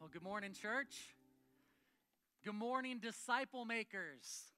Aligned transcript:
Well, 0.00 0.08
good 0.10 0.22
morning, 0.22 0.54
church. 0.54 1.12
Good 2.42 2.54
morning, 2.54 3.00
disciple 3.02 3.66
makers. 3.66 4.48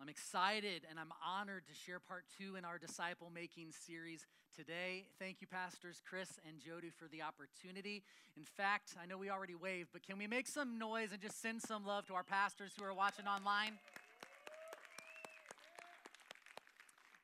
I'm 0.00 0.08
excited 0.08 0.86
and 0.88 0.98
I'm 0.98 1.12
honored 1.22 1.66
to 1.66 1.74
share 1.74 2.00
part 2.00 2.24
two 2.38 2.56
in 2.56 2.64
our 2.64 2.78
disciple 2.78 3.30
making 3.30 3.72
series 3.72 4.26
today. 4.56 5.04
Thank 5.18 5.42
you, 5.42 5.46
Pastors 5.46 6.00
Chris 6.08 6.30
and 6.48 6.58
Jody, 6.58 6.88
for 6.88 7.08
the 7.08 7.20
opportunity. 7.20 8.04
In 8.38 8.44
fact, 8.44 8.94
I 8.98 9.04
know 9.04 9.18
we 9.18 9.28
already 9.28 9.54
waved, 9.54 9.90
but 9.92 10.02
can 10.02 10.16
we 10.16 10.26
make 10.26 10.46
some 10.46 10.78
noise 10.78 11.12
and 11.12 11.20
just 11.20 11.42
send 11.42 11.60
some 11.60 11.84
love 11.84 12.06
to 12.06 12.14
our 12.14 12.24
pastors 12.24 12.72
who 12.78 12.86
are 12.86 12.94
watching 12.94 13.26
online? 13.26 13.72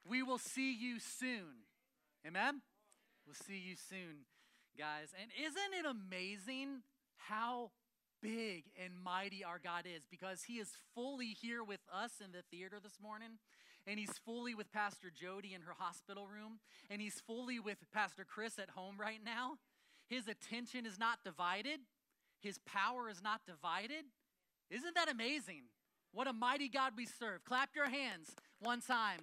We 0.06 0.22
will 0.22 0.36
see 0.36 0.74
you 0.74 0.98
soon. 1.00 1.64
Amen? 2.26 2.60
We'll 3.26 3.34
see 3.34 3.56
you 3.66 3.76
soon 3.88 4.26
guys. 4.78 5.14
And 5.20 5.30
isn't 5.38 5.74
it 5.78 5.86
amazing 5.86 6.82
how 7.16 7.70
big 8.22 8.64
and 8.82 8.92
mighty 9.02 9.44
our 9.44 9.58
God 9.58 9.84
is? 9.86 10.02
Because 10.10 10.44
He 10.44 10.54
is 10.54 10.76
fully 10.94 11.36
here 11.40 11.62
with 11.62 11.80
us 11.92 12.12
in 12.24 12.32
the 12.32 12.42
theater 12.50 12.78
this 12.82 12.98
morning, 13.02 13.38
and 13.86 13.98
He's 13.98 14.18
fully 14.24 14.54
with 14.54 14.72
Pastor 14.72 15.10
Jody 15.14 15.54
in 15.54 15.62
her 15.62 15.74
hospital 15.78 16.26
room, 16.26 16.58
and 16.90 17.00
He's 17.00 17.20
fully 17.26 17.58
with 17.58 17.78
Pastor 17.92 18.24
Chris 18.24 18.58
at 18.58 18.70
home 18.70 18.96
right 18.98 19.20
now. 19.24 19.58
His 20.08 20.28
attention 20.28 20.86
is 20.86 20.98
not 20.98 21.18
divided, 21.24 21.80
His 22.40 22.58
power 22.66 23.08
is 23.08 23.22
not 23.22 23.42
divided. 23.46 24.04
Isn't 24.70 24.94
that 24.94 25.10
amazing? 25.10 25.64
What 26.12 26.26
a 26.26 26.32
mighty 26.32 26.68
God 26.68 26.92
we 26.96 27.06
serve. 27.06 27.44
Clap 27.44 27.70
your 27.74 27.88
hands 27.88 28.34
one 28.60 28.80
time. 28.80 29.20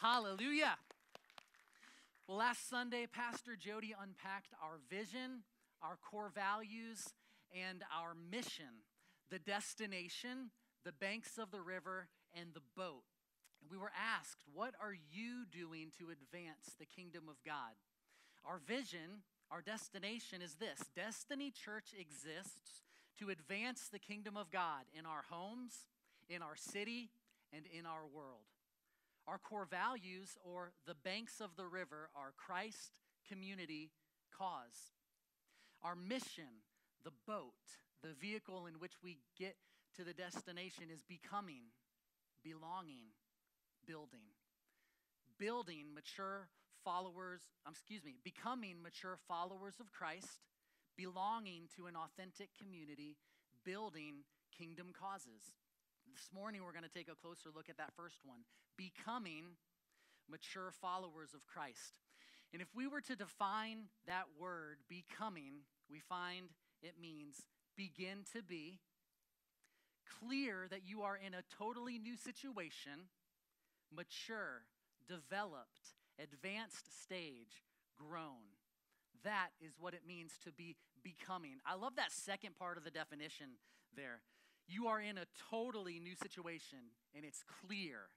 Hallelujah. 0.00 0.76
Well, 2.28 2.36
last 2.36 2.68
Sunday, 2.68 3.06
Pastor 3.10 3.56
Jody 3.56 3.94
unpacked 3.98 4.52
our 4.62 4.80
vision, 4.90 5.44
our 5.80 5.96
core 5.96 6.30
values, 6.34 7.14
and 7.56 7.82
our 7.88 8.12
mission 8.14 8.84
the 9.30 9.38
destination, 9.38 10.50
the 10.84 10.92
banks 10.92 11.38
of 11.38 11.50
the 11.50 11.60
river, 11.60 12.08
and 12.38 12.50
the 12.52 12.60
boat. 12.76 13.04
We 13.70 13.78
were 13.78 13.92
asked, 13.96 14.44
What 14.52 14.74
are 14.78 14.92
you 14.92 15.46
doing 15.50 15.90
to 15.98 16.10
advance 16.10 16.76
the 16.78 16.84
kingdom 16.84 17.30
of 17.30 17.36
God? 17.46 17.80
Our 18.44 18.58
vision, 18.58 19.24
our 19.50 19.62
destination 19.62 20.42
is 20.42 20.56
this 20.56 20.80
Destiny 20.94 21.50
Church 21.50 21.94
exists 21.98 22.82
to 23.20 23.30
advance 23.30 23.88
the 23.88 23.98
kingdom 23.98 24.36
of 24.36 24.50
God 24.50 24.84
in 24.92 25.06
our 25.06 25.24
homes, 25.30 25.86
in 26.28 26.42
our 26.42 26.56
city, 26.56 27.08
and 27.54 27.64
in 27.66 27.86
our 27.86 28.04
world. 28.06 28.44
Our 29.28 29.38
core 29.38 29.66
values, 29.70 30.38
or 30.42 30.72
the 30.86 30.94
banks 30.94 31.40
of 31.40 31.50
the 31.56 31.66
river, 31.66 32.08
are 32.16 32.32
Christ, 32.36 33.00
community, 33.28 33.90
cause. 34.36 34.96
Our 35.82 35.94
mission, 35.94 36.64
the 37.04 37.12
boat, 37.26 37.52
the 38.02 38.14
vehicle 38.18 38.66
in 38.66 38.80
which 38.80 38.94
we 39.02 39.18
get 39.38 39.56
to 39.96 40.04
the 40.04 40.14
destination, 40.14 40.84
is 40.90 41.02
becoming, 41.02 41.68
belonging, 42.42 43.12
building. 43.86 44.32
Building 45.38 45.92
mature 45.94 46.48
followers, 46.82 47.42
um, 47.66 47.72
excuse 47.72 48.02
me, 48.02 48.16
becoming 48.24 48.80
mature 48.82 49.18
followers 49.28 49.74
of 49.78 49.92
Christ, 49.92 50.40
belonging 50.96 51.68
to 51.76 51.86
an 51.86 51.94
authentic 51.96 52.48
community, 52.56 53.16
building 53.62 54.24
kingdom 54.56 54.88
causes. 54.98 55.52
This 56.14 56.28
morning, 56.34 56.62
we're 56.64 56.72
going 56.72 56.84
to 56.84 56.92
take 56.92 57.08
a 57.08 57.14
closer 57.14 57.50
look 57.54 57.68
at 57.68 57.76
that 57.78 57.92
first 57.96 58.18
one 58.24 58.40
becoming 58.76 59.56
mature 60.30 60.70
followers 60.80 61.34
of 61.34 61.46
Christ. 61.46 61.94
And 62.52 62.62
if 62.62 62.68
we 62.74 62.86
were 62.86 63.00
to 63.02 63.16
define 63.16 63.88
that 64.06 64.24
word, 64.38 64.78
becoming, 64.88 65.64
we 65.90 66.00
find 66.00 66.48
it 66.82 66.94
means 67.00 67.42
begin 67.76 68.24
to 68.32 68.42
be, 68.42 68.80
clear 70.20 70.66
that 70.70 70.86
you 70.86 71.02
are 71.02 71.16
in 71.16 71.34
a 71.34 71.42
totally 71.58 71.98
new 71.98 72.16
situation, 72.16 73.08
mature, 73.94 74.64
developed, 75.06 75.94
advanced 76.18 77.02
stage, 77.02 77.64
grown. 77.96 78.56
That 79.24 79.48
is 79.60 79.72
what 79.78 79.94
it 79.94 80.02
means 80.06 80.32
to 80.44 80.52
be 80.52 80.76
becoming. 81.02 81.58
I 81.66 81.74
love 81.74 81.96
that 81.96 82.12
second 82.12 82.56
part 82.58 82.78
of 82.78 82.84
the 82.84 82.90
definition 82.90 83.58
there. 83.94 84.20
You 84.68 84.86
are 84.88 85.00
in 85.00 85.16
a 85.16 85.24
totally 85.50 85.98
new 85.98 86.14
situation, 86.14 86.78
and 87.14 87.24
it's 87.24 87.42
clear. 87.66 88.10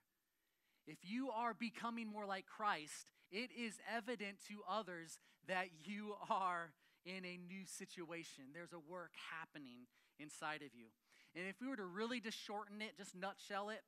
If 0.86 0.98
you 1.02 1.30
are 1.30 1.54
becoming 1.54 2.08
more 2.08 2.26
like 2.26 2.44
Christ, 2.46 3.10
it 3.30 3.50
is 3.58 3.80
evident 3.90 4.36
to 4.48 4.60
others 4.68 5.18
that 5.48 5.68
you 5.84 6.14
are 6.28 6.72
in 7.06 7.24
a 7.24 7.38
new 7.48 7.64
situation. 7.64 8.44
There's 8.52 8.72
a 8.72 8.90
work 8.90 9.12
happening 9.30 9.86
inside 10.18 10.62
of 10.62 10.74
you. 10.74 10.86
And 11.34 11.46
if 11.48 11.56
we 11.60 11.68
were 11.68 11.76
to 11.76 11.84
really 11.84 12.20
just 12.20 12.38
shorten 12.38 12.82
it, 12.82 12.98
just 12.98 13.14
nutshell 13.14 13.70
it, 13.70 13.80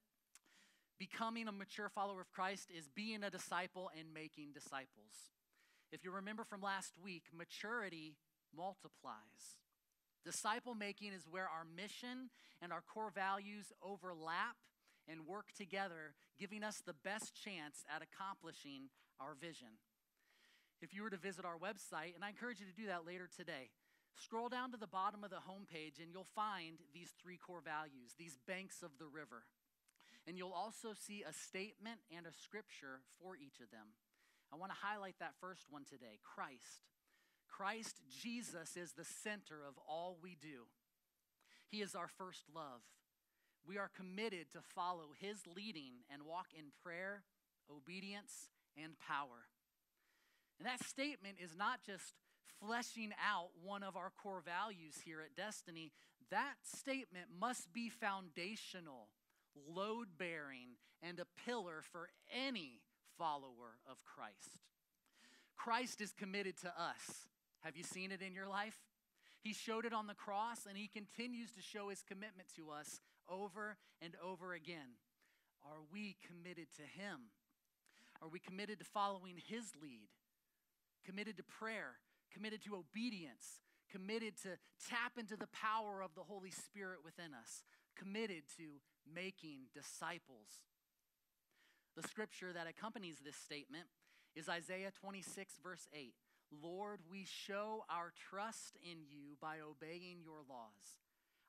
becoming 0.98 1.48
a 1.48 1.52
mature 1.52 1.90
follower 1.90 2.22
of 2.22 2.32
Christ 2.32 2.70
is 2.76 2.88
being 2.88 3.22
a 3.22 3.30
disciple 3.30 3.90
and 3.98 4.14
making 4.14 4.52
disciples. 4.54 5.30
If 5.92 6.02
you 6.02 6.10
remember 6.10 6.44
from 6.44 6.62
last 6.62 6.94
week, 7.02 7.24
maturity 7.36 8.16
multiplies. 8.56 9.60
Disciple 10.24 10.74
making 10.74 11.12
is 11.12 11.28
where 11.30 11.48
our 11.48 11.66
mission 11.76 12.30
and 12.62 12.72
our 12.72 12.80
core 12.80 13.12
values 13.14 13.72
overlap 13.82 14.56
and 15.06 15.26
work 15.26 15.52
together, 15.56 16.14
giving 16.38 16.64
us 16.64 16.80
the 16.80 16.96
best 17.04 17.36
chance 17.36 17.84
at 17.94 18.00
accomplishing 18.00 18.88
our 19.20 19.36
vision. 19.38 19.76
If 20.80 20.94
you 20.94 21.02
were 21.02 21.10
to 21.10 21.20
visit 21.20 21.44
our 21.44 21.58
website, 21.60 22.14
and 22.14 22.24
I 22.24 22.30
encourage 22.30 22.60
you 22.60 22.66
to 22.66 22.72
do 22.72 22.86
that 22.86 23.06
later 23.06 23.28
today, 23.28 23.68
scroll 24.16 24.48
down 24.48 24.72
to 24.72 24.78
the 24.78 24.86
bottom 24.86 25.24
of 25.24 25.30
the 25.30 25.44
homepage 25.44 26.00
and 26.00 26.08
you'll 26.12 26.32
find 26.34 26.78
these 26.92 27.12
three 27.20 27.36
core 27.36 27.62
values, 27.64 28.16
these 28.18 28.38
banks 28.46 28.82
of 28.82 28.96
the 28.98 29.06
river. 29.06 29.44
And 30.26 30.38
you'll 30.38 30.56
also 30.56 30.96
see 30.96 31.22
a 31.22 31.32
statement 31.32 32.00
and 32.08 32.24
a 32.24 32.32
scripture 32.32 33.04
for 33.20 33.36
each 33.36 33.60
of 33.60 33.70
them. 33.70 33.92
I 34.52 34.56
want 34.56 34.72
to 34.72 34.78
highlight 34.80 35.16
that 35.20 35.36
first 35.40 35.68
one 35.68 35.84
today 35.84 36.16
Christ. 36.24 36.88
Christ 37.56 38.00
Jesus 38.08 38.76
is 38.76 38.92
the 38.92 39.04
center 39.04 39.62
of 39.66 39.74
all 39.88 40.18
we 40.22 40.36
do. 40.40 40.66
He 41.70 41.82
is 41.82 41.94
our 41.94 42.08
first 42.08 42.44
love. 42.54 42.82
We 43.66 43.78
are 43.78 43.90
committed 43.94 44.50
to 44.52 44.60
follow 44.74 45.14
His 45.18 45.38
leading 45.46 46.02
and 46.12 46.24
walk 46.24 46.48
in 46.56 46.66
prayer, 46.82 47.22
obedience, 47.70 48.50
and 48.76 48.98
power. 48.98 49.46
And 50.58 50.66
that 50.66 50.84
statement 50.84 51.36
is 51.42 51.56
not 51.56 51.80
just 51.84 52.14
fleshing 52.60 53.12
out 53.24 53.50
one 53.62 53.82
of 53.82 53.96
our 53.96 54.10
core 54.10 54.42
values 54.44 54.96
here 55.04 55.20
at 55.20 55.36
Destiny, 55.36 55.92
that 56.30 56.54
statement 56.64 57.26
must 57.38 57.72
be 57.72 57.88
foundational, 57.88 59.08
load 59.68 60.08
bearing, 60.18 60.76
and 61.02 61.20
a 61.20 61.26
pillar 61.46 61.82
for 61.92 62.08
any 62.32 62.80
follower 63.16 63.78
of 63.88 64.04
Christ. 64.04 64.58
Christ 65.56 66.00
is 66.00 66.12
committed 66.12 66.56
to 66.58 66.68
us. 66.68 67.28
Have 67.64 67.76
you 67.76 67.82
seen 67.82 68.12
it 68.12 68.20
in 68.20 68.34
your 68.34 68.46
life? 68.46 68.76
He 69.42 69.54
showed 69.54 69.86
it 69.86 69.92
on 69.92 70.06
the 70.06 70.14
cross, 70.14 70.66
and 70.68 70.76
He 70.76 70.86
continues 70.86 71.52
to 71.52 71.62
show 71.62 71.88
His 71.88 72.02
commitment 72.02 72.48
to 72.56 72.70
us 72.70 73.00
over 73.28 73.76
and 74.02 74.14
over 74.22 74.52
again. 74.52 75.00
Are 75.64 75.80
we 75.90 76.16
committed 76.26 76.66
to 76.76 76.82
Him? 76.82 77.32
Are 78.22 78.28
we 78.28 78.38
committed 78.38 78.78
to 78.78 78.84
following 78.84 79.36
His 79.48 79.72
lead? 79.80 80.08
Committed 81.04 81.38
to 81.38 81.42
prayer? 81.42 81.96
Committed 82.32 82.62
to 82.64 82.76
obedience? 82.76 83.60
Committed 83.90 84.36
to 84.42 84.56
tap 84.88 85.12
into 85.18 85.36
the 85.36 85.48
power 85.48 86.02
of 86.02 86.14
the 86.14 86.22
Holy 86.22 86.50
Spirit 86.50 86.98
within 87.04 87.32
us? 87.32 87.64
Committed 87.96 88.44
to 88.58 88.80
making 89.14 89.68
disciples? 89.72 90.64
The 91.96 92.06
scripture 92.08 92.52
that 92.52 92.66
accompanies 92.66 93.18
this 93.24 93.36
statement 93.36 93.86
is 94.34 94.48
Isaiah 94.48 94.90
26, 95.00 95.54
verse 95.62 95.86
8. 95.94 96.12
Lord, 96.50 97.00
we 97.10 97.24
show 97.24 97.84
our 97.88 98.12
trust 98.30 98.76
in 98.82 98.98
you 99.08 99.36
by 99.40 99.56
obeying 99.60 100.22
your 100.22 100.42
laws. 100.48 101.00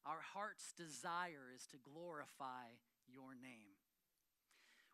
Our 0.05 0.21
heart's 0.33 0.73
desire 0.77 1.51
is 1.55 1.65
to 1.67 1.77
glorify 1.77 2.77
your 3.07 3.33
name. 3.41 3.77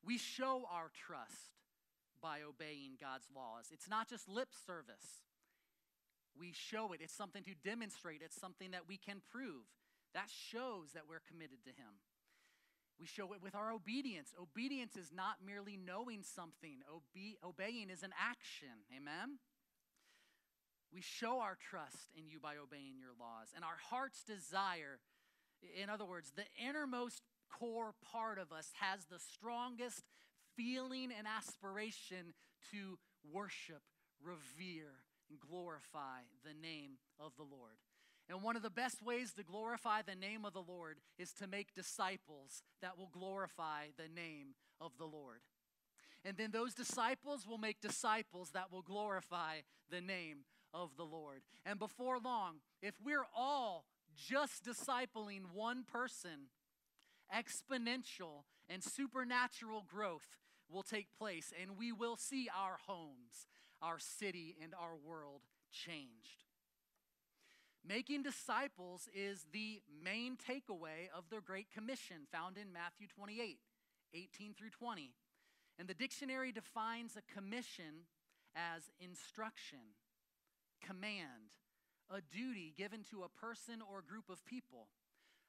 We 0.03 0.17
show 0.17 0.63
our 0.71 0.89
trust 0.95 1.59
by 2.21 2.39
obeying 2.41 2.97
God's 2.99 3.27
laws. 3.35 3.69
It's 3.71 3.89
not 3.89 4.09
just 4.09 4.29
lip 4.29 4.49
service. 4.65 5.25
We 6.37 6.53
show 6.53 6.93
it. 6.93 7.01
It's 7.01 7.13
something 7.13 7.43
to 7.43 7.53
demonstrate. 7.63 8.21
It's 8.23 8.39
something 8.39 8.71
that 8.71 8.87
we 8.87 8.97
can 8.97 9.21
prove. 9.31 9.65
That 10.13 10.29
shows 10.29 10.93
that 10.93 11.03
we're 11.07 11.21
committed 11.27 11.63
to 11.65 11.69
Him. 11.69 11.99
We 12.99 13.07
show 13.07 13.33
it 13.33 13.41
with 13.41 13.55
our 13.55 13.71
obedience. 13.71 14.33
Obedience 14.39 14.95
is 14.95 15.11
not 15.11 15.37
merely 15.45 15.75
knowing 15.75 16.21
something, 16.23 16.81
Obe- 16.87 17.41
obeying 17.43 17.89
is 17.89 18.03
an 18.03 18.13
action. 18.19 18.85
Amen? 18.95 19.39
We 20.93 21.01
show 21.01 21.39
our 21.39 21.57
trust 21.69 22.09
in 22.17 22.27
you 22.27 22.39
by 22.39 22.55
obeying 22.57 22.99
your 22.99 23.15
laws. 23.19 23.49
And 23.55 23.63
our 23.63 23.77
heart's 23.89 24.23
desire, 24.23 24.99
in 25.81 25.89
other 25.89 26.05
words, 26.05 26.33
the 26.35 26.45
innermost 26.67 27.21
core 27.49 27.93
part 28.11 28.39
of 28.39 28.51
us 28.51 28.71
has 28.79 29.05
the 29.05 29.19
strongest 29.19 30.03
feeling 30.55 31.09
and 31.17 31.27
aspiration 31.27 32.33
to 32.71 32.97
worship, 33.31 33.81
revere, 34.21 35.03
and 35.29 35.39
glorify 35.39 36.27
the 36.43 36.53
name 36.53 36.97
of 37.19 37.31
the 37.37 37.43
Lord. 37.43 37.77
And 38.29 38.43
one 38.43 38.55
of 38.55 38.61
the 38.61 38.69
best 38.69 39.01
ways 39.01 39.33
to 39.33 39.43
glorify 39.43 40.01
the 40.01 40.15
name 40.15 40.45
of 40.45 40.53
the 40.53 40.61
Lord 40.61 40.99
is 41.17 41.33
to 41.33 41.47
make 41.47 41.73
disciples 41.73 42.63
that 42.81 42.97
will 42.97 43.09
glorify 43.11 43.87
the 43.97 44.07
name 44.13 44.55
of 44.79 44.91
the 44.97 45.05
Lord. 45.05 45.41
And 46.23 46.37
then 46.37 46.51
those 46.51 46.73
disciples 46.73 47.47
will 47.47 47.57
make 47.57 47.81
disciples 47.81 48.51
that 48.51 48.71
will 48.71 48.83
glorify 48.83 49.61
the 49.89 50.01
name 50.01 50.45
of 50.73 50.91
the 50.97 51.05
Lord. 51.05 51.41
And 51.65 51.79
before 51.79 52.19
long, 52.19 52.57
if 52.81 52.95
we're 53.03 53.25
all 53.35 53.85
just 54.15 54.63
discipling 54.63 55.53
one 55.53 55.83
person, 55.83 56.49
exponential 57.33 58.43
and 58.69 58.83
supernatural 58.83 59.85
growth 59.87 60.37
will 60.69 60.83
take 60.83 61.07
place, 61.17 61.53
and 61.61 61.77
we 61.77 61.91
will 61.91 62.15
see 62.15 62.47
our 62.57 62.77
homes, 62.87 63.47
our 63.81 63.99
city, 63.99 64.55
and 64.61 64.73
our 64.73 64.95
world 64.95 65.41
changed. 65.71 66.45
Making 67.87 68.21
disciples 68.21 69.09
is 69.13 69.45
the 69.51 69.81
main 70.03 70.37
takeaway 70.37 71.09
of 71.15 71.25
the 71.29 71.41
Great 71.41 71.71
Commission 71.71 72.27
found 72.31 72.57
in 72.57 72.71
Matthew 72.71 73.07
28 73.07 73.57
18 74.13 74.53
through 74.53 74.69
20. 74.69 75.13
And 75.79 75.87
the 75.87 75.93
dictionary 75.93 76.51
defines 76.51 77.17
a 77.17 77.33
commission 77.33 78.05
as 78.55 78.91
instruction, 78.99 79.79
command, 80.85 81.53
a 82.09 82.21
duty 82.21 82.73
given 82.77 83.03
to 83.11 83.23
a 83.23 83.29
person 83.29 83.81
or 83.81 84.01
group 84.01 84.29
of 84.29 84.45
people. 84.45 84.87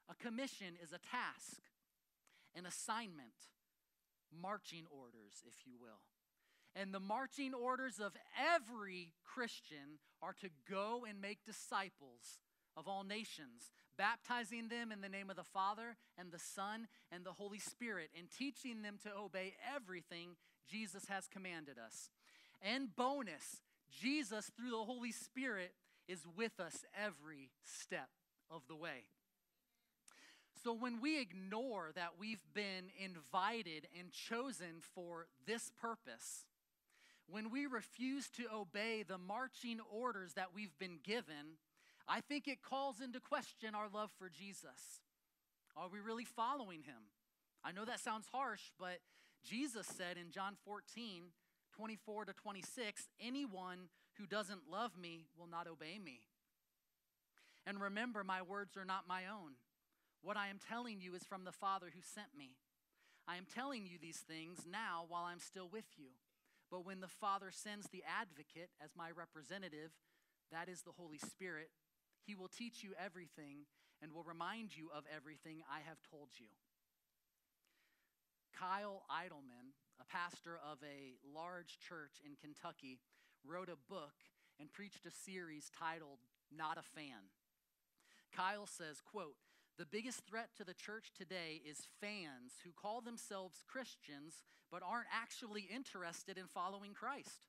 A 0.08 0.14
commission 0.14 0.74
is 0.82 0.92
a 0.92 0.98
task, 0.98 1.62
an 2.54 2.66
assignment, 2.66 3.50
marching 4.40 4.84
orders, 4.90 5.42
if 5.46 5.66
you 5.66 5.74
will. 5.80 6.00
And 6.74 6.94
the 6.94 7.00
marching 7.00 7.52
orders 7.52 8.00
of 8.00 8.12
every 8.54 9.12
Christian 9.24 9.98
are 10.22 10.34
to 10.40 10.48
go 10.70 11.04
and 11.08 11.20
make 11.20 11.44
disciples 11.44 12.40
of 12.76 12.88
all 12.88 13.04
nations, 13.04 13.70
baptizing 13.98 14.68
them 14.68 14.90
in 14.90 15.02
the 15.02 15.08
name 15.08 15.28
of 15.28 15.36
the 15.36 15.44
Father 15.44 15.96
and 16.16 16.32
the 16.32 16.38
Son 16.38 16.88
and 17.10 17.24
the 17.24 17.32
Holy 17.32 17.58
Spirit, 17.58 18.08
and 18.18 18.28
teaching 18.30 18.80
them 18.80 18.98
to 19.02 19.10
obey 19.14 19.54
everything 19.74 20.36
Jesus 20.70 21.06
has 21.08 21.26
commanded 21.26 21.76
us. 21.78 22.10
And 22.62 22.94
bonus, 22.96 23.60
Jesus, 24.00 24.50
through 24.56 24.70
the 24.70 24.84
Holy 24.84 25.12
Spirit, 25.12 25.72
is 26.08 26.26
with 26.36 26.58
us 26.60 26.84
every 26.96 27.50
step 27.64 28.08
of 28.50 28.62
the 28.68 28.76
way. 28.76 29.04
So 30.62 30.72
when 30.72 31.00
we 31.00 31.20
ignore 31.20 31.90
that 31.94 32.12
we've 32.18 32.44
been 32.54 32.90
invited 33.02 33.88
and 33.98 34.12
chosen 34.12 34.80
for 34.94 35.26
this 35.46 35.72
purpose, 35.80 36.44
when 37.28 37.50
we 37.50 37.66
refuse 37.66 38.28
to 38.30 38.44
obey 38.54 39.02
the 39.02 39.18
marching 39.18 39.80
orders 39.90 40.34
that 40.34 40.54
we've 40.54 40.78
been 40.78 40.98
given, 41.02 41.58
I 42.06 42.20
think 42.20 42.46
it 42.46 42.62
calls 42.62 43.00
into 43.00 43.20
question 43.20 43.74
our 43.74 43.88
love 43.92 44.10
for 44.18 44.28
Jesus. 44.28 45.00
Are 45.76 45.88
we 45.88 45.98
really 45.98 46.24
following 46.24 46.82
him? 46.82 47.10
I 47.64 47.72
know 47.72 47.84
that 47.84 48.00
sounds 48.00 48.26
harsh, 48.32 48.70
but 48.78 48.98
Jesus 49.44 49.86
said 49.86 50.16
in 50.16 50.30
John 50.30 50.56
14, 50.64 51.22
24 51.76 52.26
to 52.26 52.32
26, 52.32 53.08
anyone 53.20 53.88
who 54.18 54.26
doesn't 54.26 54.70
love 54.70 54.92
me 54.98 55.26
will 55.38 55.46
not 55.46 55.66
obey 55.66 55.98
me. 55.98 56.20
And 57.66 57.80
remember, 57.80 58.24
my 58.24 58.42
words 58.42 58.76
are 58.76 58.84
not 58.84 59.08
my 59.08 59.22
own. 59.26 59.52
What 60.22 60.36
I 60.36 60.48
am 60.48 60.58
telling 60.58 61.00
you 61.00 61.14
is 61.14 61.24
from 61.24 61.44
the 61.44 61.52
Father 61.52 61.86
who 61.94 62.00
sent 62.02 62.28
me. 62.36 62.56
I 63.26 63.36
am 63.36 63.46
telling 63.46 63.86
you 63.86 63.98
these 64.00 64.18
things 64.18 64.66
now 64.70 65.04
while 65.08 65.24
I'm 65.24 65.40
still 65.40 65.68
with 65.72 65.86
you. 65.96 66.10
But 66.70 66.86
when 66.86 67.00
the 67.00 67.08
Father 67.08 67.50
sends 67.50 67.86
the 67.88 68.02
advocate 68.06 68.70
as 68.82 68.90
my 68.96 69.10
representative, 69.10 69.92
that 70.50 70.68
is 70.68 70.82
the 70.82 70.96
Holy 70.96 71.18
Spirit, 71.18 71.70
he 72.26 72.34
will 72.34 72.48
teach 72.48 72.82
you 72.82 72.94
everything 72.98 73.66
and 74.00 74.12
will 74.12 74.24
remind 74.24 74.76
you 74.76 74.88
of 74.94 75.04
everything 75.14 75.62
I 75.70 75.80
have 75.86 75.98
told 76.10 76.30
you. 76.38 76.46
Kyle 78.58 79.02
Idleman, 79.10 79.74
a 80.00 80.04
pastor 80.04 80.58
of 80.62 80.78
a 80.82 81.14
large 81.34 81.78
church 81.78 82.20
in 82.24 82.36
Kentucky, 82.40 82.98
wrote 83.44 83.68
a 83.68 83.92
book 83.92 84.14
and 84.60 84.72
preached 84.72 85.06
a 85.06 85.10
series 85.10 85.70
titled 85.78 86.18
Not 86.54 86.78
a 86.78 86.82
Fan. 86.82 87.32
Kyle 88.34 88.66
says, 88.66 89.00
quote, 89.00 89.36
the 89.78 89.86
biggest 89.86 90.26
threat 90.26 90.50
to 90.58 90.64
the 90.64 90.74
church 90.74 91.12
today 91.16 91.60
is 91.68 91.88
fans 92.00 92.60
who 92.62 92.70
call 92.72 93.00
themselves 93.00 93.64
Christians 93.66 94.44
but 94.70 94.82
aren't 94.86 95.08
actually 95.12 95.68
interested 95.74 96.38
in 96.38 96.46
following 96.46 96.92
Christ. 96.92 97.46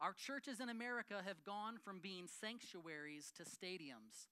Our 0.00 0.12
churches 0.12 0.60
in 0.60 0.68
America 0.68 1.22
have 1.24 1.44
gone 1.44 1.78
from 1.82 2.00
being 2.00 2.26
sanctuaries 2.28 3.32
to 3.36 3.44
stadiums. 3.44 4.28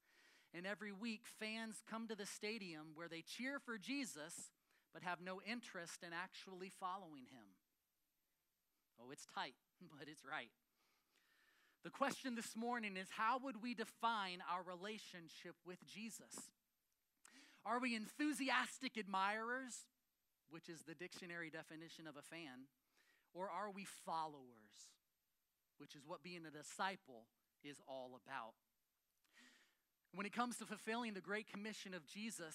And 0.55 0.67
every 0.67 0.93
week, 0.93 1.23
fans 1.39 1.83
come 1.89 2.07
to 2.09 2.15
the 2.15 2.27
stadium 2.27 2.89
where 2.95 3.09
they 3.09 3.23
cheer 3.23 3.59
for 3.59 3.79
Jesus 3.79 4.51
but 4.93 5.03
have 5.03 5.21
no 5.21 5.41
interest 5.43 6.03
in 6.03 6.13
actually 6.13 6.71
following 6.81 7.25
him. 7.31 7.49
Oh, 9.01 9.11
it's 9.11 9.27
tight, 9.35 9.55
but 9.99 10.09
it's 10.09 10.23
right. 10.25 10.51
The 11.85 11.91
question 11.91 12.37
this 12.37 12.55
morning 12.55 12.97
is 12.97 13.09
how 13.11 13.41
would 13.43 13.63
we 13.63 13.75
define 13.75 14.39
our 14.51 14.63
relationship 14.63 15.57
with 15.67 15.85
Jesus? 15.85 16.51
Are 17.65 17.81
we 17.81 17.97
enthusiastic 17.97 18.97
admirers, 18.97 19.87
which 20.51 20.69
is 20.69 20.83
the 20.83 20.95
dictionary 20.95 21.51
definition 21.51 22.07
of 22.07 22.17
a 22.17 22.23
fan, 22.23 22.71
or 23.35 23.49
are 23.49 23.71
we 23.71 23.85
followers, 24.05 24.93
which 25.79 25.95
is 25.95 26.03
what 26.07 26.23
being 26.23 26.43
a 26.47 26.51
disciple 26.51 27.27
is 27.65 27.81
all 27.89 28.19
about? 28.27 28.55
When 30.15 30.27
it 30.27 30.33
comes 30.33 30.59
to 30.59 30.67
fulfilling 30.67 31.15
the 31.15 31.21
great 31.21 31.51
commission 31.51 31.95
of 31.95 32.07
Jesus, 32.07 32.55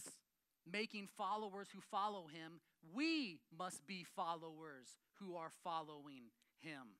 making 0.72 1.08
followers 1.18 1.68
who 1.74 1.82
follow 1.82 2.28
him, 2.28 2.60
we 2.94 3.40
must 3.58 3.86
be 3.88 4.04
followers 4.16 4.98
who 5.20 5.36
are 5.36 5.52
following 5.64 6.32
him. 6.60 6.98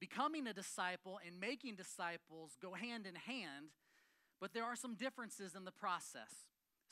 Becoming 0.00 0.46
a 0.46 0.52
disciple 0.52 1.18
and 1.26 1.40
making 1.40 1.74
disciples 1.74 2.56
go 2.60 2.74
hand 2.74 3.06
in 3.06 3.14
hand, 3.14 3.70
but 4.40 4.52
there 4.54 4.64
are 4.64 4.76
some 4.76 4.94
differences 4.94 5.54
in 5.56 5.64
the 5.64 5.72
process 5.72 6.46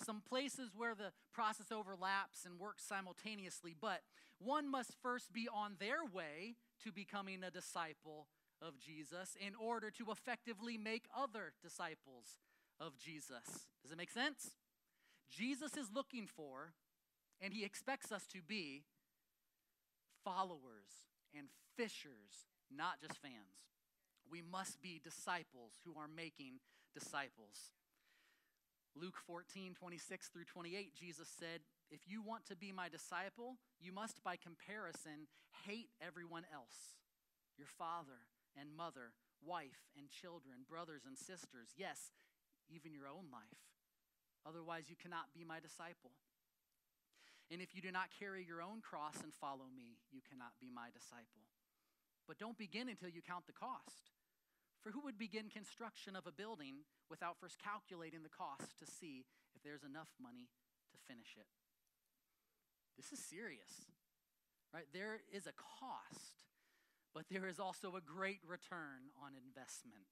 some 0.05 0.23
places 0.29 0.71
where 0.77 0.95
the 0.95 1.13
process 1.33 1.73
overlaps 1.73 2.45
and 2.45 2.59
works 2.59 2.85
simultaneously, 2.85 3.75
but 3.81 4.01
one 4.39 4.71
must 4.71 4.95
first 5.03 5.33
be 5.33 5.49
on 5.53 5.77
their 5.79 6.05
way 6.05 6.57
to 6.85 6.93
becoming 6.93 7.43
a 7.43 7.51
disciple 7.51 8.29
of 8.61 8.79
Jesus 8.79 9.37
in 9.41 9.55
order 9.55 9.91
to 9.91 10.11
effectively 10.11 10.77
make 10.77 11.05
other 11.17 11.53
disciples 11.63 12.39
of 12.81 12.99
Jesus. 12.99 13.67
Does 13.83 13.93
it 13.93 13.99
make 13.99 14.11
sense? 14.11 14.51
Jesus 15.31 15.77
is 15.77 15.89
looking 15.95 16.27
for, 16.27 16.73
and 17.41 17.53
he 17.53 17.65
expects 17.65 18.13
us 18.13 18.27
to 18.33 18.39
be, 18.47 18.85
followers 20.25 21.07
and 21.37 21.49
fishers, 21.77 22.51
not 22.75 23.01
just 23.01 23.21
fans. 23.21 23.71
We 24.31 24.43
must 24.43 24.83
be 24.83 25.01
disciples 25.03 25.79
who 25.85 25.99
are 25.99 26.09
making 26.09 26.59
disciples. 26.95 27.71
Luke 28.97 29.19
14, 29.27 29.75
26 29.75 30.29
through 30.29 30.45
28, 30.45 30.95
Jesus 30.95 31.29
said, 31.29 31.61
If 31.91 32.01
you 32.09 32.23
want 32.23 32.47
to 32.47 32.57
be 32.57 32.73
my 32.73 32.89
disciple, 32.89 33.57
you 33.79 33.93
must, 33.93 34.25
by 34.25 34.37
comparison, 34.37 35.29
hate 35.67 35.91
everyone 36.01 36.45
else 36.53 36.97
your 37.57 37.69
father 37.79 38.29
and 38.53 38.77
mother, 38.77 39.17
wife 39.41 39.89
and 39.97 40.09
children, 40.09 40.69
brothers 40.69 41.03
and 41.07 41.17
sisters, 41.17 41.73
yes, 41.77 42.13
even 42.69 42.93
your 42.93 43.09
own 43.09 43.33
life. 43.33 43.65
Otherwise, 44.47 44.87
you 44.87 44.95
cannot 44.95 45.35
be 45.35 45.43
my 45.43 45.59
disciple. 45.59 46.15
And 47.51 47.59
if 47.59 47.75
you 47.75 47.83
do 47.83 47.91
not 47.91 48.15
carry 48.15 48.47
your 48.47 48.63
own 48.63 48.79
cross 48.79 49.19
and 49.23 49.35
follow 49.35 49.67
me, 49.75 49.99
you 50.15 50.23
cannot 50.23 50.55
be 50.63 50.71
my 50.71 50.95
disciple. 50.95 51.47
But 52.27 52.39
don't 52.39 52.59
begin 52.59 52.89
until 52.89 53.11
you 53.11 53.23
count 53.23 53.47
the 53.47 53.55
cost. 53.55 54.15
For 54.83 54.91
who 54.91 55.03
would 55.03 55.19
begin 55.19 55.51
construction 55.51 56.15
of 56.15 56.27
a 56.27 56.35
building 56.35 56.87
without 57.11 57.39
first 57.39 57.59
calculating 57.59 58.23
the 58.23 58.31
cost 58.31 58.79
to 58.79 58.87
see 58.87 59.27
if 59.55 59.63
there's 59.63 59.83
enough 59.83 60.11
money 60.23 60.51
to 60.95 60.99
finish 61.11 61.35
it? 61.39 61.51
This 62.97 63.11
is 63.11 63.19
serious, 63.19 63.91
right? 64.73 64.87
There 64.95 65.23
is 65.35 65.47
a 65.47 65.55
cost, 65.59 66.47
but 67.15 67.27
there 67.31 67.47
is 67.47 67.59
also 67.59 67.95
a 67.95 68.01
great 68.01 68.41
return 68.47 69.11
on 69.23 69.35
investment. 69.35 70.07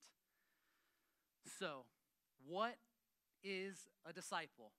So, 1.58 1.86
what 2.46 2.76
is 3.44 3.88
a 4.08 4.12
disciple? 4.12 4.72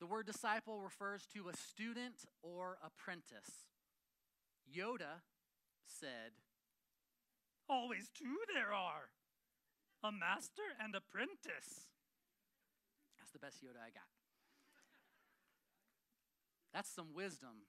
The 0.00 0.06
word 0.06 0.26
disciple 0.26 0.80
refers 0.80 1.26
to 1.32 1.48
a 1.48 1.56
student 1.56 2.26
or 2.42 2.78
apprentice. 2.84 3.70
Yoda 4.66 5.22
said, 5.86 6.34
Always 7.68 8.10
two 8.12 8.38
there 8.52 8.74
are 8.74 9.10
a 10.02 10.10
master 10.10 10.74
and 10.82 10.94
apprentice. 10.94 11.86
That's 13.18 13.30
the 13.32 13.38
best 13.38 13.62
Yoda 13.62 13.78
I 13.78 13.90
got. 13.94 14.10
That's 16.74 16.90
some 16.90 17.14
wisdom 17.14 17.68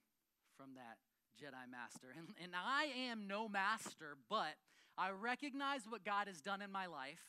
from 0.56 0.74
that 0.74 0.98
Jedi 1.40 1.70
master. 1.70 2.08
And, 2.16 2.28
and 2.42 2.52
I 2.54 2.86
am 3.10 3.26
no 3.26 3.48
master, 3.48 4.16
but 4.28 4.54
I 4.96 5.10
recognize 5.10 5.82
what 5.88 6.04
God 6.04 6.26
has 6.26 6.40
done 6.40 6.62
in 6.62 6.72
my 6.72 6.86
life. 6.86 7.20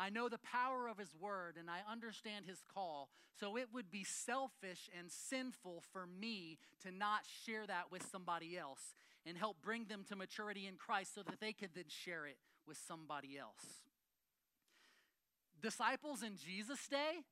I 0.00 0.08
know 0.08 0.30
the 0.30 0.38
power 0.38 0.88
of 0.88 0.96
His 0.96 1.14
word 1.20 1.56
and 1.60 1.68
I 1.68 1.80
understand 1.90 2.46
His 2.46 2.62
call. 2.72 3.10
So 3.38 3.58
it 3.58 3.68
would 3.74 3.90
be 3.90 4.02
selfish 4.02 4.88
and 4.98 5.10
sinful 5.10 5.82
for 5.92 6.06
me 6.06 6.56
to 6.82 6.90
not 6.90 7.20
share 7.44 7.66
that 7.66 7.92
with 7.92 8.02
somebody 8.10 8.56
else 8.56 8.94
and 9.26 9.36
help 9.36 9.58
bring 9.62 9.84
them 9.84 10.04
to 10.08 10.16
maturity 10.16 10.66
in 10.66 10.76
Christ 10.76 11.14
so 11.14 11.22
that 11.22 11.38
they 11.38 11.52
could 11.52 11.70
then 11.74 11.84
share 11.88 12.26
it 12.26 12.38
with 12.66 12.78
somebody 12.78 13.38
else. 13.38 13.82
Disciples 15.60 16.22
in 16.22 16.36
Jesus' 16.36 16.88
day 16.88 17.24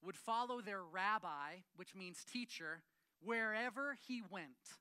would 0.00 0.16
follow 0.16 0.60
their 0.60 0.84
rabbi, 0.84 1.62
which 1.74 1.96
means 1.96 2.24
teacher, 2.24 2.82
wherever 3.20 3.96
he 4.06 4.22
went, 4.30 4.78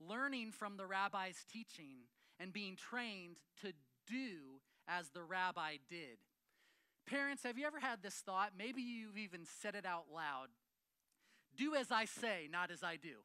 learning 0.00 0.52
from 0.52 0.76
the 0.76 0.86
rabbi's 0.86 1.44
teaching 1.52 2.06
and 2.38 2.52
being 2.52 2.76
trained 2.76 3.38
to 3.62 3.72
do 4.06 4.60
as 4.86 5.08
the 5.08 5.22
rabbi 5.22 5.78
did. 5.90 6.18
Parents, 7.06 7.42
have 7.42 7.58
you 7.58 7.66
ever 7.66 7.80
had 7.80 8.02
this 8.02 8.14
thought? 8.14 8.52
Maybe 8.56 8.80
you've 8.82 9.18
even 9.18 9.40
said 9.60 9.74
it 9.74 9.84
out 9.84 10.06
loud. 10.14 10.48
Do 11.56 11.74
as 11.74 11.90
I 11.90 12.04
say, 12.04 12.48
not 12.50 12.70
as 12.70 12.82
I 12.82 12.96
do. 12.96 13.24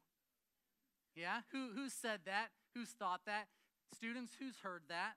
Yeah? 1.14 1.40
Who, 1.52 1.70
who 1.74 1.88
said 1.88 2.20
that? 2.26 2.48
Who's 2.74 2.90
thought 2.90 3.20
that? 3.26 3.46
Students, 3.94 4.32
who's 4.38 4.58
heard 4.62 4.82
that? 4.88 5.14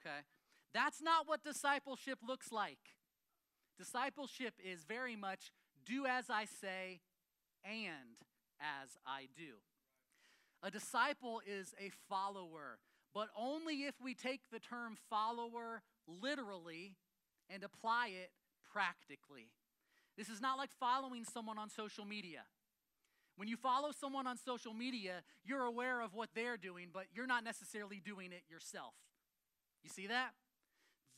Okay. 0.00 0.20
That's 0.72 1.02
not 1.02 1.28
what 1.28 1.44
discipleship 1.44 2.18
looks 2.26 2.52
like. 2.52 2.78
Discipleship 3.78 4.54
is 4.62 4.84
very 4.84 5.16
much 5.16 5.52
do 5.84 6.06
as 6.06 6.30
I 6.30 6.44
say 6.44 7.00
and 7.64 8.18
as 8.60 8.90
I 9.06 9.28
do. 9.36 9.54
A 10.62 10.70
disciple 10.70 11.40
is 11.46 11.74
a 11.80 11.90
follower, 12.08 12.78
but 13.14 13.28
only 13.36 13.84
if 13.84 13.94
we 14.02 14.14
take 14.14 14.42
the 14.52 14.58
term 14.58 14.96
follower 15.08 15.82
literally 16.06 16.96
and 17.52 17.64
apply 17.64 18.08
it 18.08 18.30
practically. 18.72 19.50
This 20.16 20.28
is 20.28 20.40
not 20.40 20.58
like 20.58 20.70
following 20.78 21.24
someone 21.24 21.58
on 21.58 21.70
social 21.70 22.04
media. 22.04 22.42
When 23.36 23.48
you 23.48 23.56
follow 23.56 23.90
someone 23.92 24.26
on 24.26 24.36
social 24.36 24.74
media, 24.74 25.22
you're 25.44 25.64
aware 25.64 26.02
of 26.02 26.14
what 26.14 26.28
they're 26.34 26.56
doing, 26.56 26.88
but 26.92 27.04
you're 27.14 27.26
not 27.26 27.42
necessarily 27.42 28.00
doing 28.04 28.32
it 28.32 28.42
yourself. 28.50 28.94
You 29.82 29.88
see 29.88 30.06
that? 30.08 30.32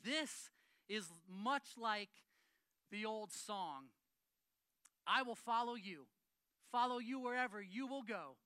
This 0.05 0.51
is 0.89 1.11
much 1.29 1.71
like 1.81 2.11
the 2.91 3.05
old 3.05 3.33
song 3.33 3.87
I 5.07 5.23
will 5.23 5.35
follow 5.35 5.75
you, 5.75 6.07
follow 6.71 6.99
you 6.99 7.19
wherever 7.19 7.61
you 7.61 7.87
will 7.89 8.03
go. 8.03 8.37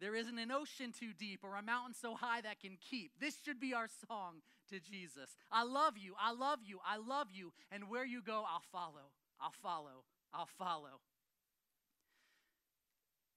There 0.00 0.14
isn't 0.14 0.38
an 0.38 0.50
ocean 0.50 0.92
too 0.98 1.12
deep 1.18 1.40
or 1.42 1.56
a 1.56 1.62
mountain 1.62 1.94
so 1.94 2.14
high 2.14 2.40
that 2.40 2.60
can 2.60 2.78
keep. 2.80 3.12
This 3.20 3.36
should 3.44 3.60
be 3.60 3.74
our 3.74 3.88
song 4.08 4.40
to 4.70 4.80
Jesus. 4.80 5.36
I 5.52 5.64
love 5.64 5.98
you, 5.98 6.14
I 6.18 6.32
love 6.32 6.60
you, 6.64 6.78
I 6.86 6.96
love 6.96 7.28
you, 7.32 7.52
and 7.70 7.90
where 7.90 8.04
you 8.04 8.22
go, 8.22 8.44
I'll 8.48 8.64
follow, 8.72 9.12
I'll 9.40 9.54
follow, 9.62 10.04
I'll 10.32 10.48
follow. 10.58 11.00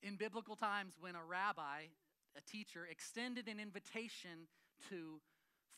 In 0.01 0.15
biblical 0.15 0.55
times, 0.55 0.93
when 0.99 1.15
a 1.15 1.23
rabbi, 1.23 1.87
a 2.37 2.41
teacher, 2.49 2.87
extended 2.89 3.47
an 3.47 3.59
invitation 3.59 4.47
to 4.89 5.19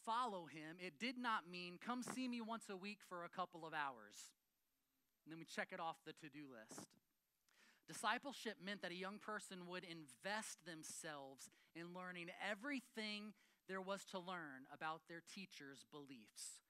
follow 0.05 0.45
him, 0.45 0.77
it 0.79 0.93
did 0.99 1.17
not 1.17 1.49
mean 1.49 1.79
come 1.83 2.03
see 2.03 2.27
me 2.27 2.41
once 2.41 2.65
a 2.69 2.77
week 2.77 2.99
for 3.09 3.23
a 3.23 3.29
couple 3.29 3.65
of 3.65 3.73
hours. 3.73 4.33
And 5.25 5.31
then 5.31 5.39
we 5.39 5.45
check 5.45 5.69
it 5.71 5.79
off 5.79 5.97
the 6.05 6.13
to 6.13 6.29
do 6.29 6.45
list. 6.51 6.87
Discipleship 7.87 8.57
meant 8.63 8.81
that 8.81 8.91
a 8.91 8.95
young 8.95 9.19
person 9.19 9.67
would 9.67 9.83
invest 9.83 10.65
themselves 10.65 11.49
in 11.75 11.93
learning 11.93 12.27
everything 12.49 13.33
there 13.67 13.81
was 13.81 14.03
to 14.05 14.19
learn 14.19 14.65
about 14.73 15.01
their 15.07 15.21
teacher's 15.33 15.85
beliefs. 15.91 16.61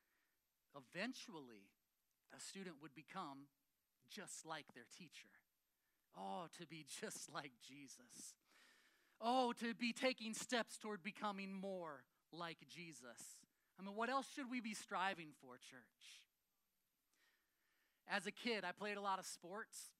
Eventually, 0.75 1.71
a 2.35 2.39
student 2.39 2.75
would 2.81 2.93
become 2.93 3.47
just 4.09 4.45
like 4.45 4.65
their 4.73 4.87
teacher. 4.97 5.31
Oh, 6.17 6.47
to 6.59 6.65
be 6.67 6.85
just 7.01 7.31
like 7.33 7.51
Jesus. 7.65 8.35
Oh, 9.21 9.53
to 9.59 9.73
be 9.73 9.93
taking 9.93 10.33
steps 10.33 10.77
toward 10.77 11.01
becoming 11.01 11.53
more 11.53 12.03
like 12.31 12.57
Jesus. 12.73 13.37
I 13.79 13.83
mean, 13.83 13.95
what 13.95 14.09
else 14.09 14.27
should 14.35 14.49
we 14.49 14.61
be 14.61 14.73
striving 14.73 15.29
for, 15.41 15.55
church? 15.55 16.23
As 18.07 18.27
a 18.27 18.31
kid, 18.31 18.63
I 18.63 18.71
played 18.71 18.97
a 18.97 19.01
lot 19.01 19.19
of 19.19 19.25
sports. 19.25 19.91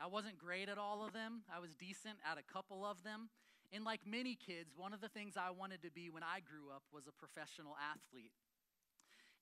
I 0.00 0.06
wasn't 0.06 0.38
great 0.38 0.68
at 0.68 0.78
all 0.78 1.04
of 1.04 1.12
them, 1.12 1.42
I 1.54 1.60
was 1.60 1.74
decent 1.74 2.16
at 2.30 2.38
a 2.38 2.52
couple 2.52 2.84
of 2.84 3.02
them. 3.04 3.30
And 3.72 3.84
like 3.84 4.00
many 4.06 4.36
kids, 4.36 4.76
one 4.76 4.92
of 4.92 5.00
the 5.00 5.08
things 5.08 5.34
I 5.36 5.50
wanted 5.50 5.82
to 5.82 5.90
be 5.90 6.10
when 6.10 6.22
I 6.22 6.40
grew 6.44 6.68
up 6.74 6.82
was 6.92 7.06
a 7.06 7.12
professional 7.12 7.72
athlete. 7.80 8.32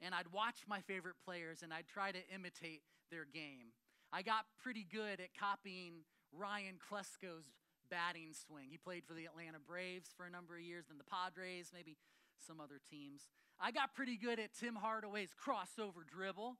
And 0.00 0.14
I'd 0.14 0.30
watch 0.32 0.62
my 0.68 0.80
favorite 0.80 1.16
players 1.24 1.62
and 1.62 1.72
I'd 1.72 1.88
try 1.88 2.12
to 2.12 2.20
imitate 2.32 2.82
their 3.10 3.24
game. 3.24 3.74
I 4.12 4.22
got 4.22 4.46
pretty 4.62 4.86
good 4.90 5.20
at 5.20 5.34
copying 5.38 6.06
Ryan 6.32 6.78
Klesko's 6.78 7.50
batting 7.90 8.32
swing. 8.32 8.68
He 8.70 8.78
played 8.78 9.04
for 9.04 9.14
the 9.14 9.26
Atlanta 9.26 9.58
Braves 9.58 10.10
for 10.16 10.26
a 10.26 10.30
number 10.30 10.56
of 10.56 10.62
years, 10.62 10.86
then 10.88 10.98
the 10.98 11.04
Padres, 11.04 11.72
maybe 11.74 11.96
some 12.38 12.60
other 12.60 12.80
teams. 12.88 13.28
I 13.60 13.72
got 13.72 13.94
pretty 13.94 14.16
good 14.16 14.38
at 14.38 14.54
Tim 14.54 14.76
Hardaway's 14.76 15.34
crossover 15.34 16.06
dribble, 16.08 16.56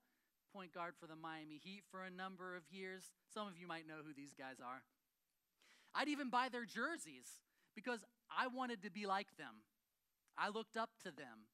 point 0.53 0.75
guard 0.75 0.95
for 0.99 1.07
the 1.07 1.17
Miami 1.17 1.61
Heat 1.63 1.83
for 1.91 2.03
a 2.03 2.11
number 2.11 2.57
of 2.57 2.63
years. 2.71 3.11
Some 3.33 3.47
of 3.47 3.59
you 3.59 3.67
might 3.67 3.87
know 3.87 4.03
who 4.07 4.13
these 4.15 4.35
guys 4.35 4.57
are. 4.61 4.83
I'd 5.95 6.09
even 6.09 6.31
buy 6.31 6.49
their 6.51 6.65
jerseys 6.65 7.43
because 7.75 8.05
I 8.31 8.47
wanted 8.47 8.83
to 8.83 8.91
be 8.91 9.07
like 9.07 9.37
them. 9.37 9.63
I 10.39 10.49
looked 10.49 10.77
up 10.77 10.91
to 11.05 11.11
them. 11.11 11.49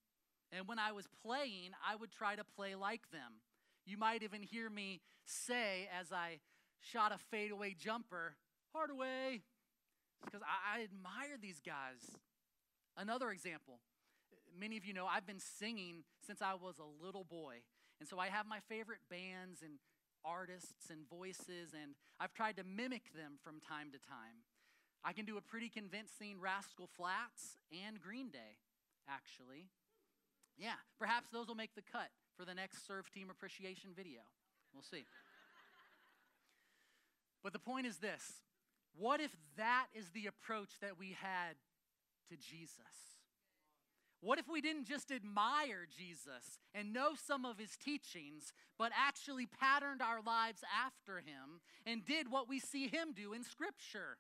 And 0.53 0.69
when 0.69 0.79
I 0.79 0.93
was 0.93 1.07
playing, 1.25 1.73
I 1.87 1.97
would 1.97 2.13
try 2.13 2.37
to 2.37 2.45
play 2.45 2.75
like 2.75 3.11
them. 3.11 3.41
You 3.85 3.99
might 3.99 4.23
even 4.23 4.43
hear 4.43 4.71
me 4.71 5.01
say 5.25 5.89
as 5.99 6.13
I 6.13 6.41
shot 6.81 7.13
a 7.13 7.19
fadeaway 7.19 7.75
jumper, 7.79 8.37
Hardaway, 8.73 9.43
because 10.25 10.43
I, 10.43 10.81
I 10.81 10.83
admire 10.85 11.37
these 11.41 11.61
guys. 11.61 12.19
Another 12.97 13.31
example 13.31 13.81
many 14.59 14.77
of 14.77 14.85
you 14.85 14.93
know 14.93 15.07
I've 15.07 15.27
been 15.27 15.41
singing 15.41 16.05
since 16.27 16.41
I 16.41 16.55
was 16.55 16.77
a 16.79 17.05
little 17.05 17.25
boy. 17.25 17.57
And 18.01 18.09
so 18.09 18.19
I 18.19 18.29
have 18.29 18.47
my 18.47 18.61
favorite 18.69 19.01
bands 19.11 19.63
and 19.63 19.79
artists 20.25 20.91
and 20.91 21.09
voices, 21.09 21.73
and 21.73 21.95
I've 22.21 22.35
tried 22.35 22.57
to 22.57 22.65
mimic 22.65 23.15
them 23.15 23.39
from 23.43 23.61
time 23.61 23.91
to 23.93 23.99
time. 23.99 24.45
I 25.05 25.13
can 25.13 25.25
do 25.25 25.39
a 25.39 25.41
pretty 25.41 25.69
convincing 25.69 26.41
Rascal 26.41 26.89
Flatts 26.97 27.59
and 27.71 28.01
Green 28.01 28.29
Day, 28.31 28.59
actually. 29.09 29.71
Yeah, 30.59 30.81
perhaps 30.99 31.29
those 31.31 31.47
will 31.47 31.55
make 31.55 31.75
the 31.75 31.83
cut 31.83 32.11
for 32.37 32.45
the 32.45 32.55
next 32.55 32.87
Serve 32.87 33.11
Team 33.13 33.29
Appreciation 33.31 33.91
video. 33.95 34.21
We'll 34.75 34.83
see. 34.83 35.05
but 37.43 37.53
the 37.53 37.59
point 37.59 37.87
is 37.87 37.99
this 37.99 38.43
what 38.99 39.21
if 39.21 39.31
that 39.57 39.87
is 39.95 40.11
the 40.11 40.27
approach 40.27 40.81
that 40.81 40.99
we 40.99 41.17
had 41.21 41.57
to 42.31 42.37
Jesus? 42.37 43.16
What 44.21 44.39
if 44.39 44.49
we 44.49 44.61
didn't 44.61 44.87
just 44.87 45.13
admire 45.13 45.87
Jesus 45.97 46.59
and 46.75 46.93
know 46.93 47.11
some 47.15 47.45
of 47.45 47.59
his 47.59 47.77
teachings, 47.77 48.53
but 48.79 48.91
actually 48.97 49.47
patterned 49.47 50.03
our 50.03 50.21
lives 50.23 50.63
after 50.85 51.19
him 51.19 51.61
and 51.85 52.05
did 52.05 52.31
what 52.31 52.49
we 52.49 52.59
see 52.59 52.89
him 52.89 53.13
do 53.15 53.33
in 53.33 53.45
Scripture? 53.45 54.19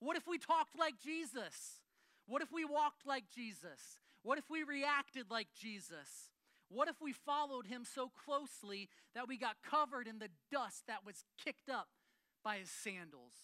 What 0.00 0.16
if 0.16 0.26
we 0.26 0.36
talked 0.36 0.78
like 0.78 0.94
Jesus? 1.02 1.80
What 2.26 2.42
if 2.42 2.52
we 2.52 2.64
walked 2.64 3.06
like 3.06 3.24
Jesus? 3.34 3.98
What 4.22 4.38
if 4.38 4.50
we 4.50 4.62
reacted 4.62 5.30
like 5.30 5.48
Jesus? 5.58 6.30
What 6.68 6.88
if 6.88 6.96
we 7.00 7.12
followed 7.12 7.66
him 7.66 7.84
so 7.84 8.10
closely 8.24 8.88
that 9.14 9.28
we 9.28 9.36
got 9.36 9.56
covered 9.62 10.08
in 10.08 10.18
the 10.18 10.30
dust 10.50 10.84
that 10.86 11.04
was 11.04 11.24
kicked 11.42 11.68
up 11.68 11.88
by 12.42 12.58
his 12.58 12.70
sandals? 12.70 13.34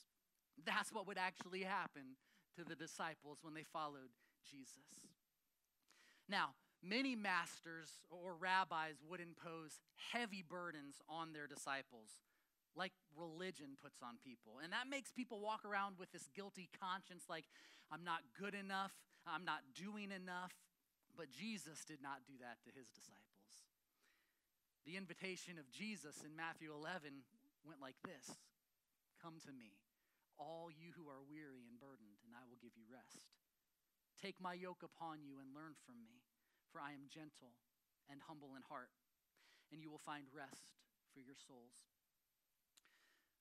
That's 0.65 0.93
what 0.93 1.07
would 1.07 1.19
actually 1.19 1.63
happen 1.63 2.17
to 2.57 2.65
the 2.65 2.75
disciples 2.75 3.39
when 3.43 3.55
they 3.55 3.65
followed 3.65 4.11
Jesus. 4.51 5.18
Now, 6.29 6.53
many 6.85 7.17
masters 7.17 7.89
or 8.11 8.37
rabbis 8.37 9.01
would 9.09 9.21
impose 9.21 9.81
heavy 10.13 10.45
burdens 10.45 11.01
on 11.09 11.33
their 11.33 11.47
disciples, 11.47 12.23
like 12.77 12.93
religion 13.17 13.81
puts 13.81 14.03
on 14.03 14.21
people. 14.23 14.61
And 14.63 14.73
that 14.73 14.87
makes 14.89 15.11
people 15.11 15.41
walk 15.41 15.65
around 15.65 15.97
with 15.99 16.13
this 16.13 16.29
guilty 16.37 16.69
conscience 16.77 17.25
like, 17.29 17.45
I'm 17.91 18.05
not 18.05 18.21
good 18.39 18.55
enough, 18.55 18.93
I'm 19.27 19.45
not 19.45 19.65
doing 19.75 20.13
enough. 20.13 20.53
But 21.17 21.35
Jesus 21.35 21.83
did 21.83 21.99
not 21.99 22.23
do 22.29 22.39
that 22.39 22.63
to 22.63 22.71
his 22.71 22.87
disciples. 22.95 23.27
The 24.87 24.95
invitation 24.95 25.59
of 25.59 25.67
Jesus 25.69 26.23
in 26.23 26.39
Matthew 26.39 26.71
11 26.71 27.27
went 27.67 27.83
like 27.83 27.99
this 28.07 28.39
Come 29.19 29.43
to 29.43 29.53
me, 29.53 29.75
all 30.39 30.71
you 30.71 30.95
who 30.95 31.11
are 31.11 31.25
weary 31.27 31.67
and 31.67 31.81
burdened, 31.83 32.23
and 32.23 32.39
I 32.39 32.47
will 32.47 32.61
give 32.63 32.73
you 32.79 32.87
rest. 32.87 33.38
Take 34.21 34.41
my 34.41 34.55
yoke 34.55 34.83
upon 34.83 35.23
you 35.23 35.39
and 35.39 35.55
learn 35.55 35.79
from 35.87 36.03
me, 36.03 36.23
for 36.73 36.81
I 36.81 36.93
am 36.93 37.07
gentle 37.09 37.55
and 38.11 38.21
humble 38.27 38.55
in 38.57 38.63
heart, 38.69 38.91
and 39.73 39.81
you 39.81 39.91
will 39.91 40.03
find 40.03 40.25
rest 40.35 40.75
for 41.15 41.21
your 41.21 41.37
souls. 41.47 41.87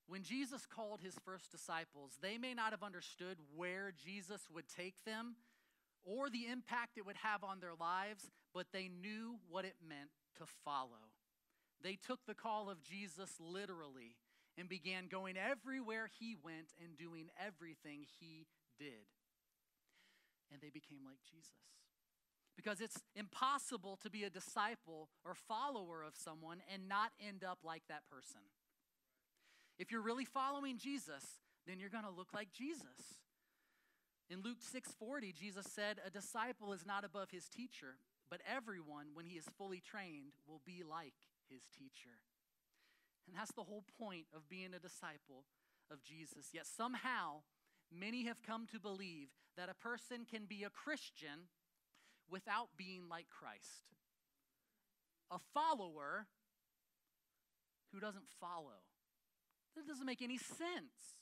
When 0.07 0.23
Jesus 0.23 0.65
called 0.65 1.01
his 1.01 1.15
first 1.25 1.51
disciples, 1.51 2.17
they 2.21 2.37
may 2.37 2.53
not 2.53 2.71
have 2.71 2.83
understood 2.83 3.37
where 3.55 3.91
Jesus 3.91 4.47
would 4.53 4.65
take 4.69 4.95
them 5.05 5.35
or 6.05 6.29
the 6.29 6.47
impact 6.47 6.97
it 6.97 7.05
would 7.05 7.17
have 7.17 7.43
on 7.43 7.59
their 7.59 7.75
lives, 7.77 8.31
but 8.53 8.67
they 8.71 8.87
knew 8.87 9.35
what 9.49 9.65
it 9.65 9.75
meant 9.85 10.09
to 10.37 10.45
follow. 10.63 11.11
They 11.83 11.95
took 11.95 12.25
the 12.25 12.33
call 12.33 12.69
of 12.69 12.81
Jesus 12.81 13.31
literally 13.39 14.15
and 14.57 14.69
began 14.69 15.07
going 15.07 15.35
everywhere 15.37 16.09
he 16.19 16.35
went 16.41 16.73
and 16.81 16.97
doing 16.97 17.27
everything 17.45 18.05
he 18.19 18.47
did. 18.79 19.05
And 20.51 20.61
they 20.61 20.69
became 20.69 21.03
like 21.05 21.19
Jesus. 21.29 21.51
Because 22.55 22.81
it's 22.81 23.03
impossible 23.15 23.97
to 24.01 24.09
be 24.09 24.23
a 24.23 24.29
disciple 24.29 25.09
or 25.23 25.35
follower 25.35 26.03
of 26.03 26.15
someone 26.15 26.61
and 26.73 26.89
not 26.89 27.11
end 27.19 27.43
up 27.43 27.59
like 27.63 27.83
that 27.87 28.07
person. 28.09 28.41
If 29.77 29.91
you're 29.91 30.01
really 30.01 30.25
following 30.25 30.77
Jesus, 30.77 31.23
then 31.67 31.79
you're 31.79 31.91
going 31.91 32.03
to 32.03 32.09
look 32.09 32.33
like 32.33 32.51
Jesus. 32.51 33.21
In 34.29 34.41
Luke 34.41 34.59
6:40, 34.61 35.31
Jesus 35.33 35.67
said, 35.71 35.99
"A 36.03 36.09
disciple 36.09 36.73
is 36.73 36.85
not 36.85 37.05
above 37.05 37.29
his 37.31 37.47
teacher, 37.47 37.99
but 38.29 38.41
everyone 38.45 39.13
when 39.13 39.25
he 39.25 39.37
is 39.37 39.47
fully 39.57 39.79
trained 39.79 40.33
will 40.45 40.59
be 40.59 40.83
like 40.83 41.29
his 41.47 41.67
teacher." 41.67 42.19
And 43.27 43.35
that's 43.35 43.53
the 43.53 43.65
whole 43.65 43.83
point 43.83 44.27
of 44.33 44.49
being 44.49 44.73
a 44.73 44.79
disciple 44.79 45.45
of 45.89 46.01
Jesus. 46.01 46.53
Yet 46.53 46.65
somehow, 46.65 47.43
many 47.91 48.25
have 48.25 48.43
come 48.43 48.67
to 48.71 48.79
believe 48.79 49.29
that 49.55 49.69
a 49.69 49.73
person 49.73 50.25
can 50.29 50.45
be 50.45 50.63
a 50.63 50.69
Christian 50.69 51.49
without 52.29 52.69
being 52.77 53.03
like 53.09 53.27
Christ. 53.29 53.95
A 55.31 55.39
follower 55.53 56.27
who 57.91 57.99
doesn't 57.99 58.27
follow. 58.39 58.83
That 59.75 59.87
doesn't 59.87 60.05
make 60.05 60.21
any 60.21 60.37
sense. 60.37 61.17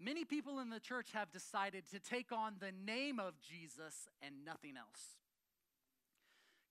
Many 0.00 0.24
people 0.24 0.58
in 0.58 0.70
the 0.70 0.80
church 0.80 1.10
have 1.12 1.30
decided 1.30 1.84
to 1.90 2.00
take 2.00 2.32
on 2.32 2.54
the 2.58 2.72
name 2.72 3.20
of 3.20 3.34
Jesus 3.40 4.08
and 4.20 4.44
nothing 4.44 4.76
else. 4.76 5.18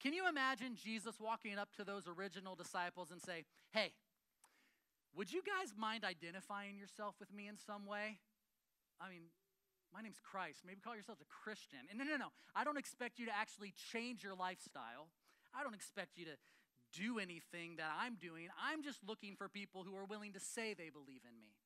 Can 0.01 0.13
you 0.13 0.27
imagine 0.27 0.75
Jesus 0.75 1.15
walking 1.19 1.57
up 1.57 1.73
to 1.77 1.85
those 1.85 2.07
original 2.07 2.55
disciples 2.55 3.11
and 3.11 3.21
say, 3.21 3.45
"Hey, 3.71 3.93
would 5.13 5.31
you 5.31 5.41
guys 5.41 5.73
mind 5.75 6.03
identifying 6.03 6.77
yourself 6.77 7.19
with 7.19 7.31
me 7.31 7.47
in 7.47 7.57
some 7.57 7.85
way? 7.85 8.19
I 9.03 9.09
mean, 9.09 9.27
my 9.93 10.01
name's 10.01 10.21
Christ. 10.23 10.63
Maybe 10.65 10.79
call 10.79 10.95
yourselves 10.95 11.21
a 11.21 11.27
Christian. 11.27 11.79
And 11.89 11.99
no, 11.99 12.05
no, 12.05 12.15
no. 12.15 12.31
I 12.55 12.63
don't 12.63 12.77
expect 12.79 13.19
you 13.19 13.25
to 13.27 13.35
actually 13.35 13.73
change 13.91 14.23
your 14.23 14.33
lifestyle. 14.33 15.11
I 15.53 15.61
don't 15.61 15.75
expect 15.75 16.17
you 16.17 16.25
to 16.25 16.37
do 16.95 17.19
anything 17.19 17.75
that 17.77 17.91
I'm 17.99 18.15
doing. 18.15 18.47
I'm 18.57 18.81
just 18.81 19.03
looking 19.05 19.35
for 19.35 19.49
people 19.49 19.83
who 19.83 19.95
are 19.97 20.05
willing 20.05 20.33
to 20.33 20.39
say 20.39 20.73
they 20.73 20.89
believe 20.89 21.25
in 21.27 21.35
me 21.41 21.57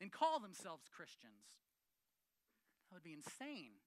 and 0.00 0.10
call 0.10 0.40
themselves 0.40 0.86
Christians. 0.90 1.60
That 2.88 2.96
would 2.96 3.06
be 3.06 3.14
insane. 3.14 3.78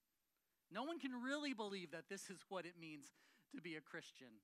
No 0.72 0.84
one 0.84 1.00
can 1.00 1.12
really 1.12 1.54
believe 1.54 1.92
that 1.92 2.10
this 2.10 2.30
is 2.30 2.44
what 2.50 2.66
it 2.66 2.76
means 2.80 3.12
to 3.56 3.62
be 3.62 3.76
a 3.76 3.82
Christian, 3.82 4.44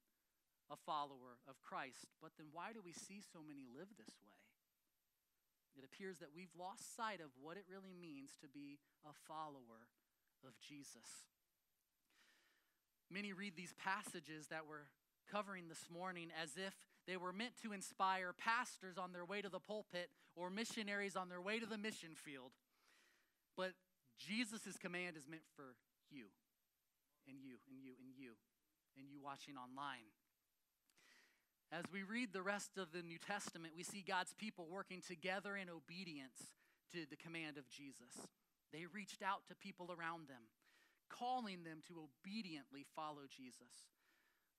a 0.72 0.76
follower 0.76 1.40
of 1.48 1.62
Christ. 1.62 2.08
But 2.22 2.32
then 2.38 2.48
why 2.52 2.72
do 2.72 2.80
we 2.84 2.94
see 2.94 3.20
so 3.20 3.40
many 3.44 3.68
live 3.68 3.92
this 4.00 4.16
way? 4.24 4.43
It 5.78 5.84
appears 5.84 6.20
that 6.20 6.36
we've 6.36 6.54
lost 6.58 6.96
sight 6.96 7.20
of 7.20 7.34
what 7.42 7.58
it 7.58 7.66
really 7.70 7.94
means 7.94 8.32
to 8.42 8.48
be 8.48 8.78
a 9.06 9.14
follower 9.28 9.90
of 10.46 10.54
Jesus. 10.60 11.26
Many 13.10 13.34
read 13.34 13.56
these 13.56 13.74
passages 13.78 14.48
that 14.48 14.66
we're 14.68 14.90
covering 15.32 15.68
this 15.68 15.90
morning 15.90 16.30
as 16.42 16.58
if 16.58 16.74
they 17.08 17.18
were 17.18 17.34
meant 17.34 17.54
to 17.64 17.74
inspire 17.74 18.34
pastors 18.34 18.98
on 18.98 19.14
their 19.14 19.26
way 19.26 19.42
to 19.42 19.50
the 19.50 19.60
pulpit 19.60 20.10
or 20.36 20.50
missionaries 20.50 21.16
on 21.16 21.30
their 21.30 21.42
way 21.42 21.60
to 21.60 21.66
the 21.66 21.78
mission 21.78 22.16
field. 22.16 22.52
But 23.58 23.74
Jesus' 24.18 24.78
command 24.80 25.18
is 25.18 25.28
meant 25.28 25.46
for 25.56 25.76
you 26.10 26.26
and 27.28 27.38
you 27.42 27.58
and 27.70 27.82
you 27.82 27.94
and 28.00 28.14
you 28.18 28.34
and 28.98 29.08
you 29.10 29.20
watching 29.22 29.56
online. 29.58 30.10
As 31.74 31.86
we 31.92 32.04
read 32.04 32.30
the 32.32 32.46
rest 32.46 32.78
of 32.78 32.92
the 32.94 33.02
New 33.02 33.18
Testament, 33.18 33.74
we 33.76 33.82
see 33.82 34.06
God's 34.08 34.36
people 34.38 34.68
working 34.70 35.02
together 35.02 35.58
in 35.58 35.74
obedience 35.74 36.54
to 36.94 37.10
the 37.10 37.18
command 37.18 37.58
of 37.58 37.68
Jesus. 37.68 38.14
They 38.72 38.86
reached 38.86 39.24
out 39.24 39.42
to 39.50 39.56
people 39.56 39.90
around 39.90 40.30
them, 40.30 40.54
calling 41.10 41.64
them 41.64 41.82
to 41.88 42.06
obediently 42.06 42.86
follow 42.96 43.26
Jesus. 43.26 43.90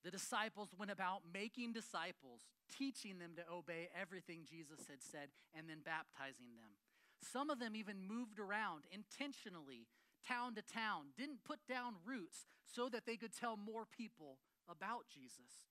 The 0.03 0.11
disciples 0.11 0.75
went 0.77 0.91
about 0.91 1.21
making 1.31 1.71
disciples, 1.71 2.51
teaching 2.67 3.17
them 3.17 3.31
to 3.37 3.47
obey 3.47 3.87
everything 3.95 4.43
Jesus 4.43 4.83
had 4.89 4.99
said, 4.99 5.31
and 5.55 5.69
then 5.69 5.87
baptizing 5.87 6.59
them. 6.59 6.75
Some 7.23 7.49
of 7.49 7.59
them 7.59 7.77
even 7.77 8.03
moved 8.03 8.39
around 8.39 8.83
intentionally, 8.91 9.87
town 10.27 10.53
to 10.55 10.61
town, 10.61 11.15
didn't 11.17 11.45
put 11.45 11.63
down 11.65 11.95
roots 12.03 12.43
so 12.67 12.89
that 12.89 13.05
they 13.05 13.15
could 13.15 13.31
tell 13.31 13.55
more 13.55 13.85
people 13.87 14.35
about 14.67 15.07
Jesus. 15.07 15.63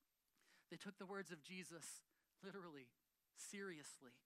They 0.71 0.77
took 0.77 0.99
the 0.99 1.07
words 1.07 1.31
of 1.31 1.43
Jesus 1.43 2.03
literally, 2.43 2.89
seriously. 3.37 4.17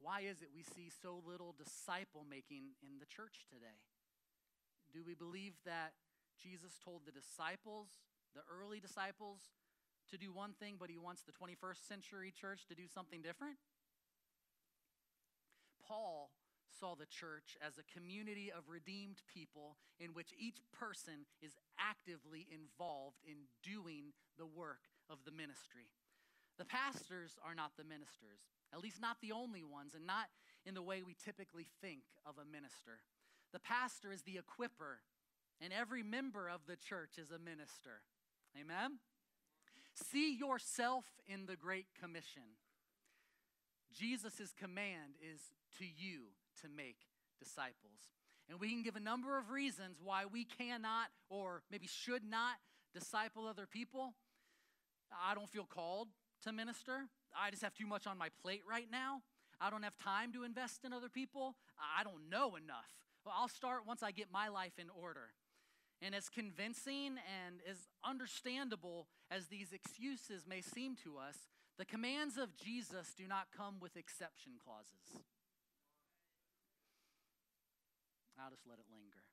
Why 0.00 0.20
is 0.20 0.42
it 0.42 0.54
we 0.54 0.62
see 0.62 0.90
so 0.90 1.22
little 1.26 1.54
disciple 1.56 2.26
making 2.28 2.76
in 2.82 2.98
the 3.00 3.06
church 3.06 3.46
today? 3.48 3.80
Do 4.92 5.02
we 5.06 5.14
believe 5.14 5.54
that 5.64 5.92
Jesus 6.36 6.78
told 6.84 7.02
the 7.06 7.12
disciples, 7.12 7.88
the 8.34 8.44
early 8.46 8.78
disciples, 8.78 9.40
to 10.10 10.18
do 10.18 10.32
one 10.32 10.52
thing, 10.52 10.76
but 10.78 10.90
he 10.90 10.98
wants 10.98 11.22
the 11.22 11.32
21st 11.32 11.88
century 11.88 12.32
church 12.32 12.66
to 12.68 12.74
do 12.74 12.86
something 12.86 13.22
different? 13.22 13.56
Paul 15.82 16.30
saw 16.68 16.94
the 16.94 17.06
church 17.06 17.56
as 17.64 17.78
a 17.78 17.98
community 17.98 18.52
of 18.52 18.68
redeemed 18.68 19.22
people 19.32 19.76
in 19.98 20.12
which 20.12 20.34
each 20.38 20.58
person 20.72 21.24
is 21.40 21.56
actively 21.78 22.46
involved 22.52 23.16
in 23.24 23.48
doing 23.62 24.12
the 24.36 24.46
work 24.46 24.84
of 25.10 25.18
the 25.24 25.32
ministry. 25.32 25.90
The 26.58 26.64
pastors 26.64 27.38
are 27.44 27.54
not 27.54 27.76
the 27.76 27.84
ministers, 27.84 28.40
at 28.72 28.80
least 28.80 29.00
not 29.00 29.20
the 29.20 29.32
only 29.32 29.62
ones, 29.62 29.94
and 29.94 30.06
not 30.06 30.26
in 30.64 30.74
the 30.74 30.82
way 30.82 31.02
we 31.02 31.14
typically 31.14 31.66
think 31.80 32.00
of 32.24 32.36
a 32.38 32.44
minister. 32.44 33.04
The 33.52 33.60
pastor 33.60 34.12
is 34.12 34.22
the 34.22 34.40
equiper, 34.40 35.04
and 35.60 35.72
every 35.72 36.02
member 36.02 36.48
of 36.48 36.60
the 36.66 36.76
church 36.76 37.18
is 37.18 37.30
a 37.30 37.38
minister. 37.38 38.02
Amen? 38.58 38.98
See 39.94 40.36
yourself 40.36 41.04
in 41.26 41.46
the 41.46 41.56
Great 41.56 41.86
Commission. 42.00 42.56
Jesus' 43.94 44.52
command 44.58 45.16
is 45.20 45.40
to 45.78 45.84
you 45.84 46.32
to 46.62 46.68
make 46.68 46.96
disciples. 47.38 48.12
And 48.48 48.60
we 48.60 48.70
can 48.70 48.82
give 48.82 48.96
a 48.96 49.00
number 49.00 49.38
of 49.38 49.50
reasons 49.50 49.98
why 50.02 50.24
we 50.30 50.44
cannot 50.44 51.08
or 51.28 51.62
maybe 51.70 51.86
should 51.86 52.22
not 52.24 52.56
disciple 52.94 53.46
other 53.46 53.66
people. 53.66 54.14
I 55.12 55.34
don't 55.34 55.48
feel 55.48 55.64
called 55.64 56.08
to 56.42 56.52
minister. 56.52 57.08
I 57.36 57.50
just 57.50 57.62
have 57.62 57.74
too 57.74 57.86
much 57.86 58.06
on 58.06 58.18
my 58.18 58.28
plate 58.42 58.62
right 58.68 58.88
now. 58.90 59.22
I 59.60 59.70
don't 59.70 59.82
have 59.82 59.96
time 59.96 60.32
to 60.32 60.44
invest 60.44 60.84
in 60.84 60.92
other 60.92 61.08
people. 61.08 61.56
I 61.78 62.04
don't 62.04 62.28
know 62.30 62.56
enough. 62.56 62.92
Well, 63.24 63.34
I'll 63.36 63.48
start 63.48 63.86
once 63.86 64.02
I 64.02 64.12
get 64.12 64.28
my 64.32 64.48
life 64.48 64.78
in 64.78 64.86
order. 64.90 65.30
And 66.02 66.14
as 66.14 66.28
convincing 66.28 67.16
and 67.24 67.60
as 67.68 67.88
understandable 68.04 69.08
as 69.30 69.46
these 69.46 69.72
excuses 69.72 70.44
may 70.46 70.60
seem 70.60 70.94
to 71.04 71.16
us, 71.16 71.48
the 71.78 71.84
commands 71.84 72.36
of 72.36 72.56
Jesus 72.56 73.12
do 73.16 73.26
not 73.26 73.48
come 73.56 73.76
with 73.80 73.96
exception 73.96 74.52
clauses. 74.62 75.24
I'll 78.38 78.50
just 78.50 78.66
let 78.68 78.78
it 78.78 78.84
linger. 78.92 79.24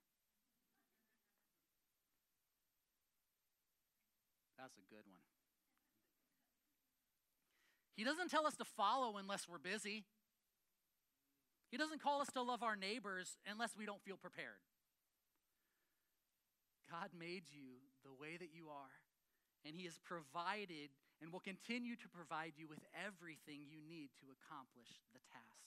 That's 4.58 4.76
a 4.78 4.86
good 4.88 5.04
one. 5.06 5.23
He 7.96 8.04
doesn't 8.04 8.30
tell 8.30 8.46
us 8.46 8.56
to 8.56 8.64
follow 8.64 9.16
unless 9.18 9.48
we're 9.48 9.58
busy. 9.58 10.04
He 11.70 11.76
doesn't 11.76 12.02
call 12.02 12.20
us 12.20 12.30
to 12.34 12.42
love 12.42 12.62
our 12.62 12.76
neighbors 12.76 13.38
unless 13.46 13.76
we 13.76 13.86
don't 13.86 14.02
feel 14.02 14.16
prepared. 14.16 14.62
God 16.90 17.10
made 17.16 17.50
you 17.50 17.82
the 18.04 18.12
way 18.14 18.36
that 18.36 18.54
you 18.54 18.68
are, 18.70 18.94
and 19.64 19.74
He 19.74 19.84
has 19.86 19.98
provided 19.98 20.94
and 21.22 21.32
will 21.32 21.42
continue 21.42 21.96
to 21.96 22.08
provide 22.10 22.54
you 22.58 22.68
with 22.68 22.82
everything 22.94 23.66
you 23.66 23.80
need 23.80 24.10
to 24.20 24.30
accomplish 24.30 25.02
the 25.14 25.22
task. 25.32 25.66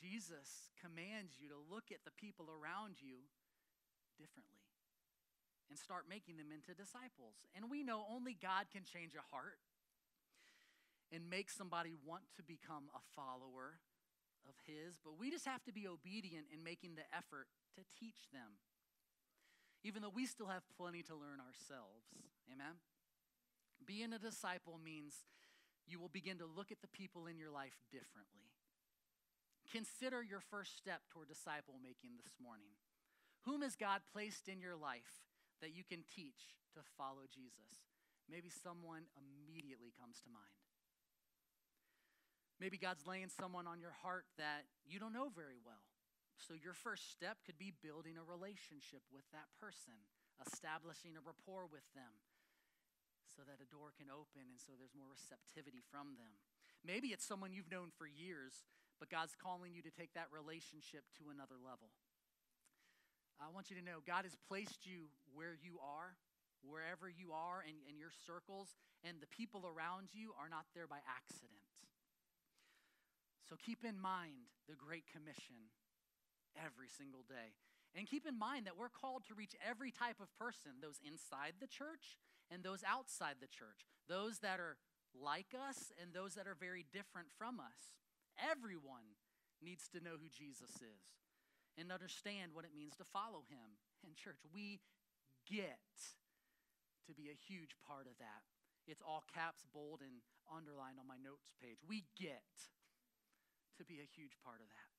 Jesus 0.00 0.72
commands 0.80 1.36
you 1.36 1.48
to 1.52 1.60
look 1.68 1.92
at 1.92 2.04
the 2.08 2.14
people 2.16 2.48
around 2.48 3.00
you 3.04 3.28
differently 4.16 4.64
and 5.68 5.76
start 5.76 6.08
making 6.08 6.40
them 6.40 6.48
into 6.48 6.72
disciples. 6.72 7.44
And 7.52 7.68
we 7.68 7.84
know 7.84 8.08
only 8.08 8.32
God 8.32 8.72
can 8.72 8.88
change 8.88 9.12
a 9.12 9.28
heart 9.28 9.60
and 11.12 11.28
make 11.28 11.50
somebody 11.50 11.94
want 12.06 12.22
to 12.36 12.42
become 12.42 12.90
a 12.94 13.02
follower 13.14 13.82
of 14.48 14.54
His, 14.66 14.96
but 15.02 15.18
we 15.18 15.30
just 15.30 15.46
have 15.46 15.62
to 15.64 15.72
be 15.72 15.86
obedient 15.86 16.46
in 16.52 16.62
making 16.62 16.94
the 16.94 17.06
effort 17.14 17.46
to 17.76 17.82
teach 17.98 18.30
them, 18.32 18.58
even 19.82 20.02
though 20.02 20.14
we 20.14 20.26
still 20.26 20.48
have 20.48 20.62
plenty 20.76 21.02
to 21.04 21.14
learn 21.14 21.42
ourselves. 21.42 22.10
Amen? 22.50 22.78
Being 23.86 24.12
a 24.12 24.18
disciple 24.18 24.78
means 24.82 25.26
you 25.86 25.98
will 25.98 26.12
begin 26.12 26.38
to 26.38 26.46
look 26.46 26.70
at 26.70 26.80
the 26.80 26.92
people 26.94 27.26
in 27.26 27.38
your 27.38 27.50
life 27.50 27.74
differently. 27.90 28.54
Consider 29.70 30.22
your 30.22 30.40
first 30.40 30.76
step 30.76 31.02
toward 31.10 31.28
disciple 31.28 31.78
making 31.82 32.18
this 32.22 32.38
morning. 32.42 32.74
Whom 33.46 33.62
has 33.62 33.78
God 33.78 34.02
placed 34.12 34.48
in 34.48 34.60
your 34.60 34.76
life 34.76 35.24
that 35.62 35.74
you 35.74 35.82
can 35.86 36.02
teach 36.10 36.58
to 36.74 36.80
follow 36.98 37.26
Jesus? 37.30 37.86
Maybe 38.28 38.50
someone 38.50 39.06
immediately 39.18 39.94
comes 39.98 40.20
to 40.22 40.30
mind. 40.30 40.69
Maybe 42.60 42.76
God's 42.76 43.08
laying 43.08 43.32
someone 43.32 43.64
on 43.66 43.80
your 43.80 43.96
heart 44.04 44.28
that 44.36 44.68
you 44.84 45.00
don't 45.00 45.16
know 45.16 45.32
very 45.32 45.56
well. 45.56 45.88
So, 46.36 46.52
your 46.56 46.76
first 46.76 47.12
step 47.12 47.40
could 47.44 47.56
be 47.56 47.72
building 47.72 48.16
a 48.16 48.24
relationship 48.24 49.04
with 49.12 49.24
that 49.32 49.48
person, 49.56 49.96
establishing 50.40 51.16
a 51.16 51.24
rapport 51.24 51.68
with 51.68 51.84
them 51.96 52.20
so 53.32 53.44
that 53.44 53.60
a 53.60 53.68
door 53.68 53.92
can 53.96 54.12
open 54.12 54.48
and 54.48 54.60
so 54.60 54.76
there's 54.76 54.96
more 54.96 55.08
receptivity 55.08 55.80
from 55.80 56.16
them. 56.20 56.36
Maybe 56.84 57.12
it's 57.12 57.24
someone 57.24 57.52
you've 57.52 57.72
known 57.72 57.92
for 57.92 58.08
years, 58.08 58.64
but 59.00 59.12
God's 59.12 59.36
calling 59.36 59.72
you 59.72 59.80
to 59.84 59.92
take 59.92 60.12
that 60.16 60.32
relationship 60.32 61.08
to 61.20 61.32
another 61.32 61.56
level. 61.56 61.92
I 63.40 63.48
want 63.48 63.72
you 63.72 63.76
to 63.80 63.84
know 63.84 64.04
God 64.04 64.28
has 64.28 64.36
placed 64.36 64.84
you 64.84 65.08
where 65.32 65.56
you 65.56 65.80
are, 65.80 66.20
wherever 66.60 67.08
you 67.08 67.32
are 67.32 67.64
in, 67.64 67.80
in 67.88 67.96
your 67.96 68.12
circles, 68.12 68.76
and 69.00 69.16
the 69.16 69.32
people 69.32 69.64
around 69.64 70.12
you 70.12 70.36
are 70.36 70.52
not 70.52 70.68
there 70.76 70.88
by 70.88 71.00
accident. 71.08 71.69
So 73.50 73.58
keep 73.58 73.82
in 73.82 73.98
mind 73.98 74.46
the 74.70 74.78
Great 74.78 75.10
Commission 75.10 75.74
every 76.54 76.86
single 76.86 77.26
day. 77.26 77.58
And 77.98 78.06
keep 78.06 78.22
in 78.22 78.38
mind 78.38 78.70
that 78.70 78.78
we're 78.78 78.94
called 78.94 79.26
to 79.26 79.34
reach 79.34 79.58
every 79.58 79.90
type 79.90 80.22
of 80.22 80.30
person 80.38 80.78
those 80.78 81.02
inside 81.02 81.58
the 81.58 81.66
church 81.66 82.22
and 82.46 82.62
those 82.62 82.86
outside 82.86 83.42
the 83.42 83.50
church, 83.50 83.90
those 84.06 84.38
that 84.46 84.62
are 84.62 84.78
like 85.10 85.50
us 85.50 85.90
and 85.98 86.14
those 86.14 86.38
that 86.38 86.46
are 86.46 86.54
very 86.54 86.86
different 86.94 87.34
from 87.34 87.58
us. 87.58 87.90
Everyone 88.38 89.18
needs 89.58 89.90
to 89.90 89.98
know 89.98 90.14
who 90.14 90.30
Jesus 90.30 90.70
is 90.78 91.02
and 91.74 91.90
understand 91.90 92.54
what 92.54 92.62
it 92.62 92.70
means 92.70 92.94
to 93.02 93.10
follow 93.10 93.42
him. 93.50 93.82
And, 94.06 94.14
church, 94.14 94.38
we 94.54 94.78
get 95.42 95.90
to 97.10 97.12
be 97.18 97.34
a 97.34 97.42
huge 97.50 97.74
part 97.82 98.06
of 98.06 98.14
that. 98.22 98.46
It's 98.86 99.02
all 99.02 99.26
caps, 99.34 99.66
bold, 99.74 100.06
and 100.06 100.22
underlined 100.46 101.02
on 101.02 101.10
my 101.10 101.18
notes 101.18 101.50
page. 101.58 101.82
We 101.82 102.06
get 102.14 102.46
to 103.78 103.84
be 103.84 104.00
a 104.00 104.08
huge 104.16 104.36
part 104.44 104.60
of 104.60 104.68
that. 104.68 104.90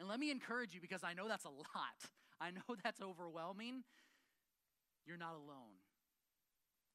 And 0.00 0.08
let 0.08 0.18
me 0.18 0.30
encourage 0.30 0.74
you 0.74 0.80
because 0.80 1.04
I 1.04 1.14
know 1.14 1.28
that's 1.28 1.44
a 1.44 1.54
lot. 1.54 1.98
I 2.40 2.50
know 2.50 2.76
that's 2.82 3.00
overwhelming. 3.00 3.84
You're 5.06 5.18
not 5.18 5.34
alone. 5.34 5.78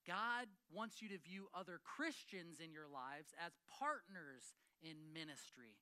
God 0.07 0.47
wants 0.73 1.01
you 1.01 1.09
to 1.09 1.17
view 1.19 1.47
other 1.53 1.79
Christians 1.83 2.59
in 2.63 2.73
your 2.73 2.87
lives 2.87 3.29
as 3.45 3.53
partners 3.79 4.57
in 4.81 5.13
ministry. 5.13 5.77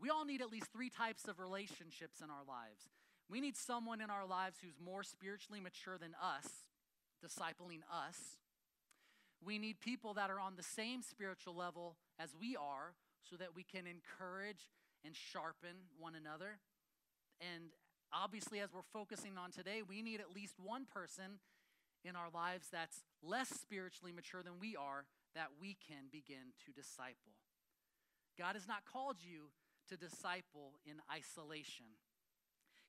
We 0.00 0.08
all 0.08 0.24
need 0.24 0.40
at 0.40 0.50
least 0.50 0.72
three 0.72 0.90
types 0.90 1.28
of 1.28 1.38
relationships 1.38 2.20
in 2.22 2.30
our 2.30 2.44
lives. 2.46 2.88
We 3.28 3.40
need 3.40 3.56
someone 3.56 4.00
in 4.00 4.10
our 4.10 4.26
lives 4.26 4.56
who's 4.62 4.80
more 4.82 5.02
spiritually 5.02 5.60
mature 5.60 5.98
than 5.98 6.14
us, 6.20 6.46
discipling 7.24 7.80
us. 7.92 8.40
We 9.44 9.58
need 9.58 9.80
people 9.80 10.14
that 10.14 10.30
are 10.30 10.40
on 10.40 10.56
the 10.56 10.62
same 10.62 11.02
spiritual 11.02 11.54
level 11.54 11.96
as 12.18 12.30
we 12.38 12.56
are, 12.56 12.94
so 13.28 13.36
that 13.36 13.54
we 13.54 13.62
can 13.62 13.86
encourage 13.86 14.68
and 15.04 15.14
sharpen 15.16 15.90
one 15.98 16.14
another. 16.14 16.58
And 17.40 17.72
obviously, 18.12 18.60
as 18.60 18.72
we're 18.72 18.86
focusing 18.92 19.36
on 19.36 19.50
today, 19.50 19.82
we 19.86 20.02
need 20.02 20.20
at 20.20 20.34
least 20.34 20.54
one 20.62 20.86
person 20.86 21.40
in 22.04 22.16
our 22.16 22.28
lives 22.32 22.68
that's 22.70 23.02
less 23.22 23.48
spiritually 23.48 24.12
mature 24.12 24.42
than 24.42 24.60
we 24.60 24.76
are 24.76 25.06
that 25.34 25.48
we 25.60 25.76
can 25.88 26.06
begin 26.12 26.52
to 26.64 26.72
disciple. 26.72 27.32
God 28.38 28.54
has 28.54 28.68
not 28.68 28.84
called 28.84 29.16
you 29.20 29.50
to 29.88 29.96
disciple 29.96 30.78
in 30.86 31.00
isolation. 31.12 31.86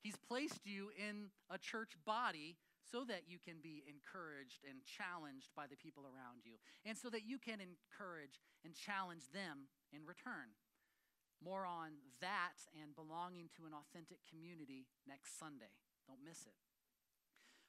He's 0.02 0.16
placed 0.16 0.66
you 0.66 0.92
in 0.94 1.32
a 1.50 1.58
church 1.58 1.98
body 2.06 2.58
so 2.92 3.04
that 3.06 3.24
you 3.28 3.40
can 3.42 3.58
be 3.64 3.84
encouraged 3.90 4.62
and 4.70 4.86
challenged 4.86 5.50
by 5.56 5.66
the 5.66 5.76
people 5.76 6.06
around 6.06 6.46
you, 6.46 6.62
and 6.86 6.96
so 6.96 7.10
that 7.10 7.26
you 7.26 7.40
can 7.40 7.58
encourage 7.58 8.38
and 8.64 8.76
challenge 8.76 9.26
them 9.34 9.66
in 9.94 10.06
return. 10.06 10.56
More 11.44 11.66
on 11.66 12.00
that 12.22 12.58
and 12.80 12.96
belonging 12.96 13.52
to 13.60 13.68
an 13.68 13.74
authentic 13.76 14.24
community 14.30 14.88
next 15.06 15.38
Sunday. 15.38 15.74
Don't 16.08 16.24
miss 16.24 16.48
it. 16.48 16.58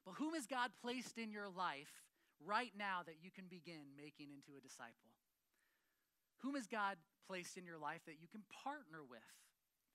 But 0.05 0.22
whom 0.22 0.35
has 0.35 0.46
God 0.46 0.70
placed 0.81 1.18
in 1.18 1.33
your 1.35 1.50
life 1.50 2.07
right 2.38 2.72
now 2.79 3.02
that 3.05 3.18
you 3.20 3.35
can 3.35 3.50
begin 3.50 3.98
making 3.98 4.31
into 4.31 4.55
a 4.57 4.62
disciple? 4.62 5.11
Whom 6.46 6.55
has 6.55 6.70
God 6.70 6.96
placed 7.26 7.59
in 7.59 7.66
your 7.66 7.79
life 7.79 8.07
that 8.07 8.22
you 8.22 8.29
can 8.31 8.46
partner 8.62 9.02
with 9.02 9.35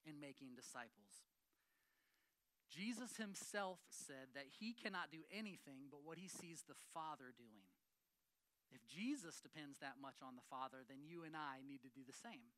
in 0.03 0.19
making 0.19 0.59
disciples? 0.59 1.23
Jesus 2.67 3.15
himself 3.15 3.79
said 3.87 4.35
that 4.35 4.47
he 4.59 4.75
cannot 4.75 5.11
do 5.11 5.23
anything 5.31 5.87
but 5.91 6.03
what 6.03 6.17
he 6.17 6.27
sees 6.27 6.63
the 6.67 6.79
Father 6.93 7.31
doing. 7.35 7.70
If 8.71 8.87
Jesus 8.87 9.39
depends 9.39 9.79
that 9.79 10.01
much 10.01 10.23
on 10.23 10.35
the 10.35 10.47
Father, 10.49 10.83
then 10.87 11.03
you 11.03 11.23
and 11.23 11.35
I 11.35 11.61
need 11.67 11.83
to 11.83 11.91
do 11.91 12.01
the 12.07 12.15
same. 12.15 12.55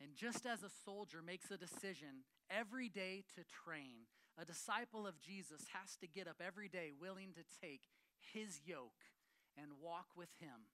And 0.00 0.14
just 0.14 0.46
as 0.46 0.62
a 0.62 0.70
soldier 0.84 1.22
makes 1.22 1.50
a 1.50 1.58
decision 1.58 2.26
every 2.50 2.88
day 2.88 3.24
to 3.36 3.42
train, 3.44 4.06
a 4.38 4.44
disciple 4.44 5.06
of 5.06 5.20
Jesus 5.20 5.66
has 5.74 5.96
to 6.00 6.06
get 6.06 6.26
up 6.26 6.40
every 6.44 6.68
day 6.68 6.90
willing 6.90 7.34
to 7.34 7.44
take 7.60 7.90
his 8.32 8.60
yoke 8.64 9.10
and 9.56 9.82
walk 9.82 10.14
with 10.16 10.30
him. 10.40 10.70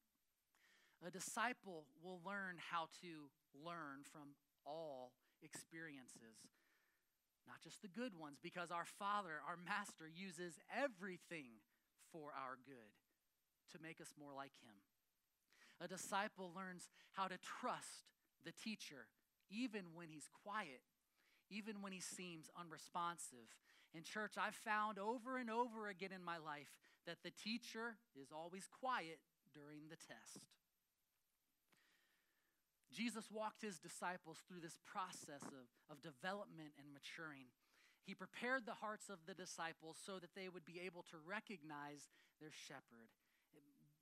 A 1.07 1.11
disciple 1.11 1.85
will 2.03 2.21
learn 2.25 2.57
how 2.71 2.89
to 3.03 3.29
learn 3.53 4.05
from 4.05 4.37
all 4.65 5.13
experiences 5.43 6.49
not 7.49 7.65
just 7.65 7.81
the 7.81 7.89
good 7.89 8.13
ones, 8.13 8.37
because 8.43 8.71
our 8.71 8.85
Father, 8.85 9.41
our 9.49 9.57
Master, 9.57 10.05
uses 10.05 10.61
everything 10.69 11.65
for 12.13 12.29
our 12.37 12.61
good 12.69 12.93
to 13.73 13.83
make 13.83 14.01
us 14.01 14.13
more 14.19 14.33
like 14.35 14.53
Him. 14.63 14.75
A 15.81 15.87
disciple 15.87 16.51
learns 16.55 16.89
how 17.13 17.29
to 17.29 17.39
trust 17.39 18.09
the 18.45 18.53
teacher, 18.53 19.07
even 19.51 19.95
when 19.95 20.09
he's 20.11 20.29
quiet, 20.43 20.83
even 21.51 21.83
when 21.83 21.93
he 21.93 22.01
seems 22.01 22.51
unresponsive. 22.59 23.47
In 23.95 24.03
church, 24.03 24.35
I've 24.37 24.59
found 24.59 24.99
over 24.99 25.39
and 25.39 25.51
over 25.51 25.89
again 25.89 26.11
in 26.13 26.23
my 26.23 26.39
life 26.39 26.75
that 27.07 27.23
the 27.23 27.31
teacher 27.31 27.97
is 28.21 28.29
always 28.35 28.67
quiet 28.69 29.19
during 29.55 29.89
the 29.89 29.97
test. 29.97 30.45
Jesus 32.93 33.31
walked 33.31 33.63
his 33.63 33.79
disciples 33.79 34.43
through 34.49 34.61
this 34.61 34.79
process 34.85 35.45
of, 35.47 35.69
of 35.89 36.03
development 36.03 36.75
and 36.77 36.91
maturing. 36.93 37.53
He 38.03 38.15
prepared 38.17 38.65
the 38.67 38.81
hearts 38.81 39.09
of 39.09 39.23
the 39.29 39.37
disciples 39.37 39.97
so 40.05 40.19
that 40.19 40.35
they 40.35 40.49
would 40.49 40.65
be 40.65 40.81
able 40.85 41.05
to 41.13 41.21
recognize 41.23 42.09
their 42.41 42.53
shepherd. 42.53 43.13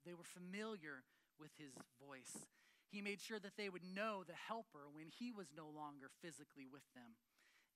They 0.07 0.15
were 0.15 0.25
familiar 0.25 1.03
with 1.37 1.51
his 1.59 1.75
voice. 1.99 2.47
He 2.89 3.03
made 3.03 3.21
sure 3.21 3.43
that 3.43 3.59
they 3.59 3.69
would 3.69 3.83
know 3.83 4.23
the 4.23 4.39
helper 4.39 4.87
when 4.87 5.11
he 5.11 5.35
was 5.35 5.51
no 5.51 5.67
longer 5.67 6.09
physically 6.23 6.71
with 6.71 6.87
them. 6.95 7.19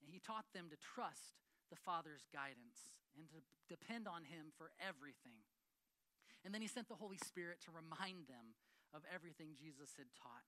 And 0.01 0.15
he 0.15 0.23
taught 0.23 0.47
them 0.55 0.71
to 0.71 0.79
trust 0.79 1.37
the 1.69 1.75
Father's 1.75 2.25
guidance 2.31 2.95
and 3.13 3.27
to 3.35 3.43
depend 3.67 4.07
on 4.07 4.23
him 4.23 4.55
for 4.55 4.71
everything. 4.79 5.43
And 6.41 6.55
then 6.55 6.63
he 6.63 6.71
sent 6.71 6.87
the 6.87 6.97
Holy 6.97 7.19
Spirit 7.19 7.59
to 7.67 7.75
remind 7.75 8.25
them 8.25 8.57
of 8.95 9.03
everything 9.13 9.53
Jesus 9.53 9.93
had 9.99 10.09
taught. 10.15 10.47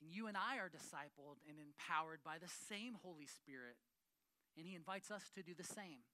And 0.00 0.10
you 0.10 0.26
and 0.26 0.36
I 0.36 0.56
are 0.56 0.72
discipled 0.72 1.44
and 1.44 1.60
empowered 1.60 2.24
by 2.24 2.40
the 2.40 2.48
same 2.48 2.96
Holy 3.04 3.28
Spirit, 3.28 3.76
and 4.56 4.66
He 4.66 4.74
invites 4.74 5.10
us 5.10 5.28
to 5.36 5.42
do 5.42 5.52
the 5.52 5.64
same. 5.64 6.08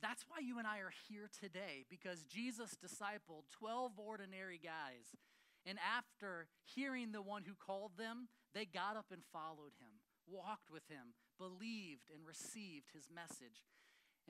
That's 0.00 0.24
why 0.28 0.38
you 0.40 0.58
and 0.58 0.66
I 0.66 0.78
are 0.78 0.94
here 1.08 1.28
today, 1.40 1.84
because 1.90 2.22
Jesus 2.24 2.76
discipled 2.78 3.50
12 3.58 3.92
ordinary 3.98 4.60
guys. 4.62 5.10
And 5.66 5.78
after 5.82 6.46
hearing 6.64 7.12
the 7.12 7.22
one 7.22 7.42
who 7.42 7.54
called 7.54 7.98
them, 7.98 8.28
they 8.54 8.64
got 8.64 8.96
up 8.96 9.10
and 9.12 9.22
followed 9.32 9.74
him, 9.82 10.00
walked 10.26 10.70
with 10.70 10.86
him, 10.88 11.14
believed 11.36 12.10
and 12.14 12.26
received 12.26 12.94
his 12.94 13.10
message. 13.12 13.66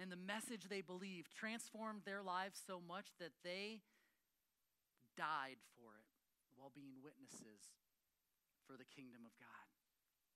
And 0.00 0.10
the 0.10 0.16
message 0.16 0.68
they 0.68 0.80
believed 0.80 1.34
transformed 1.34 2.02
their 2.04 2.22
lives 2.22 2.60
so 2.64 2.80
much 2.80 3.12
that 3.18 3.36
they 3.44 3.82
died 5.16 5.58
for 5.74 5.98
it 5.98 6.08
while 6.56 6.72
being 6.74 7.02
witnesses 7.02 7.74
for 8.66 8.78
the 8.78 8.88
kingdom 8.88 9.26
of 9.26 9.34
God. 9.38 9.66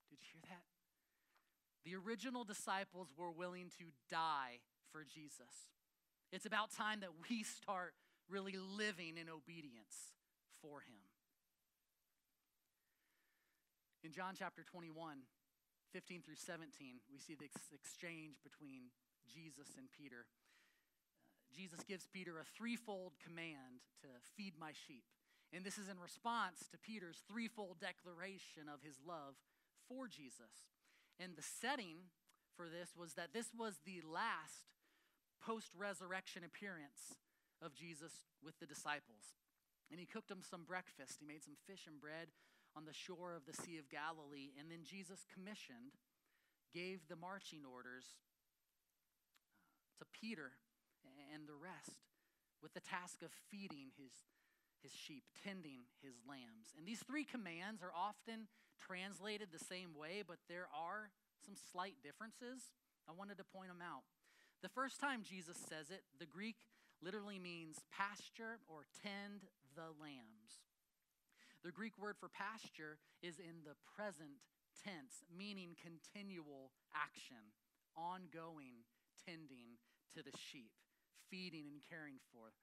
Did 0.09 0.19
you 0.21 0.27
hear 0.31 0.43
that? 0.51 0.67
The 1.85 1.95
original 1.95 2.43
disciples 2.43 3.11
were 3.15 3.31
willing 3.31 3.71
to 3.79 3.91
die 4.09 4.59
for 4.93 5.01
Jesus. 5.03 5.73
It's 6.31 6.45
about 6.45 6.69
time 6.69 7.01
that 7.01 7.17
we 7.25 7.41
start 7.41 7.97
really 8.29 8.53
living 8.55 9.17
in 9.17 9.25
obedience 9.27 10.13
for 10.61 10.85
him. 10.85 11.01
In 14.05 14.13
John 14.13 14.37
chapter 14.37 14.61
21, 14.61 14.93
15 15.91 16.21
through 16.21 16.37
17, 16.37 17.01
we 17.09 17.17
see 17.17 17.33
ex- 17.41 17.73
exchange 17.73 18.37
between 18.45 18.93
Jesus 19.25 19.73
and 19.77 19.89
Peter. 19.89 20.29
Uh, 20.29 21.49
Jesus 21.49 21.81
gives 21.87 22.05
Peter 22.13 22.37
a 22.37 22.45
threefold 22.45 23.17
command 23.17 23.81
to 24.05 24.09
feed 24.37 24.53
my 24.59 24.71
sheep. 24.75 25.05
And 25.53 25.63
this 25.63 25.77
is 25.77 25.87
in 25.87 26.01
response 26.01 26.67
to 26.71 26.81
Peter's 26.81 27.21
threefold 27.29 27.77
declaration 27.79 28.69
of 28.69 28.81
his 28.81 28.97
love 29.05 29.37
for 29.87 30.07
Jesus. 30.07 30.67
And 31.19 31.37
the 31.37 31.45
setting 31.45 32.11
for 32.57 32.67
this 32.69 32.93
was 32.97 33.13
that 33.13 33.33
this 33.33 33.53
was 33.53 33.79
the 33.85 34.01
last 34.01 34.73
post 35.45 35.75
resurrection 35.75 36.43
appearance 36.47 37.19
of 37.61 37.75
Jesus 37.75 38.23
with 38.39 38.57
the 38.59 38.65
disciples. 38.65 39.35
And 39.91 39.99
he 39.99 40.07
cooked 40.07 40.31
them 40.31 40.41
some 40.41 40.63
breakfast. 40.63 41.19
He 41.19 41.27
made 41.27 41.43
some 41.43 41.59
fish 41.67 41.85
and 41.85 41.99
bread 41.99 42.31
on 42.75 42.85
the 42.87 42.95
shore 42.95 43.35
of 43.35 43.45
the 43.45 43.53
Sea 43.53 43.77
of 43.77 43.91
Galilee. 43.91 44.55
And 44.57 44.71
then 44.71 44.87
Jesus 44.87 45.27
commissioned, 45.29 45.99
gave 46.73 47.05
the 47.07 47.19
marching 47.19 47.61
orders 47.67 48.17
uh, 49.45 50.01
to 50.01 50.05
Peter 50.09 50.57
and 51.33 51.45
the 51.45 51.59
rest 51.59 52.01
with 52.63 52.73
the 52.73 52.81
task 52.81 53.21
of 53.21 53.29
feeding 53.51 53.91
his, 53.99 54.15
his 54.81 54.95
sheep, 54.95 55.23
tending 55.43 55.85
his 56.01 56.15
lambs. 56.23 56.73
And 56.79 56.87
these 56.87 57.03
three 57.03 57.27
commands 57.27 57.83
are 57.83 57.93
often 57.93 58.47
translated 58.79 59.51
the 59.51 59.61
same 59.61 59.93
way, 59.93 60.23
but 60.25 60.39
there 60.47 60.71
are 60.71 61.11
some 61.45 61.55
slight 61.71 61.99
differences. 62.01 62.71
I 63.07 63.11
wanted 63.11 63.37
to 63.37 63.43
point 63.43 63.67
them 63.67 63.83
out. 63.83 64.07
The 64.63 64.71
first 64.71 65.03
time 65.03 65.27
Jesus 65.27 65.59
says 65.59 65.91
it, 65.91 66.07
the 66.23 66.25
Greek 66.25 66.55
literally 67.03 67.37
means 67.37 67.83
pasture 67.91 68.63
or 68.71 68.87
tend 69.03 69.43
the 69.75 69.91
lambs. 69.99 70.63
The 71.67 71.75
Greek 71.75 71.99
word 71.99 72.15
for 72.15 72.31
pasture 72.31 72.95
is 73.19 73.43
in 73.43 73.67
the 73.67 73.75
present 73.99 74.39
tense, 74.87 75.27
meaning 75.27 75.75
continual 75.75 76.71
action, 76.95 77.51
ongoing 77.99 78.87
tending 79.27 79.75
to 80.15 80.23
the 80.23 80.31
sheep, 80.31 80.71
feeding 81.27 81.67
and 81.67 81.83
caring 81.83 82.23
for 82.31 82.55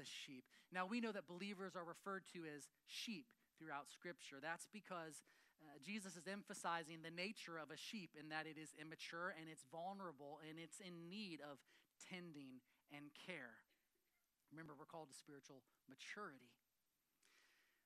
the 0.00 0.08
sheep. 0.08 0.48
Now, 0.72 0.88
we 0.88 1.04
know 1.04 1.12
that 1.12 1.28
believers 1.28 1.76
are 1.76 1.84
referred 1.84 2.24
to 2.32 2.48
as 2.48 2.72
sheep 2.88 3.28
throughout 3.60 3.92
Scripture. 3.92 4.40
That's 4.40 4.68
because 4.72 5.20
uh, 5.64 5.78
Jesus 5.84 6.16
is 6.16 6.26
emphasizing 6.26 7.02
the 7.02 7.14
nature 7.14 7.58
of 7.58 7.70
a 7.70 7.78
sheep 7.78 8.12
in 8.18 8.28
that 8.30 8.46
it 8.46 8.58
is 8.58 8.74
immature 8.80 9.34
and 9.38 9.46
it's 9.48 9.64
vulnerable 9.70 10.42
and 10.48 10.58
it's 10.58 10.82
in 10.82 11.08
need 11.10 11.40
of 11.40 11.58
tending 12.10 12.60
and 12.90 13.14
care. 13.14 13.62
Remember, 14.50 14.74
we're 14.76 14.90
called 14.90 15.08
to 15.08 15.16
spiritual 15.16 15.64
maturity. 15.88 16.52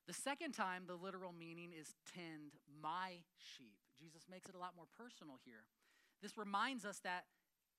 The 0.07 0.15
second 0.15 0.53
time, 0.53 0.83
the 0.87 0.95
literal 0.95 1.35
meaning 1.35 1.71
is 1.75 1.95
tend 2.15 2.55
my 2.67 3.23
sheep. 3.35 3.79
Jesus 3.99 4.23
makes 4.29 4.47
it 4.47 4.55
a 4.55 4.59
lot 4.59 4.75
more 4.75 4.87
personal 4.95 5.39
here. 5.43 5.67
This 6.21 6.37
reminds 6.37 6.85
us 6.85 6.99
that 7.03 7.25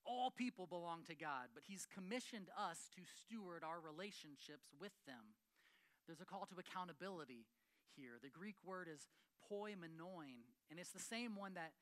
all 0.05 0.31
people 0.31 0.67
belong 0.67 1.05
to 1.09 1.17
God, 1.17 1.53
but 1.55 1.65
He's 1.67 1.87
commissioned 1.89 2.49
us 2.57 2.89
to 2.97 3.03
steward 3.05 3.65
our 3.65 3.81
relationships 3.81 4.73
with 4.81 4.93
them. 5.07 5.37
There's 6.07 6.21
a 6.21 6.29
call 6.29 6.49
to 6.49 6.61
accountability 6.61 7.45
here. 7.97 8.17
The 8.23 8.33
Greek 8.33 8.57
word 8.65 8.89
is 8.93 9.09
poimenon, 9.51 10.45
and 10.71 10.79
it's 10.79 10.93
the 10.93 11.03
same 11.03 11.35
one 11.35 11.55
that 11.55 11.73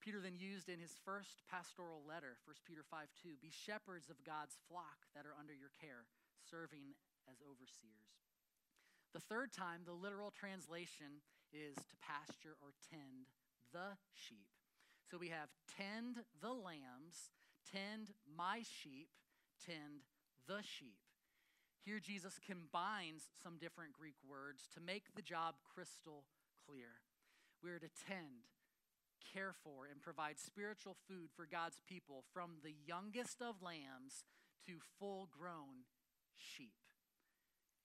Peter 0.00 0.20
then 0.22 0.38
used 0.38 0.68
in 0.68 0.78
his 0.78 0.94
first 1.04 1.42
pastoral 1.50 2.02
letter, 2.06 2.38
1 2.46 2.54
Peter 2.62 2.86
5 2.86 3.10
2. 3.22 3.42
Be 3.42 3.50
shepherds 3.50 4.08
of 4.08 4.22
God's 4.22 4.54
flock 4.70 5.10
that 5.18 5.26
are 5.26 5.34
under 5.34 5.54
your 5.54 5.74
care, 5.82 6.06
serving 6.46 6.94
as 7.26 7.42
overseers. 7.42 8.22
The 9.14 9.24
third 9.24 9.52
time, 9.52 9.82
the 9.82 9.96
literal 9.96 10.30
translation 10.30 11.24
is 11.50 11.74
to 11.74 11.96
pasture 12.04 12.54
or 12.60 12.76
tend 12.92 13.32
the 13.72 13.96
sheep. 14.12 14.46
So 15.10 15.18
we 15.18 15.30
have 15.30 15.48
tend 15.74 16.22
the 16.42 16.52
lambs, 16.52 17.32
tend 17.64 18.12
my 18.26 18.62
sheep, 18.62 19.08
tend 19.64 20.06
the 20.46 20.62
sheep. 20.62 20.98
Here, 21.86 22.00
Jesus 22.00 22.40
combines 22.42 23.22
some 23.42 23.58
different 23.58 23.92
Greek 23.92 24.18
words 24.26 24.66
to 24.74 24.80
make 24.80 25.14
the 25.14 25.22
job 25.22 25.54
crystal 25.62 26.24
clear. 26.66 27.05
We're 27.62 27.78
to 27.78 27.90
tend, 28.08 28.50
care 29.32 29.54
for, 29.64 29.86
and 29.90 30.00
provide 30.00 30.38
spiritual 30.38 30.96
food 31.08 31.30
for 31.34 31.46
God's 31.46 31.80
people 31.88 32.24
from 32.32 32.62
the 32.62 32.74
youngest 32.86 33.42
of 33.42 33.62
lambs 33.62 34.24
to 34.66 34.78
full 34.98 35.28
grown 35.30 35.88
sheep. 36.36 36.74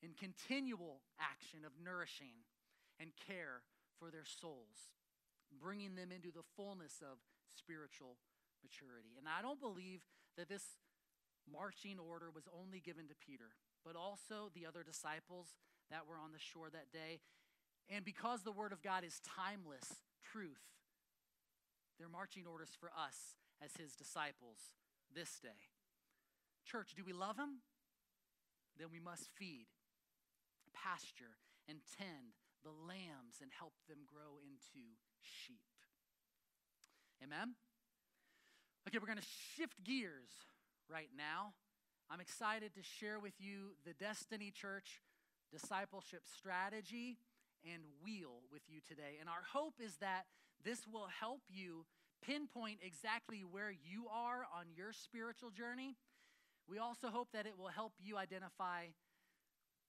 In 0.02 0.14
continual 0.18 1.02
action 1.20 1.62
of 1.66 1.78
nourishing 1.78 2.46
and 3.00 3.12
care 3.16 3.62
for 4.00 4.10
their 4.10 4.26
souls, 4.26 4.90
bringing 5.62 5.96
them 5.96 6.12
into 6.12 6.32
the 6.32 6.46
fullness 6.58 7.02
of 7.02 7.22
spiritual 7.46 8.18
maturity. 8.66 9.14
And 9.18 9.28
I 9.30 9.42
don't 9.42 9.62
believe 9.62 10.02
that 10.38 10.50
this 10.50 10.78
marching 11.46 11.98
order 11.98 12.30
was 12.34 12.50
only 12.50 12.80
given 12.80 13.08
to 13.10 13.16
Peter 13.18 13.54
but 13.84 13.96
also 13.98 14.54
the 14.54 14.66
other 14.66 14.84
disciples 14.84 15.58
that 15.90 16.08
were 16.08 16.18
on 16.18 16.32
the 16.32 16.42
shore 16.42 16.70
that 16.70 16.94
day. 16.94 17.20
And 17.92 18.06
because 18.06 18.44
the 18.44 18.52
Word 18.52 18.72
of 18.72 18.82
God 18.82 19.04
is 19.04 19.20
timeless 19.20 19.84
truth, 20.32 20.64
they're 22.00 22.10
marching 22.10 22.46
orders 22.48 22.72
for 22.80 22.90
us 22.98 23.36
as 23.64 23.76
His 23.76 23.96
disciples 23.96 24.72
this 25.14 25.40
day. 25.44 25.68
Church, 26.66 26.94
do 26.96 27.04
we 27.06 27.12
love 27.12 27.38
Him? 27.38 27.60
Then 28.80 28.88
we 28.92 29.00
must 29.00 29.28
feed, 29.38 29.68
pasture, 30.74 31.36
and 31.68 31.80
tend 32.00 32.40
the 32.64 32.72
lambs 32.72 33.42
and 33.42 33.52
help 33.52 33.74
them 33.90 34.00
grow 34.08 34.40
into 34.40 34.96
sheep. 35.20 35.60
Amen? 37.22 37.56
Okay, 38.88 38.98
we're 38.98 39.06
going 39.12 39.20
to 39.20 39.36
shift 39.58 39.84
gears 39.84 40.32
right 40.90 41.10
now 41.16 41.54
I'm 42.12 42.20
excited 42.20 42.76
to 42.76 42.84
share 42.84 43.22
with 43.22 43.40
you 43.40 43.72
the 43.86 43.94
Destiny 43.94 44.52
Church 44.52 45.00
discipleship 45.50 46.24
strategy 46.28 47.16
and 47.66 47.82
wheel 48.04 48.42
with 48.52 48.62
you 48.68 48.80
today. 48.88 49.18
And 49.20 49.30
our 49.30 49.44
hope 49.54 49.76
is 49.84 49.98
that 49.98 50.26
this 50.64 50.88
will 50.92 51.08
help 51.20 51.42
you 51.50 51.86
pinpoint 52.26 52.80
exactly 52.84 53.44
where 53.50 53.72
you 53.72 54.06
are 54.12 54.46
on 54.54 54.66
your 54.76 54.94
spiritual 54.94 55.50
journey. 55.50 55.98
We 56.68 56.78
also 56.78 57.10
hope 57.10 57.30
that 57.34 57.46
it 57.46 57.58
will 57.58 57.74
help 57.74 57.94
you 58.00 58.18
identify 58.18 58.94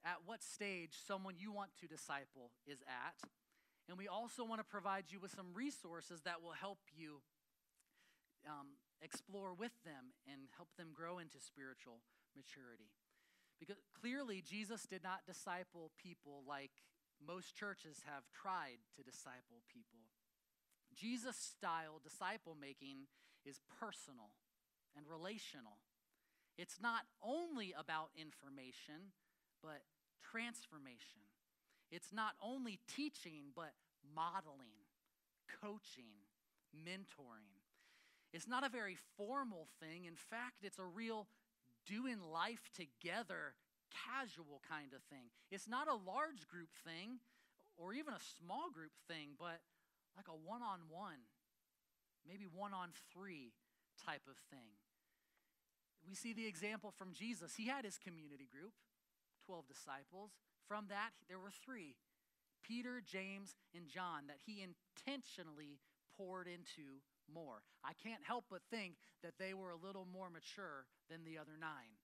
at 0.04 0.16
what 0.24 0.42
stage 0.42 0.98
someone 1.06 1.34
you 1.38 1.52
want 1.52 1.70
to 1.80 1.86
disciple 1.86 2.50
is 2.66 2.80
at. 2.88 3.28
And 3.88 3.98
we 3.98 4.08
also 4.08 4.44
want 4.44 4.60
to 4.60 4.64
provide 4.64 5.04
you 5.10 5.20
with 5.20 5.32
some 5.32 5.54
resources 5.54 6.22
that 6.22 6.42
will 6.42 6.56
help 6.58 6.78
you 6.94 7.20
um, 8.46 8.78
explore 9.00 9.54
with 9.54 9.72
them 9.84 10.14
and 10.26 10.48
help 10.56 10.68
them 10.78 10.88
grow 10.94 11.18
into 11.18 11.38
spiritual 11.38 12.00
maturity. 12.34 12.90
Because 13.60 13.78
clearly, 14.00 14.42
Jesus 14.42 14.86
did 14.90 15.04
not 15.04 15.22
disciple 15.26 15.92
people 16.02 16.42
like 16.48 16.72
most 17.26 17.56
churches 17.56 18.02
have 18.06 18.24
tried 18.30 18.78
to 18.96 19.02
disciple 19.02 19.62
people. 19.72 20.00
Jesus 20.94 21.36
style 21.36 22.00
disciple 22.02 22.56
making 22.58 23.08
is 23.44 23.60
personal 23.80 24.34
and 24.96 25.06
relational. 25.08 25.78
It's 26.58 26.78
not 26.80 27.02
only 27.22 27.74
about 27.78 28.10
information, 28.16 29.14
but 29.62 29.82
transformation. 30.22 31.24
It's 31.90 32.12
not 32.12 32.32
only 32.42 32.80
teaching, 32.88 33.52
but 33.54 33.72
modeling, 34.14 34.88
coaching, 35.62 36.28
mentoring. 36.76 37.60
It's 38.32 38.48
not 38.48 38.64
a 38.64 38.70
very 38.70 38.96
formal 39.16 39.68
thing. 39.80 40.04
In 40.04 40.16
fact, 40.16 40.62
it's 40.62 40.78
a 40.78 40.84
real 40.84 41.26
doing 41.86 42.18
life 42.32 42.70
together 42.74 43.54
casual 43.92 44.60
kind 44.68 44.92
of 44.96 45.02
thing. 45.12 45.30
It's 45.50 45.68
not 45.68 45.88
a 45.88 45.94
large 45.94 46.48
group 46.48 46.70
thing 46.84 47.20
or 47.76 47.92
even 47.94 48.14
a 48.14 48.28
small 48.40 48.70
group 48.70 48.92
thing, 49.08 49.36
but 49.38 49.60
like 50.16 50.28
a 50.28 50.36
one 50.36 50.62
on 50.62 50.88
one, 50.88 51.28
maybe 52.26 52.44
one 52.44 52.72
on 52.72 52.90
three 53.12 53.52
type 54.04 54.24
of 54.28 54.36
thing. 54.50 54.76
We 56.06 56.14
see 56.14 56.32
the 56.32 56.46
example 56.46 56.90
from 56.90 57.12
Jesus. 57.12 57.54
He 57.54 57.68
had 57.68 57.84
his 57.84 57.98
community 57.98 58.48
group, 58.50 58.74
12 59.46 59.66
disciples. 59.68 60.32
From 60.66 60.86
that, 60.88 61.14
there 61.28 61.38
were 61.38 61.52
three 61.52 61.94
Peter, 62.62 63.02
James, 63.02 63.54
and 63.74 63.88
John 63.88 64.26
that 64.26 64.42
he 64.46 64.62
intentionally 64.62 65.78
poured 66.16 66.46
into 66.46 67.02
more. 67.32 67.62
I 67.84 67.92
can't 67.94 68.22
help 68.22 68.44
but 68.50 68.62
think 68.70 68.94
that 69.22 69.38
they 69.38 69.54
were 69.54 69.70
a 69.70 69.76
little 69.76 70.06
more 70.06 70.30
mature 70.30 70.86
than 71.10 71.24
the 71.24 71.38
other 71.38 71.58
nine 71.58 71.98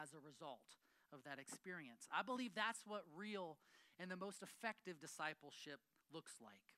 as 0.00 0.14
a 0.14 0.24
result 0.24 0.64
of 1.12 1.24
that 1.24 1.38
experience. 1.38 2.06
I 2.12 2.22
believe 2.22 2.54
that's 2.54 2.80
what 2.86 3.02
real 3.16 3.56
and 3.98 4.10
the 4.10 4.16
most 4.16 4.42
effective 4.42 5.00
discipleship 5.00 5.80
looks 6.12 6.32
like. 6.42 6.76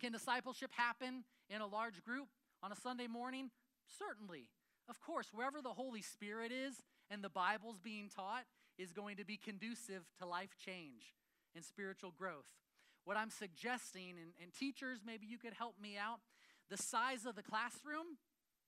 Can 0.00 0.12
discipleship 0.12 0.70
happen 0.76 1.24
in 1.48 1.60
a 1.60 1.66
large 1.66 2.02
group 2.02 2.28
on 2.62 2.72
a 2.72 2.76
Sunday 2.76 3.06
morning? 3.06 3.50
Certainly. 3.98 4.48
Of 4.88 5.00
course, 5.00 5.28
wherever 5.32 5.60
the 5.62 5.70
Holy 5.70 6.02
Spirit 6.02 6.52
is 6.52 6.82
and 7.10 7.22
the 7.22 7.28
Bible's 7.28 7.78
being 7.78 8.08
taught 8.14 8.44
is 8.78 8.92
going 8.92 9.16
to 9.16 9.24
be 9.24 9.36
conducive 9.36 10.04
to 10.18 10.26
life 10.26 10.54
change 10.64 11.14
and 11.54 11.64
spiritual 11.64 12.12
growth. 12.16 12.46
What 13.04 13.16
I'm 13.16 13.30
suggesting, 13.30 14.10
and, 14.20 14.32
and 14.42 14.52
teachers, 14.52 15.00
maybe 15.04 15.26
you 15.26 15.38
could 15.38 15.54
help 15.54 15.76
me 15.80 15.96
out, 15.96 16.20
the 16.70 16.76
size 16.76 17.24
of 17.24 17.36
the 17.36 17.42
classroom, 17.42 18.18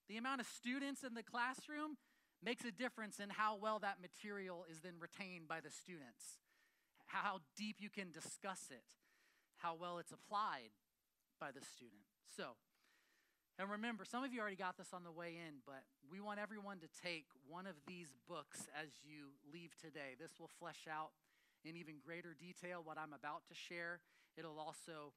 the 0.09 0.17
amount 0.17 0.41
of 0.41 0.47
students 0.47 1.03
in 1.03 1.15
the 1.15 1.23
classroom, 1.23 1.99
makes 2.45 2.65
a 2.65 2.71
difference 2.71 3.19
in 3.19 3.31
how 3.31 3.57
well 3.57 3.79
that 3.81 4.01
material 4.01 4.65
is 4.71 4.81
then 4.81 4.95
retained 5.01 5.49
by 5.49 5.61
the 5.61 5.71
students, 5.71 6.39
how 7.07 7.41
deep 7.57 7.77
you 7.81 7.91
can 7.91 8.11
discuss 8.11 8.69
it, 8.71 8.85
how 9.59 9.75
well 9.75 9.99
it's 9.99 10.13
applied 10.13 10.71
by 11.41 11.51
the 11.51 11.65
student. 11.65 12.03
So, 12.37 12.55
And 13.59 13.67
remember, 13.67 14.07
some 14.07 14.23
of 14.23 14.31
you 14.33 14.39
already 14.39 14.55
got 14.55 14.79
this 14.79 14.95
on 14.95 15.03
the 15.03 15.11
way 15.11 15.35
in, 15.35 15.67
but 15.67 15.83
we 16.07 16.23
want 16.23 16.39
everyone 16.39 16.79
to 16.79 16.87
take 17.03 17.27
one 17.43 17.67
of 17.67 17.75
these 17.91 18.15
books 18.31 18.71
as 18.71 18.87
you 19.03 19.35
leave 19.51 19.75
today. 19.75 20.15
This 20.15 20.39
will 20.39 20.51
flesh 20.63 20.87
out 20.87 21.11
in 21.67 21.75
even 21.75 21.99
greater 21.99 22.39
detail 22.39 22.87
what 22.87 23.03
I'm 23.03 23.11
about 23.11 23.51
to 23.51 23.59
share. 23.59 23.99
It'll 24.39 24.63
also 24.63 25.11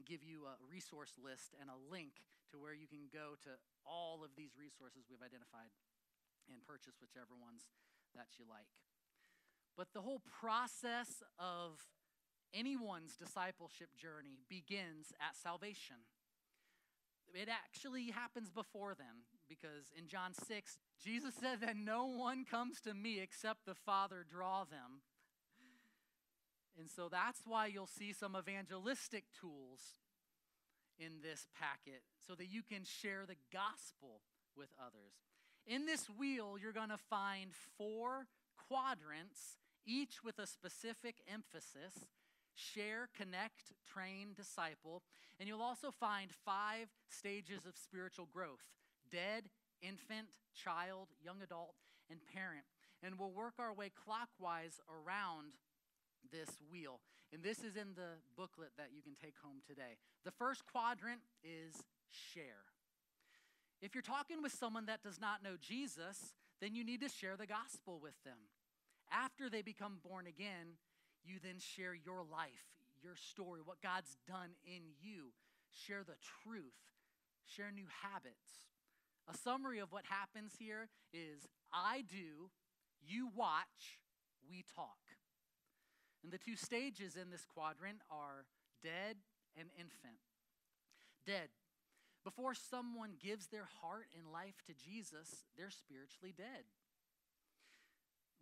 give 0.00 0.24
you 0.24 0.48
a 0.48 0.56
resource 0.64 1.12
list 1.20 1.52
and 1.60 1.68
a 1.68 1.76
link 1.92 2.24
to 2.48 2.56
where 2.56 2.72
you 2.72 2.88
can 2.88 3.12
go 3.12 3.36
to 3.44 3.52
all 3.84 4.24
of 4.24 4.32
these 4.32 4.56
resources 4.56 5.04
we've 5.12 5.20
identified 5.20 5.68
and 6.52 6.64
purchase 6.66 6.96
whichever 7.00 7.36
ones 7.38 7.68
that 8.14 8.38
you 8.38 8.44
like. 8.48 8.68
But 9.76 9.88
the 9.94 10.02
whole 10.02 10.22
process 10.40 11.22
of 11.38 11.78
anyone's 12.52 13.16
discipleship 13.16 13.90
journey 13.96 14.38
begins 14.48 15.12
at 15.20 15.36
salvation. 15.36 16.02
It 17.34 17.48
actually 17.48 18.10
happens 18.10 18.50
before 18.50 18.94
then, 18.96 19.28
because 19.48 19.92
in 19.96 20.08
John 20.08 20.32
6, 20.32 20.78
Jesus 21.02 21.34
said 21.38 21.60
that 21.60 21.76
no 21.76 22.06
one 22.06 22.44
comes 22.44 22.80
to 22.82 22.94
me 22.94 23.20
except 23.20 23.66
the 23.66 23.74
Father 23.74 24.24
draw 24.28 24.64
them. 24.64 25.02
And 26.78 26.88
so 26.88 27.08
that's 27.10 27.42
why 27.44 27.66
you'll 27.66 27.86
see 27.86 28.12
some 28.12 28.36
evangelistic 28.36 29.24
tools 29.38 30.00
in 30.98 31.20
this 31.22 31.46
packet 31.58 32.02
so 32.26 32.34
that 32.34 32.48
you 32.48 32.62
can 32.62 32.84
share 32.84 33.24
the 33.26 33.36
gospel 33.52 34.22
with 34.56 34.68
others. 34.80 35.27
In 35.68 35.84
this 35.84 36.06
wheel, 36.08 36.56
you're 36.60 36.72
going 36.72 36.88
to 36.88 36.96
find 36.96 37.50
four 37.76 38.26
quadrants, 38.68 39.58
each 39.86 40.24
with 40.24 40.38
a 40.38 40.46
specific 40.46 41.16
emphasis 41.30 42.08
share, 42.54 43.08
connect, 43.16 43.76
train, 43.86 44.32
disciple. 44.34 45.02
And 45.38 45.48
you'll 45.48 45.62
also 45.62 45.92
find 45.92 46.30
five 46.44 46.88
stages 47.08 47.66
of 47.66 47.76
spiritual 47.76 48.26
growth 48.32 48.64
dead, 49.10 49.44
infant, 49.80 50.28
child, 50.54 51.08
young 51.22 51.42
adult, 51.42 51.74
and 52.10 52.18
parent. 52.26 52.64
And 53.02 53.18
we'll 53.18 53.30
work 53.30 53.54
our 53.58 53.72
way 53.72 53.92
clockwise 53.94 54.80
around 54.88 55.52
this 56.32 56.48
wheel. 56.72 57.00
And 57.32 57.42
this 57.42 57.58
is 57.58 57.76
in 57.76 57.94
the 57.94 58.18
booklet 58.36 58.72
that 58.76 58.88
you 58.92 59.02
can 59.02 59.14
take 59.22 59.36
home 59.44 59.60
today. 59.66 60.00
The 60.24 60.32
first 60.32 60.64
quadrant 60.66 61.20
is 61.44 61.84
share. 62.10 62.64
If 63.80 63.94
you're 63.94 64.02
talking 64.02 64.42
with 64.42 64.52
someone 64.52 64.86
that 64.86 65.02
does 65.02 65.20
not 65.20 65.42
know 65.42 65.56
Jesus, 65.60 66.34
then 66.60 66.74
you 66.74 66.84
need 66.84 67.00
to 67.02 67.08
share 67.08 67.36
the 67.36 67.46
gospel 67.46 68.00
with 68.02 68.14
them. 68.24 68.38
After 69.10 69.48
they 69.48 69.62
become 69.62 69.98
born 70.06 70.26
again, 70.26 70.76
you 71.24 71.36
then 71.42 71.58
share 71.58 71.94
your 71.94 72.22
life, 72.24 72.66
your 73.02 73.14
story, 73.14 73.60
what 73.64 73.80
God's 73.82 74.16
done 74.26 74.50
in 74.66 74.82
you. 75.00 75.32
Share 75.70 76.02
the 76.04 76.16
truth, 76.42 76.80
share 77.46 77.70
new 77.70 77.86
habits. 78.02 78.66
A 79.28 79.36
summary 79.36 79.78
of 79.78 79.92
what 79.92 80.04
happens 80.06 80.54
here 80.58 80.88
is 81.12 81.46
I 81.72 82.02
do, 82.08 82.50
you 83.06 83.28
watch, 83.34 84.00
we 84.48 84.64
talk. 84.74 84.98
And 86.24 86.32
the 86.32 86.38
two 86.38 86.56
stages 86.56 87.16
in 87.16 87.30
this 87.30 87.44
quadrant 87.44 88.00
are 88.10 88.44
dead 88.82 89.16
and 89.56 89.68
infant. 89.78 90.18
Dead. 91.26 91.48
Before 92.24 92.54
someone 92.54 93.12
gives 93.22 93.46
their 93.46 93.68
heart 93.80 94.08
and 94.16 94.32
life 94.32 94.60
to 94.66 94.74
Jesus, 94.74 95.44
they're 95.56 95.70
spiritually 95.70 96.34
dead. 96.36 96.66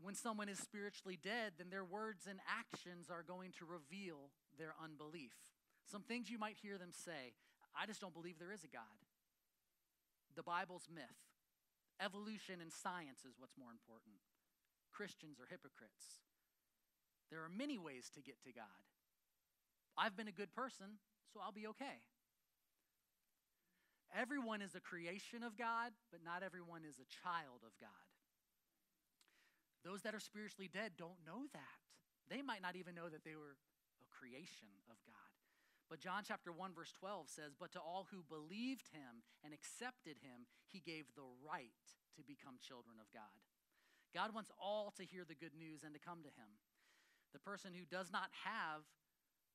When 0.01 0.15
someone 0.15 0.49
is 0.49 0.59
spiritually 0.59 1.19
dead, 1.23 1.53
then 1.59 1.71
their 1.71 1.85
words 1.85 2.27
and 2.29 2.39
actions 2.45 3.09
are 3.11 3.23
going 3.23 3.53
to 3.59 3.65
reveal 3.65 4.31
their 4.59 4.75
unbelief. 4.83 5.33
Some 5.85 6.03
things 6.03 6.31
you 6.31 6.39
might 6.39 6.57
hear 6.61 6.79
them 6.79 6.93
say 6.93 7.33
I 7.77 7.87
just 7.87 8.01
don't 8.01 8.15
believe 8.15 8.39
there 8.39 8.53
is 8.53 8.65
a 8.65 8.73
God. 8.73 9.01
The 10.35 10.43
Bible's 10.43 10.89
myth. 10.93 11.21
Evolution 12.01 12.61
and 12.61 12.73
science 12.73 13.25
is 13.25 13.37
what's 13.39 13.57
more 13.57 13.73
important. 13.73 14.21
Christians 14.93 15.41
are 15.41 15.49
hypocrites. 15.49 16.21
There 17.31 17.41
are 17.41 17.49
many 17.49 17.79
ways 17.79 18.11
to 18.15 18.21
get 18.21 18.43
to 18.45 18.53
God. 18.53 18.85
I've 19.97 20.17
been 20.17 20.29
a 20.29 20.33
good 20.33 20.53
person, 20.53 21.01
so 21.33 21.41
I'll 21.41 21.53
be 21.53 21.67
okay. 21.69 22.05
Everyone 24.17 24.63
is 24.63 24.75
a 24.75 24.81
creation 24.81 25.45
of 25.45 25.59
God, 25.61 25.93
but 26.11 26.25
not 26.25 26.43
everyone 26.43 26.89
is 26.89 26.97
a 26.97 27.05
child 27.05 27.61
of 27.61 27.77
God. 27.79 28.09
Those 29.85 30.01
that 30.03 30.15
are 30.15 30.21
spiritually 30.21 30.73
dead 30.73 30.97
don't 30.97 31.21
know 31.27 31.45
that. 31.53 31.79
They 32.33 32.41
might 32.41 32.63
not 32.63 32.77
even 32.77 32.95
know 32.97 33.11
that 33.13 33.25
they 33.25 33.37
were 33.37 33.61
a 34.01 34.09
creation 34.09 34.73
of 34.89 34.97
God. 35.05 35.15
But 35.89 36.01
John 36.01 36.25
chapter 36.25 36.51
1 36.51 36.75
verse 36.75 36.93
12 36.93 37.29
says, 37.29 37.55
"But 37.55 37.73
to 37.73 37.81
all 37.81 38.05
who 38.05 38.23
believed 38.25 38.89
him 38.89 39.23
and 39.45 39.53
accepted 39.53 40.19
him, 40.19 40.49
he 40.67 40.81
gave 40.81 41.15
the 41.15 41.23
right 41.23 41.95
to 42.17 42.25
become 42.25 42.59
children 42.59 42.99
of 42.99 43.13
God." 43.13 43.45
God 44.13 44.33
wants 44.33 44.51
all 44.59 44.91
to 44.93 45.05
hear 45.05 45.25
the 45.25 45.35
good 45.35 45.55
news 45.55 45.85
and 45.85 45.93
to 45.95 46.01
come 46.01 46.23
to 46.23 46.31
him. 46.31 46.59
The 47.33 47.39
person 47.39 47.75
who 47.75 47.85
does 47.85 48.11
not 48.11 48.33
have 48.33 48.89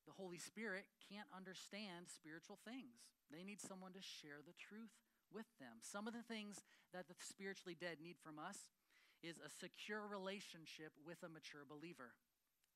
the 0.06 0.18
Holy 0.18 0.38
Spirit 0.38 0.86
can't 1.10 1.30
understand 1.36 2.10
spiritual 2.10 2.58
things. 2.66 3.06
They 3.30 3.44
need 3.44 3.62
someone 3.62 3.94
to 3.94 4.04
share 4.04 4.42
the 4.44 4.58
truth 4.58 4.92
with 5.32 5.48
them. 5.60 5.80
Some 5.80 6.08
of 6.08 6.14
the 6.14 6.26
things 6.26 6.64
that 6.94 7.08
the 7.08 7.16
spiritually 7.22 7.78
dead 7.80 7.98
need 8.04 8.18
from 8.20 8.40
us 8.40 8.72
is 9.24 9.38
a 9.38 9.50
secure 9.50 10.04
relationship 10.04 10.92
with 11.06 11.22
a 11.24 11.30
mature 11.30 11.64
believer. 11.64 12.18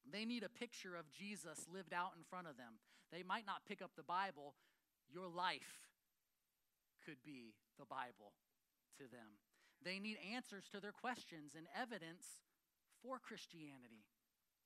They 0.06 0.24
need 0.24 0.46
a 0.46 0.54
picture 0.54 0.96
of 0.96 1.10
Jesus 1.12 1.66
lived 1.66 1.94
out 1.94 2.14
in 2.16 2.24
front 2.24 2.48
of 2.48 2.58
them. 2.58 2.78
They 3.12 3.24
might 3.24 3.46
not 3.46 3.66
pick 3.68 3.82
up 3.82 3.92
the 3.98 4.06
Bible, 4.06 4.54
your 5.10 5.28
life 5.28 5.90
could 7.06 7.22
be 7.26 7.54
the 7.78 7.86
Bible 7.86 8.34
to 8.98 9.10
them. 9.10 9.42
They 9.84 10.00
need 10.00 10.18
answers 10.34 10.66
to 10.74 10.80
their 10.80 10.94
questions 10.94 11.54
and 11.58 11.68
evidence 11.74 12.42
for 13.02 13.20
Christianity 13.20 14.06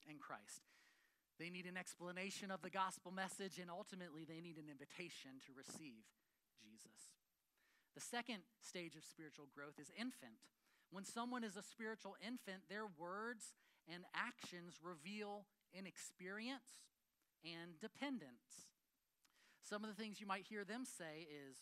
and 0.07 0.19
Christ. 0.19 0.63
They 1.39 1.49
need 1.49 1.65
an 1.65 1.79
explanation 1.79 2.51
of 2.51 2.61
the 2.61 2.69
gospel 2.69 3.15
message, 3.15 3.63
and 3.63 3.71
ultimately, 3.71 4.27
they 4.27 4.43
need 4.43 4.59
an 4.59 4.67
invitation 4.67 5.39
to 5.47 5.55
receive 5.55 6.03
Jesus. 6.59 7.15
The 7.95 8.03
second 8.03 8.43
stage 8.59 8.99
of 8.99 9.07
spiritual 9.07 9.47
growth 9.55 9.79
is 9.79 9.87
infant. 9.95 10.43
When 10.91 11.07
someone 11.07 11.47
is 11.47 11.55
a 11.55 11.63
spiritual 11.63 12.19
infant, 12.19 12.67
their 12.67 12.91
words 12.99 13.55
and 13.87 14.03
actions 14.11 14.83
reveal 14.83 15.47
inexperience 15.71 16.83
and 17.47 17.79
dependence. 17.79 18.67
Some 19.63 19.87
of 19.87 19.89
the 19.89 19.95
things 19.95 20.19
you 20.19 20.27
might 20.27 20.43
hear 20.43 20.67
them 20.67 20.83
say 20.83 21.23
is, 21.23 21.55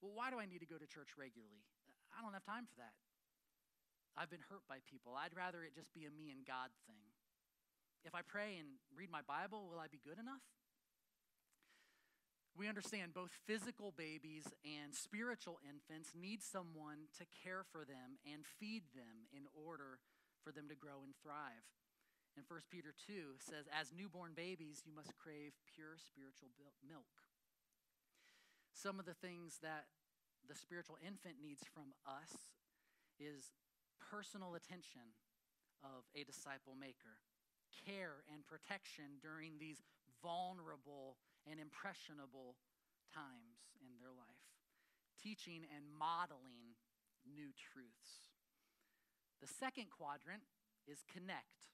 Well, 0.00 0.16
why 0.16 0.32
do 0.32 0.40
I 0.40 0.48
need 0.48 0.64
to 0.64 0.70
go 0.70 0.80
to 0.80 0.88
church 0.88 1.12
regularly? 1.20 1.68
I 2.16 2.24
don't 2.24 2.32
have 2.32 2.48
time 2.48 2.64
for 2.64 2.80
that. 2.80 2.96
I've 4.16 4.32
been 4.32 4.44
hurt 4.48 4.64
by 4.68 4.80
people. 4.88 5.16
I'd 5.16 5.36
rather 5.36 5.64
it 5.64 5.76
just 5.76 5.92
be 5.92 6.04
a 6.04 6.12
me 6.12 6.32
and 6.32 6.44
God 6.44 6.72
thing. 6.88 7.11
If 8.04 8.14
I 8.14 8.22
pray 8.26 8.58
and 8.58 8.82
read 8.96 9.10
my 9.10 9.22
Bible, 9.22 9.70
will 9.70 9.78
I 9.78 9.86
be 9.86 10.00
good 10.02 10.18
enough? 10.18 10.42
We 12.52 12.68
understand 12.68 13.14
both 13.14 13.32
physical 13.46 13.94
babies 13.96 14.44
and 14.60 14.92
spiritual 14.92 15.56
infants 15.64 16.12
need 16.12 16.42
someone 16.42 17.08
to 17.16 17.24
care 17.32 17.64
for 17.72 17.88
them 17.88 18.20
and 18.28 18.44
feed 18.44 18.92
them 18.92 19.24
in 19.32 19.48
order 19.56 20.02
for 20.44 20.52
them 20.52 20.68
to 20.68 20.76
grow 20.76 21.00
and 21.00 21.16
thrive. 21.22 21.64
And 22.36 22.44
1 22.44 22.60
Peter 22.68 22.92
2 22.92 23.40
says, 23.40 23.64
As 23.72 23.92
newborn 23.92 24.32
babies, 24.36 24.84
you 24.84 24.92
must 24.92 25.16
crave 25.16 25.56
pure 25.64 25.96
spiritual 25.96 26.52
milk. 26.84 27.24
Some 28.72 28.98
of 28.98 29.06
the 29.06 29.16
things 29.16 29.60
that 29.62 29.88
the 30.48 30.56
spiritual 30.56 30.96
infant 31.00 31.40
needs 31.40 31.62
from 31.72 31.96
us 32.04 32.52
is 33.20 33.52
personal 34.00 34.56
attention 34.56 35.14
of 35.84 36.04
a 36.16 36.24
disciple 36.24 36.74
maker, 36.76 37.20
care 37.72 38.22
and 38.32 38.46
protection 38.46 39.18
during 39.20 39.58
these 39.58 39.82
vulnerable 40.22 41.16
and 41.48 41.58
impressionable 41.58 42.54
times 43.10 43.72
in 43.82 43.90
their 43.98 44.14
life, 44.14 44.46
teaching 45.18 45.66
and 45.74 45.84
modeling 45.98 46.78
new 47.26 47.50
truths. 47.56 48.32
The 49.42 49.50
second 49.50 49.90
quadrant 49.90 50.46
is 50.86 51.02
connect. 51.10 51.72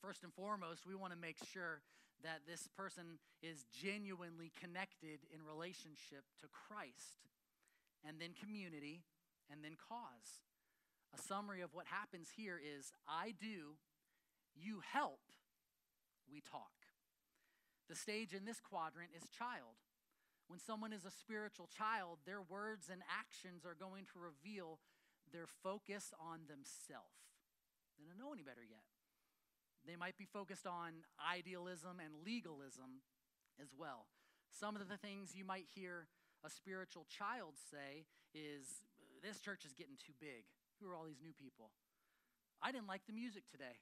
First 0.00 0.22
and 0.22 0.32
foremost, 0.32 0.86
we 0.86 0.94
want 0.94 1.12
to 1.12 1.18
make 1.18 1.40
sure 1.52 1.80
that 2.22 2.44
this 2.48 2.68
person 2.76 3.18
is 3.42 3.64
genuinely 3.72 4.52
connected 4.60 5.24
in 5.32 5.44
relationship 5.44 6.24
to 6.40 6.48
Christ, 6.52 7.24
and 8.04 8.20
then 8.20 8.32
community, 8.36 9.04
and 9.50 9.64
then 9.64 9.76
cause. 9.76 10.44
A 11.14 11.20
summary 11.20 11.60
of 11.60 11.72
what 11.72 11.86
happens 11.86 12.28
here 12.36 12.60
is 12.60 12.92
I 13.08 13.32
do, 13.40 13.76
you 14.56 14.82
help, 14.92 15.20
we 16.30 16.40
talk. 16.40 16.72
The 17.88 17.94
stage 17.94 18.32
in 18.32 18.44
this 18.44 18.60
quadrant 18.60 19.10
is 19.14 19.28
child. 19.30 19.78
When 20.48 20.58
someone 20.58 20.92
is 20.92 21.04
a 21.04 21.10
spiritual 21.10 21.68
child, 21.70 22.18
their 22.26 22.42
words 22.42 22.88
and 22.90 23.02
actions 23.06 23.64
are 23.64 23.78
going 23.78 24.06
to 24.14 24.18
reveal 24.18 24.78
their 25.32 25.46
focus 25.62 26.14
on 26.18 26.46
themselves. 26.46 27.34
They 27.98 28.06
don't 28.06 28.18
know 28.18 28.32
any 28.32 28.42
better 28.42 28.62
yet. 28.62 28.86
They 29.86 29.96
might 29.96 30.18
be 30.18 30.26
focused 30.26 30.66
on 30.66 31.06
idealism 31.18 32.02
and 32.02 32.26
legalism 32.26 33.02
as 33.60 33.70
well. 33.76 34.06
Some 34.50 34.74
of 34.74 34.88
the 34.88 34.96
things 34.96 35.34
you 35.34 35.44
might 35.44 35.66
hear 35.74 36.08
a 36.44 36.50
spiritual 36.50 37.06
child 37.10 37.54
say 37.70 38.06
is 38.34 38.86
this 39.22 39.40
church 39.40 39.64
is 39.64 39.74
getting 39.74 39.96
too 39.98 40.14
big. 40.20 40.46
Who 40.80 40.90
are 40.90 40.94
all 40.94 41.06
these 41.06 41.22
new 41.22 41.32
people? 41.32 41.70
I 42.62 42.72
didn't 42.72 42.86
like 42.86 43.06
the 43.06 43.12
music 43.12 43.44
today. 43.50 43.78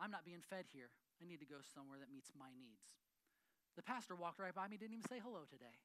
I'm 0.00 0.10
not 0.10 0.24
being 0.24 0.42
fed 0.42 0.66
here. 0.72 0.90
I 1.20 1.26
need 1.26 1.40
to 1.40 1.48
go 1.48 1.62
somewhere 1.74 1.98
that 1.98 2.10
meets 2.10 2.32
my 2.34 2.50
needs. 2.58 2.94
The 3.76 3.82
pastor 3.82 4.14
walked 4.14 4.38
right 4.38 4.54
by 4.54 4.68
me, 4.68 4.76
didn't 4.76 4.98
even 4.98 5.08
say 5.08 5.22
hello 5.22 5.46
today. 5.50 5.78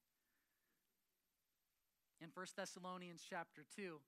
In 2.22 2.30
1 2.34 2.45
Thessalonians 2.55 3.24
chapter 3.24 3.64
2, 3.76 4.01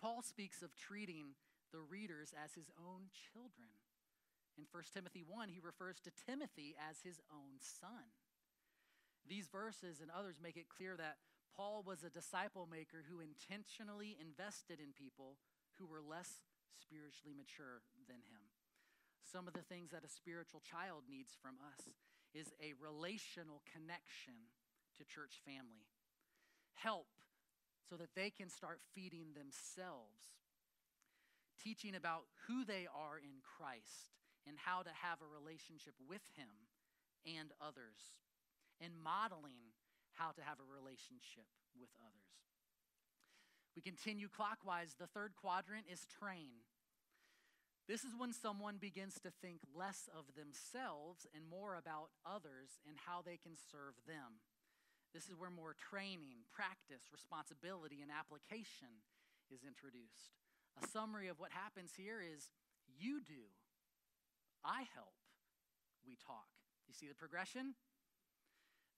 Paul 0.00 0.22
speaks 0.22 0.62
of 0.62 0.76
treating 0.76 1.34
the 1.72 1.80
readers 1.80 2.32
as 2.36 2.54
his 2.54 2.70
own 2.78 3.10
children. 3.32 3.72
In 4.58 4.66
1 4.70 4.82
Timothy 4.92 5.22
1, 5.22 5.48
he 5.48 5.62
refers 5.62 5.98
to 6.02 6.10
Timothy 6.26 6.74
as 6.78 7.00
his 7.02 7.20
own 7.30 7.58
son. 7.58 8.12
These 9.26 9.48
verses 9.48 10.00
and 10.00 10.10
others 10.10 10.42
make 10.42 10.56
it 10.56 10.72
clear 10.72 10.96
that 10.96 11.20
Paul 11.54 11.82
was 11.86 12.02
a 12.02 12.10
disciple 12.10 12.68
maker 12.70 13.04
who 13.08 13.20
intentionally 13.20 14.16
invested 14.18 14.80
in 14.80 14.96
people 14.96 15.38
who 15.78 15.86
were 15.86 16.02
less 16.02 16.42
spiritually 16.80 17.34
mature 17.36 17.82
than 18.06 18.22
him. 18.30 18.47
Some 19.30 19.46
of 19.46 19.52
the 19.52 19.66
things 19.68 19.90
that 19.90 20.04
a 20.04 20.08
spiritual 20.08 20.60
child 20.64 21.04
needs 21.08 21.36
from 21.40 21.60
us 21.60 21.92
is 22.34 22.52
a 22.60 22.72
relational 22.80 23.60
connection 23.68 24.48
to 24.96 25.04
church 25.04 25.40
family, 25.44 25.88
help 26.74 27.08
so 27.88 27.96
that 27.96 28.14
they 28.16 28.30
can 28.30 28.48
start 28.48 28.80
feeding 28.94 29.36
themselves 29.36 30.38
teaching 31.58 31.94
about 31.94 32.30
who 32.46 32.64
they 32.64 32.86
are 32.86 33.18
in 33.18 33.42
Christ 33.42 34.14
and 34.46 34.56
how 34.56 34.82
to 34.82 34.94
have 34.94 35.18
a 35.20 35.28
relationship 35.28 35.94
with 36.06 36.22
Him 36.38 36.48
and 37.26 37.50
others, 37.60 38.16
and 38.80 38.94
modeling 38.94 39.74
how 40.14 40.30
to 40.32 40.42
have 40.42 40.62
a 40.62 40.70
relationship 40.70 41.50
with 41.76 41.90
others. 42.00 42.32
We 43.76 43.82
continue 43.82 44.30
clockwise. 44.30 44.96
The 44.96 45.10
third 45.10 45.34
quadrant 45.36 45.86
is 45.90 46.06
train. 46.06 46.64
This 47.88 48.04
is 48.04 48.12
when 48.12 48.36
someone 48.36 48.76
begins 48.76 49.16
to 49.24 49.32
think 49.40 49.64
less 49.72 50.12
of 50.12 50.28
themselves 50.36 51.24
and 51.32 51.48
more 51.48 51.72
about 51.72 52.12
others 52.20 52.76
and 52.84 53.00
how 53.08 53.24
they 53.24 53.40
can 53.40 53.56
serve 53.56 53.96
them. 54.04 54.44
This 55.16 55.24
is 55.24 55.40
where 55.40 55.48
more 55.48 55.72
training, 55.72 56.44
practice, 56.52 57.08
responsibility, 57.08 58.04
and 58.04 58.12
application 58.12 59.00
is 59.48 59.64
introduced. 59.64 60.36
A 60.76 60.86
summary 60.86 61.32
of 61.32 61.40
what 61.40 61.48
happens 61.56 61.96
here 61.96 62.20
is 62.20 62.52
you 63.00 63.24
do, 63.24 63.48
I 64.60 64.84
help, 64.92 65.16
we 66.04 66.12
talk. 66.20 66.52
You 66.86 66.92
see 66.92 67.08
the 67.08 67.16
progression? 67.16 67.72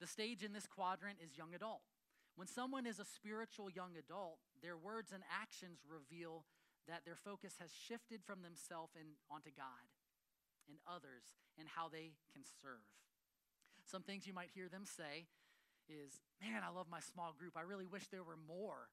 The 0.02 0.10
stage 0.10 0.42
in 0.42 0.52
this 0.52 0.66
quadrant 0.66 1.22
is 1.22 1.38
young 1.38 1.54
adult. 1.54 1.86
When 2.34 2.48
someone 2.48 2.86
is 2.86 2.98
a 2.98 3.04
spiritual 3.04 3.70
young 3.70 3.94
adult, 3.94 4.38
their 4.62 4.76
words 4.76 5.12
and 5.12 5.22
actions 5.30 5.78
reveal 5.86 6.42
that 6.88 7.04
their 7.04 7.16
focus 7.16 7.56
has 7.60 7.70
shifted 7.74 8.22
from 8.24 8.42
themselves 8.42 8.96
and 8.96 9.18
onto 9.30 9.50
God 9.50 9.84
and 10.68 10.78
others 10.86 11.36
and 11.58 11.68
how 11.68 11.88
they 11.88 12.14
can 12.32 12.42
serve. 12.62 12.84
Some 13.84 14.02
things 14.02 14.26
you 14.26 14.32
might 14.32 14.54
hear 14.54 14.68
them 14.68 14.86
say 14.86 15.26
is, 15.90 16.22
Man, 16.38 16.62
I 16.62 16.70
love 16.70 16.86
my 16.88 17.00
small 17.00 17.34
group. 17.36 17.58
I 17.58 17.66
really 17.66 17.86
wish 17.86 18.08
there 18.08 18.24
were 18.24 18.38
more 18.38 18.88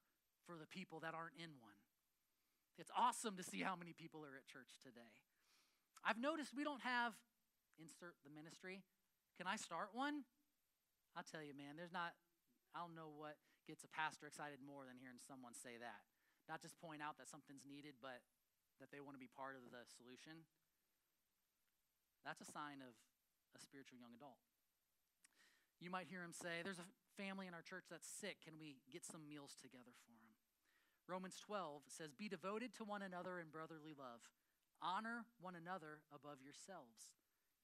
for 0.46 0.58
the 0.58 0.68
people 0.68 1.00
that 1.06 1.14
aren't 1.14 1.38
in 1.38 1.54
one. 1.62 1.78
It's 2.78 2.92
awesome 2.94 3.38
to 3.38 3.46
see 3.46 3.62
how 3.62 3.76
many 3.76 3.94
people 3.94 4.22
are 4.22 4.38
at 4.38 4.46
church 4.46 4.70
today. 4.82 5.14
I've 6.06 6.22
noticed 6.22 6.54
we 6.56 6.64
don't 6.64 6.82
have, 6.86 7.14
insert 7.82 8.16
the 8.24 8.30
ministry. 8.30 8.86
Can 9.38 9.46
I 9.46 9.58
start 9.58 9.94
one? 9.94 10.26
I'll 11.18 11.26
tell 11.26 11.42
you, 11.42 11.58
man, 11.58 11.74
there's 11.76 11.94
not, 11.94 12.14
I 12.78 12.86
don't 12.86 12.94
know 12.94 13.10
what 13.10 13.38
gets 13.66 13.84
a 13.84 13.92
pastor 13.92 14.30
excited 14.30 14.62
more 14.62 14.86
than 14.86 15.02
hearing 15.02 15.20
someone 15.20 15.58
say 15.58 15.76
that. 15.82 16.06
Not 16.48 16.64
just 16.64 16.80
point 16.80 17.04
out 17.04 17.20
that 17.20 17.28
something's 17.28 17.68
needed, 17.68 18.00
but 18.00 18.24
that 18.80 18.90
they 18.90 19.04
want 19.04 19.20
to 19.20 19.22
be 19.22 19.30
part 19.30 19.60
of 19.60 19.68
the 19.68 19.84
solution. 19.84 20.48
That's 22.24 22.40
a 22.44 22.50
sign 22.50 22.80
of 22.84 22.96
a 23.56 23.60
spiritual 23.60 24.00
young 24.00 24.16
adult. 24.16 24.40
You 25.78 25.92
might 25.94 26.10
hear 26.10 26.24
him 26.24 26.34
say, 26.34 26.64
There's 26.64 26.82
a 26.82 26.90
family 27.20 27.46
in 27.46 27.54
our 27.54 27.66
church 27.66 27.86
that's 27.90 28.08
sick. 28.08 28.42
Can 28.42 28.58
we 28.58 28.82
get 28.90 29.06
some 29.06 29.28
meals 29.28 29.54
together 29.60 29.94
for 30.06 30.14
them? 30.16 30.32
Romans 31.08 31.40
12 31.40 31.88
says, 31.88 32.12
Be 32.18 32.28
devoted 32.28 32.76
to 32.78 32.84
one 32.84 33.02
another 33.02 33.40
in 33.40 33.48
brotherly 33.48 33.96
love. 33.96 34.24
Honor 34.82 35.26
one 35.42 35.56
another 35.56 36.06
above 36.14 36.44
yourselves. 36.44 37.16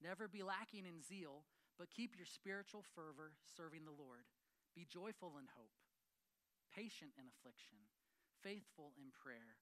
Never 0.01 0.27
be 0.27 0.41
lacking 0.41 0.87
in 0.89 1.03
zeal, 1.03 1.45
but 1.77 1.93
keep 1.93 2.17
your 2.17 2.25
spiritual 2.25 2.83
fervor 2.95 3.37
serving 3.43 3.85
the 3.85 3.95
Lord. 3.95 4.25
Be 4.73 4.89
joyful 4.89 5.37
in 5.37 5.45
hope, 5.53 5.77
patient 6.73 7.13
in 7.19 7.29
affliction, 7.29 7.77
faithful 8.43 8.91
in 8.99 9.09
prayer. 9.15 9.57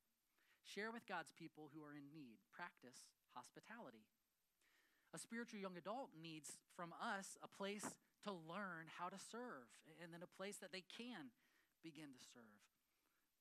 Share 0.65 0.89
with 0.89 1.05
God's 1.05 1.31
people 1.37 1.69
who 1.71 1.85
are 1.85 1.93
in 1.93 2.09
need. 2.09 2.41
Practice 2.49 3.05
hospitality. 3.37 4.09
A 5.13 5.19
spiritual 5.21 5.61
young 5.61 5.77
adult 5.77 6.11
needs 6.17 6.57
from 6.75 6.95
us 6.97 7.37
a 7.45 7.49
place 7.49 7.85
to 8.25 8.31
learn 8.31 8.89
how 8.97 9.09
to 9.09 9.19
serve 9.19 9.69
and 10.01 10.13
then 10.13 10.25
a 10.25 10.35
place 10.37 10.57
that 10.61 10.71
they 10.71 10.85
can 10.85 11.33
begin 11.83 12.13
to 12.13 12.21
serve. 12.31 12.61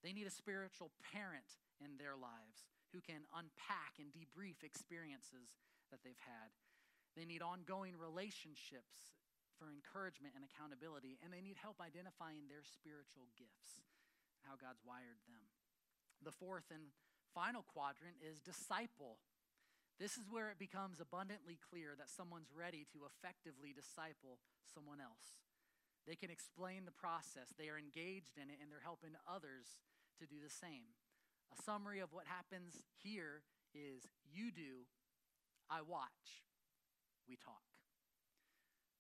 They 0.03 0.17
need 0.17 0.27
a 0.27 0.33
spiritual 0.33 0.91
parent 1.13 1.61
in 1.79 2.01
their 2.01 2.17
lives 2.17 2.69
who 2.93 3.05
can 3.05 3.29
unpack 3.37 4.01
and 4.01 4.11
debrief 4.11 4.65
experiences 4.65 5.53
that 5.93 6.01
they've 6.03 6.25
had. 6.25 6.51
They 7.15 7.29
need 7.29 7.45
ongoing 7.45 7.95
relationships 7.95 9.13
for 9.61 9.69
encouragement 9.69 10.33
and 10.33 10.43
accountability, 10.43 11.21
and 11.21 11.29
they 11.29 11.45
need 11.45 11.61
help 11.61 11.79
identifying 11.85 12.49
their 12.49 12.65
spiritual 12.65 13.29
gifts, 13.37 13.85
how 14.45 14.57
God's 14.57 14.83
wired 14.85 15.21
them. 15.29 15.45
The 16.21 16.35
fourth 16.35 16.69
and 16.73 16.93
final 17.33 17.65
quadrant 17.65 18.21
is 18.21 18.41
disciple. 18.41 19.19
This 19.99 20.17
is 20.17 20.29
where 20.33 20.49
it 20.49 20.59
becomes 20.59 21.01
abundantly 21.01 21.61
clear 21.61 21.93
that 21.97 22.09
someone's 22.09 22.53
ready 22.53 22.89
to 22.93 23.05
effectively 23.05 23.73
disciple 23.77 24.41
someone 24.65 25.01
else. 25.01 25.37
They 26.09 26.17
can 26.17 26.33
explain 26.33 26.85
the 26.89 26.97
process, 26.97 27.53
they 27.57 27.69
are 27.69 27.77
engaged 27.77 28.41
in 28.41 28.49
it, 28.49 28.59
and 28.61 28.73
they're 28.73 28.85
helping 28.85 29.13
others 29.29 29.77
to 30.19 30.25
do 30.25 30.41
the 30.41 30.53
same. 30.53 30.97
A 31.53 31.63
summary 31.63 32.01
of 32.01 32.13
what 32.13 32.25
happens 32.25 32.81
here 33.03 33.45
is 33.75 34.09
you 34.25 34.51
do, 34.51 34.89
I 35.69 35.83
watch, 35.83 36.45
we 37.29 37.37
talk. 37.37 37.63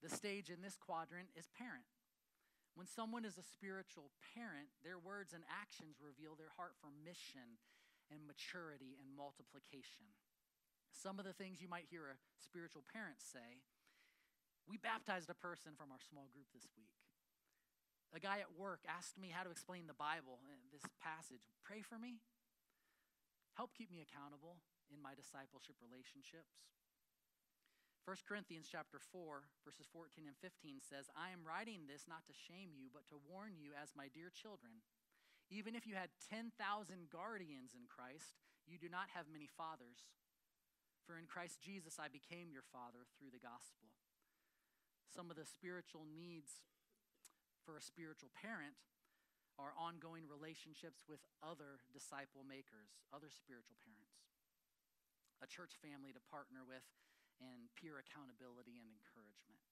The 0.03 0.12
stage 0.12 0.49
in 0.49 0.62
this 0.62 0.76
quadrant 0.76 1.28
is 1.36 1.49
parent. 1.57 1.88
When 2.75 2.87
someone 2.87 3.27
is 3.27 3.37
a 3.37 3.45
spiritual 3.45 4.14
parent, 4.33 4.71
their 4.81 4.97
words 4.97 5.35
and 5.35 5.43
actions 5.51 5.99
reveal 5.99 6.39
their 6.39 6.55
heart 6.55 6.79
for 6.79 6.89
mission 7.03 7.59
and 8.09 8.27
maturity 8.27 8.97
and 8.99 9.11
multiplication. 9.11 10.07
Some 10.91 11.18
of 11.18 11.27
the 11.27 11.35
things 11.35 11.62
you 11.62 11.71
might 11.71 11.91
hear 11.91 12.11
a 12.11 12.18
spiritual 12.39 12.83
parent 12.91 13.23
say 13.23 13.62
We 14.68 14.79
baptized 14.79 15.31
a 15.31 15.39
person 15.39 15.75
from 15.75 15.91
our 15.91 16.03
small 16.03 16.31
group 16.31 16.47
this 16.55 16.71
week. 16.79 16.95
A 18.14 18.18
guy 18.18 18.43
at 18.43 18.59
work 18.59 18.83
asked 18.87 19.18
me 19.18 19.31
how 19.31 19.47
to 19.47 19.55
explain 19.55 19.87
the 19.87 19.95
Bible, 19.95 20.43
this 20.75 20.83
passage. 20.99 21.47
Pray 21.62 21.83
for 21.83 21.99
me. 21.99 22.23
Help 23.55 23.71
keep 23.75 23.91
me 23.91 24.03
accountable 24.03 24.59
in 24.91 24.99
my 24.99 25.14
discipleship 25.14 25.79
relationships. 25.79 26.66
1 28.05 28.16
Corinthians 28.26 28.66
chapter 28.70 28.98
4 28.98 29.44
verses 29.64 29.86
14 29.92 30.26
and 30.26 30.36
15 30.38 30.80
says, 30.80 31.11
"I 31.14 31.30
am 31.30 31.44
writing 31.44 31.86
this 31.86 32.09
not 32.09 32.26
to 32.26 32.32
shame 32.32 32.74
you, 32.74 32.90
but 32.90 33.07
to 33.09 33.16
warn 33.16 33.59
you 33.59 33.74
as 33.74 33.94
my 33.94 34.09
dear 34.09 34.30
children. 34.30 34.82
Even 35.51 35.74
if 35.74 35.86
you 35.86 35.94
had 35.94 36.11
10,000 36.20 37.11
guardians 37.11 37.74
in 37.74 37.86
Christ, 37.86 38.38
you 38.66 38.78
do 38.78 38.88
not 38.88 39.11
have 39.11 39.28
many 39.28 39.46
fathers. 39.46 40.09
For 41.05 41.18
in 41.18 41.26
Christ 41.26 41.61
Jesus 41.61 41.98
I 41.98 42.09
became 42.09 42.53
your 42.53 42.62
father 42.62 43.05
through 43.18 43.30
the 43.30 43.38
gospel." 43.38 43.90
Some 45.09 45.30
of 45.30 45.36
the 45.36 45.44
spiritual 45.44 46.05
needs 46.05 46.62
for 47.64 47.76
a 47.76 47.82
spiritual 47.82 48.30
parent 48.30 48.76
are 49.59 49.74
ongoing 49.74 50.26
relationships 50.26 51.07
with 51.07 51.20
other 51.42 51.80
disciple 51.92 52.44
makers, 52.44 52.96
other 53.12 53.28
spiritual 53.28 53.76
parents, 53.84 54.24
a 55.42 55.46
church 55.46 55.76
family 55.76 56.12
to 56.12 56.20
partner 56.20 56.64
with, 56.64 56.84
and 57.41 57.72
peer 57.74 57.97
accountability 57.97 58.78
and 58.78 58.88
encouragement. 58.88 59.64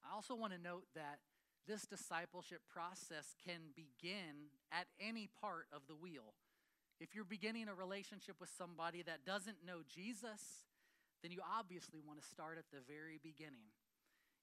I 0.00 0.16
also 0.16 0.34
want 0.34 0.52
to 0.52 0.58
note 0.58 0.88
that 0.96 1.20
this 1.68 1.84
discipleship 1.84 2.64
process 2.66 3.36
can 3.44 3.76
begin 3.76 4.50
at 4.72 4.88
any 4.98 5.28
part 5.28 5.68
of 5.72 5.86
the 5.86 5.94
wheel. 5.94 6.34
If 6.98 7.14
you're 7.14 7.28
beginning 7.28 7.68
a 7.68 7.74
relationship 7.74 8.36
with 8.40 8.50
somebody 8.56 9.02
that 9.04 9.24
doesn't 9.24 9.64
know 9.64 9.84
Jesus, 9.86 10.66
then 11.22 11.30
you 11.32 11.40
obviously 11.44 12.00
want 12.00 12.20
to 12.20 12.26
start 12.26 12.56
at 12.58 12.68
the 12.72 12.80
very 12.88 13.20
beginning 13.22 13.72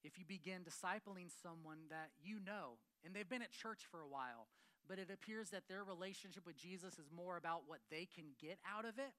if 0.03 0.17
you 0.17 0.25
begin 0.25 0.61
discipling 0.61 1.27
someone 1.43 1.89
that 1.89 2.11
you 2.21 2.39
know 2.39 2.77
and 3.03 3.13
they've 3.13 3.29
been 3.29 3.41
at 3.41 3.51
church 3.51 3.83
for 3.89 4.01
a 4.01 4.07
while, 4.07 4.47
but 4.87 4.99
it 4.99 5.09
appears 5.11 5.49
that 5.49 5.67
their 5.67 5.83
relationship 5.83 6.45
with 6.45 6.57
Jesus 6.57 6.95
is 6.95 7.11
more 7.13 7.37
about 7.37 7.63
what 7.67 7.79
they 7.89 8.07
can 8.07 8.35
get 8.39 8.57
out 8.63 8.85
of 8.85 8.97
it, 8.99 9.11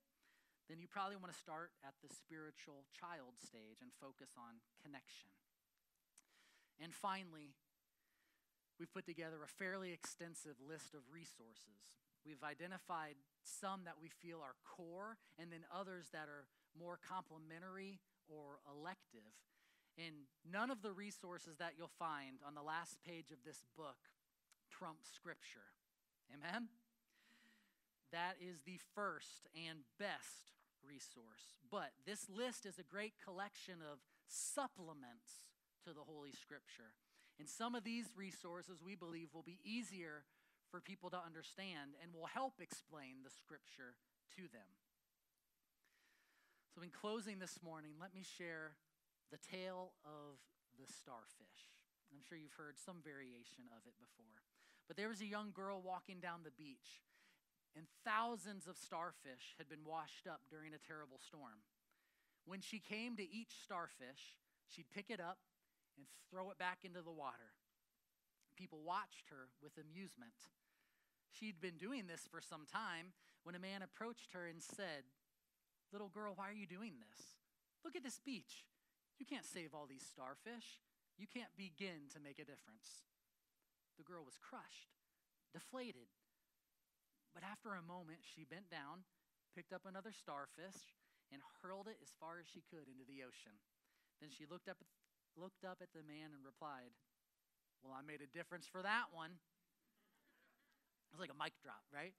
then 0.68 0.78
you 0.78 0.86
probably 0.86 1.16
want 1.16 1.32
to 1.32 1.40
start 1.40 1.72
at 1.80 1.96
the 2.04 2.12
spiritual 2.12 2.84
child 2.92 3.40
stage 3.40 3.80
and 3.80 3.88
focus 3.96 4.36
on 4.36 4.60
connection. 4.84 5.32
And 6.76 6.92
finally, 6.92 7.56
we've 8.76 8.92
put 8.92 9.08
together 9.08 9.40
a 9.42 9.48
fairly 9.48 9.90
extensive 9.90 10.60
list 10.60 10.92
of 10.92 11.00
resources. 11.08 11.98
We've 12.22 12.44
identified 12.44 13.16
some 13.40 13.88
that 13.88 13.96
we 13.96 14.12
feel 14.12 14.44
are 14.44 14.60
core 14.62 15.16
and 15.40 15.48
then 15.48 15.64
others 15.72 16.12
that 16.12 16.28
are 16.28 16.44
more 16.76 17.00
complementary 17.00 17.98
or 18.28 18.60
elective. 18.68 19.32
And 19.96 20.28
none 20.44 20.70
of 20.70 20.84
the 20.84 20.92
resources 20.92 21.56
that 21.58 21.74
you'll 21.80 21.96
find 21.98 22.44
on 22.46 22.54
the 22.54 22.62
last 22.62 23.00
page 23.02 23.32
of 23.32 23.40
this 23.44 23.64
book 23.74 23.98
trump 24.70 25.00
Scripture. 25.02 25.72
Amen? 26.28 26.68
That 28.12 28.36
is 28.40 28.60
the 28.62 28.78
first 28.94 29.48
and 29.56 29.80
best 29.98 30.57
resource. 30.88 31.60
But 31.70 31.92
this 32.08 32.26
list 32.32 32.64
is 32.64 32.78
a 32.78 32.86
great 32.86 33.14
collection 33.22 33.84
of 33.84 34.00
supplements 34.26 35.44
to 35.84 35.92
the 35.92 36.02
Holy 36.08 36.32
Scripture. 36.32 36.96
And 37.38 37.48
some 37.48 37.76
of 37.76 37.84
these 37.84 38.08
resources 38.16 38.80
we 38.82 38.96
believe 38.96 39.28
will 39.32 39.46
be 39.46 39.60
easier 39.62 40.24
for 40.70 40.80
people 40.80 41.10
to 41.10 41.20
understand 41.20 41.94
and 42.02 42.12
will 42.12 42.28
help 42.32 42.60
explain 42.60 43.22
the 43.22 43.30
Scripture 43.30 43.94
to 44.36 44.48
them. 44.48 44.72
So, 46.74 46.82
in 46.82 46.90
closing 46.90 47.38
this 47.38 47.58
morning, 47.62 47.96
let 48.00 48.14
me 48.14 48.22
share 48.22 48.76
the 49.30 49.40
tale 49.40 49.92
of 50.04 50.38
the 50.78 50.86
starfish. 50.86 51.74
I'm 52.12 52.22
sure 52.24 52.38
you've 52.38 52.56
heard 52.56 52.78
some 52.78 53.04
variation 53.04 53.68
of 53.76 53.84
it 53.84 53.96
before. 54.00 54.40
But 54.86 54.96
there 54.96 55.12
was 55.12 55.20
a 55.20 55.28
young 55.28 55.52
girl 55.52 55.82
walking 55.84 56.20
down 56.20 56.40
the 56.44 56.54
beach, 56.56 57.04
and 57.76 57.86
thousands 58.04 58.66
of 58.66 58.76
starfish 58.76 59.54
had 59.58 59.68
been 59.68 59.84
washed 59.84 60.26
up 60.26 60.40
during 60.50 60.74
a 60.74 60.82
terrible 60.82 61.18
storm. 61.18 61.64
When 62.46 62.60
she 62.60 62.80
came 62.80 63.16
to 63.16 63.22
each 63.22 63.52
starfish, 63.62 64.40
she'd 64.68 64.90
pick 64.90 65.10
it 65.10 65.20
up 65.20 65.38
and 65.96 66.06
throw 66.30 66.50
it 66.50 66.58
back 66.58 66.78
into 66.82 67.02
the 67.02 67.12
water. 67.12 67.52
People 68.56 68.80
watched 68.82 69.28
her 69.30 69.52
with 69.62 69.78
amusement. 69.78 70.48
She'd 71.30 71.60
been 71.60 71.76
doing 71.76 72.06
this 72.06 72.26
for 72.26 72.40
some 72.40 72.66
time 72.66 73.12
when 73.44 73.54
a 73.54 73.62
man 73.62 73.82
approached 73.82 74.32
her 74.32 74.46
and 74.46 74.62
said, 74.62 75.06
Little 75.92 76.08
girl, 76.08 76.32
why 76.34 76.48
are 76.50 76.58
you 76.58 76.66
doing 76.66 76.98
this? 76.98 77.38
Look 77.84 77.96
at 77.96 78.02
this 78.02 78.18
beach. 78.18 78.66
You 79.18 79.26
can't 79.26 79.46
save 79.46 79.74
all 79.74 79.86
these 79.86 80.04
starfish. 80.04 80.82
You 81.16 81.26
can't 81.26 81.54
begin 81.56 82.12
to 82.14 82.20
make 82.20 82.38
a 82.38 82.44
difference. 82.44 83.06
The 83.96 84.04
girl 84.04 84.22
was 84.24 84.38
crushed, 84.38 84.94
deflated. 85.52 86.10
But 87.34 87.44
after 87.44 87.74
a 87.74 87.84
moment, 87.84 88.24
she 88.24 88.48
bent 88.48 88.70
down, 88.70 89.06
picked 89.54 89.72
up 89.72 89.86
another 89.86 90.12
starfish, 90.12 90.96
and 91.32 91.44
hurled 91.60 91.88
it 91.88 92.00
as 92.00 92.14
far 92.16 92.40
as 92.40 92.48
she 92.48 92.64
could 92.64 92.88
into 92.88 93.04
the 93.04 93.22
ocean. 93.22 93.56
Then 94.20 94.30
she 94.32 94.48
looked 94.48 94.68
up, 94.68 94.80
looked 95.36 95.64
up 95.64 95.78
at 95.84 95.92
the 95.92 96.02
man 96.02 96.32
and 96.32 96.42
replied, 96.42 96.90
Well, 97.84 97.94
I 97.94 98.02
made 98.02 98.24
a 98.24 98.30
difference 98.30 98.66
for 98.66 98.82
that 98.82 99.12
one. 99.12 99.36
It 101.08 101.12
was 101.12 101.20
like 101.20 101.32
a 101.32 101.38
mic 101.38 101.56
drop, 101.62 101.84
right? 101.92 102.16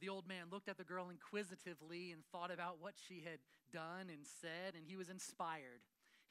The 0.00 0.08
old 0.08 0.28
man 0.28 0.52
looked 0.52 0.68
at 0.68 0.76
the 0.76 0.84
girl 0.84 1.08
inquisitively 1.08 2.12
and 2.12 2.22
thought 2.30 2.52
about 2.52 2.80
what 2.80 2.94
she 2.96 3.24
had 3.24 3.40
done 3.72 4.12
and 4.12 4.24
said, 4.24 4.76
and 4.76 4.84
he 4.84 4.96
was 4.96 5.08
inspired. 5.08 5.80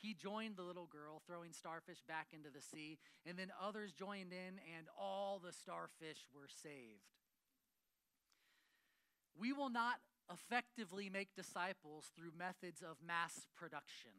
He 0.06 0.14
joined 0.14 0.56
the 0.56 0.62
little 0.62 0.86
girl, 0.86 1.24
throwing 1.26 1.52
starfish 1.52 2.04
back 2.08 2.28
into 2.32 2.50
the 2.54 2.62
sea, 2.62 3.00
and 3.26 3.40
then 3.40 3.52
others 3.60 3.92
joined 3.92 4.32
in, 4.32 4.62
and 4.78 4.86
all 5.00 5.42
the 5.44 5.52
starfish 5.52 6.28
were 6.32 6.48
saved. 6.48 7.10
We 9.36 9.52
will 9.52 9.72
not 9.72 9.96
effectively 10.32 11.10
make 11.10 11.30
disciples 11.36 12.12
through 12.16 12.34
methods 12.38 12.84
of 12.84 12.98
mass 13.04 13.48
production 13.58 14.12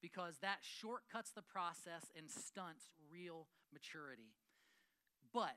because 0.00 0.38
that 0.40 0.60
shortcuts 0.62 1.32
the 1.32 1.42
process 1.42 2.10
and 2.16 2.30
stunts 2.30 2.88
real 3.12 3.46
maturity. 3.74 4.32
But 5.34 5.56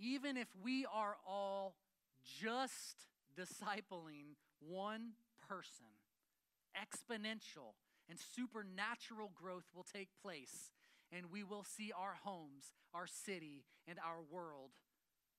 even 0.00 0.36
if 0.36 0.48
we 0.60 0.86
are 0.92 1.16
all 1.24 1.76
just 2.24 3.06
discipling 3.38 4.34
one 4.58 5.12
person, 5.48 5.86
exponential 6.76 7.74
and 8.08 8.18
supernatural 8.18 9.30
growth 9.34 9.64
will 9.74 9.84
take 9.84 10.08
place, 10.22 10.70
and 11.12 11.30
we 11.30 11.42
will 11.42 11.64
see 11.64 11.92
our 11.92 12.16
homes, 12.24 12.74
our 12.94 13.06
city, 13.06 13.64
and 13.86 13.98
our 13.98 14.22
world 14.30 14.70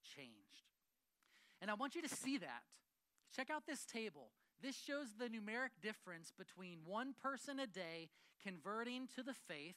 changed. 0.04 0.72
And 1.62 1.72
I 1.72 1.76
want 1.76 1.96
you 1.96 2.02
to 2.02 2.10
see 2.10 2.38
that. 2.38 2.64
Check 3.36 3.50
out 3.50 3.66
this 3.68 3.86
table. 3.86 4.30
This 4.62 4.76
shows 4.76 5.08
the 5.18 5.26
numeric 5.26 5.82
difference 5.82 6.32
between 6.38 6.80
one 6.86 7.14
person 7.22 7.60
a 7.60 7.68
day 7.68 8.10
converting 8.44 9.08
to 9.16 9.24
the 9.24 9.34
faith 9.34 9.76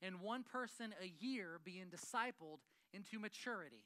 and 0.00 0.20
one 0.20 0.42
person 0.42 0.94
a 1.00 1.12
year 1.24 1.60
being 1.64 1.86
discipled 1.86 2.58
into 2.92 3.18
maturity. 3.18 3.84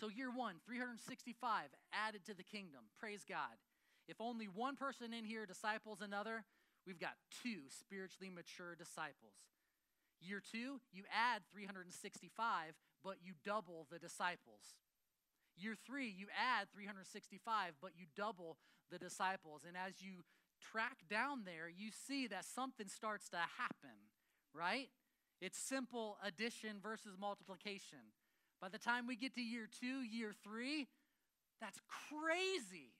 So, 0.00 0.08
year 0.08 0.30
one, 0.30 0.56
365 0.64 1.70
added 1.92 2.24
to 2.26 2.34
the 2.34 2.44
kingdom. 2.44 2.82
Praise 3.00 3.24
God. 3.28 3.58
If 4.06 4.20
only 4.20 4.46
one 4.46 4.76
person 4.76 5.12
in 5.12 5.24
here 5.24 5.44
disciples 5.44 6.00
another, 6.00 6.44
we've 6.88 6.98
got 6.98 7.20
two 7.44 7.68
spiritually 7.68 8.32
mature 8.32 8.74
disciples. 8.74 9.36
Year 10.24 10.40
two, 10.40 10.80
you 10.90 11.04
add 11.12 11.42
365, 11.52 12.72
but 13.04 13.16
you 13.22 13.34
double 13.44 13.86
the 13.92 13.98
disciples. 13.98 14.80
Year 15.54 15.76
three, 15.86 16.08
you 16.08 16.26
add 16.32 16.72
365, 16.72 17.74
but 17.82 17.92
you 17.94 18.06
double 18.16 18.56
the 18.90 18.98
disciples. 18.98 19.62
And 19.68 19.76
as 19.76 20.00
you 20.00 20.24
track 20.72 21.04
down 21.10 21.42
there, 21.44 21.68
you 21.68 21.90
see 21.92 22.26
that 22.28 22.46
something 22.46 22.88
starts 22.88 23.28
to 23.30 23.36
happen, 23.36 24.08
right? 24.54 24.88
It's 25.42 25.58
simple 25.58 26.16
addition 26.24 26.80
versus 26.82 27.16
multiplication. 27.20 28.16
By 28.60 28.70
the 28.70 28.78
time 28.78 29.06
we 29.06 29.14
get 29.14 29.34
to 29.34 29.42
year 29.42 29.68
two, 29.68 30.00
year 30.02 30.32
three, 30.42 30.88
that's 31.60 31.78
crazy 32.08 32.94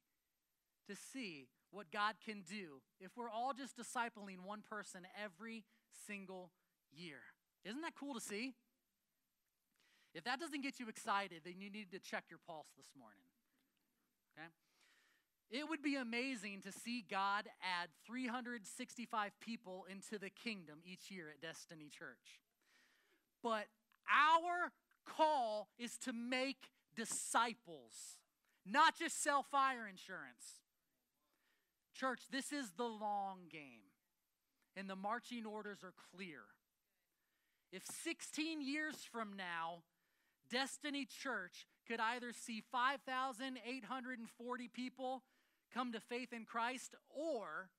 to 0.89 0.95
see 0.95 1.49
what 1.71 1.91
God 1.93 2.15
can 2.25 2.43
do 2.49 2.81
if 3.01 3.17
we're 3.17 3.31
all 3.31 3.53
just 3.53 3.77
discipling 3.77 4.45
one 4.45 4.63
person 4.69 5.07
every 5.23 5.65
single 6.07 6.51
year. 6.93 7.21
Isn't 7.65 7.83
that 7.83 7.95
cool 7.99 8.15
to 8.15 8.21
see? 8.21 8.55
If 10.15 10.25
that 10.25 10.41
doesn't 10.41 10.63
get 10.63 10.81
you 10.81 10.89
excited, 10.89 11.43
then 11.45 11.55
you 11.61 11.71
need 11.71 11.93
to 11.93 11.99
check 11.99 12.25
your 12.31 12.41
pulse 12.47 12.69
this 12.77 12.89
morning. 12.99 13.25
Okay? 14.37 14.49
It 15.51 15.69
would 15.69 15.83
be 15.83 15.97
amazing 15.97 16.63
to 16.63 16.73
see 16.73 17.05
God 17.09 17.47
add 17.63 17.89
365 18.07 19.33
people 19.41 19.87
into 19.91 20.19
the 20.19 20.31
kingdom 20.31 20.81
each 20.85 21.11
year 21.11 21.27
at 21.31 21.41
Destiny 21.41 21.89
Church. 21.91 22.41
But 23.43 23.67
our 24.13 24.73
call 25.07 25.69
is 25.79 25.97
to 25.99 26.13
make 26.13 26.71
disciples, 26.97 28.19
not 28.67 28.99
just 28.99 29.23
sell 29.23 29.43
fire 29.43 29.87
insurance. 29.89 30.61
Church, 31.99 32.21
this 32.31 32.53
is 32.53 32.71
the 32.77 32.85
long 32.85 33.49
game, 33.51 33.89
and 34.77 34.89
the 34.89 34.95
marching 34.95 35.45
orders 35.45 35.83
are 35.83 35.95
clear. 36.15 36.43
If 37.73 37.83
16 38.05 38.63
years 38.63 38.95
from 39.11 39.33
now, 39.37 39.83
Destiny 40.51 41.07
Church 41.07 41.67
could 41.89 42.01
either 42.01 42.33
see 42.33 42.63
5,840 42.71 44.69
people 44.69 45.25
come 45.75 45.93
to 45.93 46.01
faith 46.01 46.33
in 46.33 46.45
Christ 46.45 46.95
or 47.11 47.71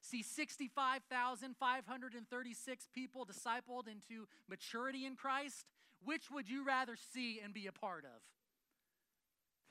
see 0.00 0.22
65,536 0.22 2.88
people 2.94 3.26
discipled 3.26 3.88
into 3.88 4.26
maturity 4.48 5.04
in 5.04 5.16
Christ, 5.16 5.66
which 6.02 6.30
would 6.30 6.48
you 6.48 6.64
rather 6.64 6.96
see 7.12 7.40
and 7.44 7.52
be 7.52 7.66
a 7.66 7.72
part 7.72 8.04
of? 8.04 8.22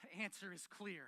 The 0.04 0.10
answer 0.24 0.54
is 0.54 0.68
clear. 0.68 1.08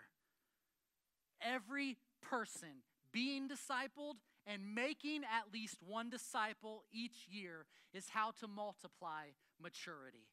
Every 1.42 1.98
person 2.22 2.84
being 3.11 3.47
discipled 3.47 4.15
and 4.47 4.74
making 4.74 5.24
at 5.24 5.53
least 5.53 5.78
one 5.86 6.09
disciple 6.09 6.84
each 6.91 7.28
year 7.30 7.65
is 7.93 8.09
how 8.09 8.32
to 8.39 8.47
multiply 8.47 9.26
maturity. 9.61 10.28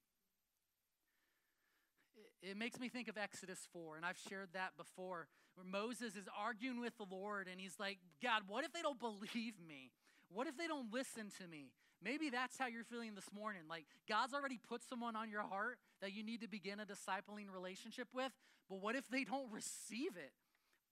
It 2.43 2.57
makes 2.57 2.79
me 2.79 2.89
think 2.89 3.09
of 3.09 3.19
Exodus 3.19 3.59
4, 3.73 3.97
and 3.97 4.07
I've 4.07 4.19
shared 4.29 4.51
that 4.55 4.77
before, 4.77 5.27
where 5.55 5.67
Moses 5.67 6.15
is 6.15 6.29
arguing 6.39 6.81
with 6.81 6.97
the 6.97 7.07
Lord, 7.11 7.49
and 7.51 7.61
he's 7.61 7.75
like, 7.81 7.99
God, 8.23 8.43
what 8.47 8.65
if 8.65 8.73
they 8.73 8.83
don't 8.83 9.01
believe 9.01 9.55
me? 9.67 9.91
What 10.31 10.47
if 10.47 10.57
they 10.57 10.67
don't 10.67 10.93
listen 10.93 11.31
to 11.41 11.49
me? 11.49 11.73
Maybe 12.03 12.31
that's 12.31 12.57
how 12.57 12.67
you're 12.69 12.85
feeling 12.85 13.15
this 13.15 13.33
morning. 13.35 13.63
Like 13.69 13.87
God's 14.09 14.35
already 14.35 14.59
put 14.69 14.83
someone 14.89 15.17
on 15.17 15.31
your 15.31 15.43
heart 15.43 15.79
that 16.01 16.13
you 16.13 16.23
need 16.23 16.43
to 16.43 16.49
begin 16.49 16.79
a 16.79 16.87
discipling 16.87 17.53
relationship 17.53 18.09
with, 18.15 18.33
but 18.69 18.81
what 18.81 18.95
if 18.95 19.09
they 19.09 19.25
don't 19.25 19.51
receive 19.51 20.17
it? 20.17 20.33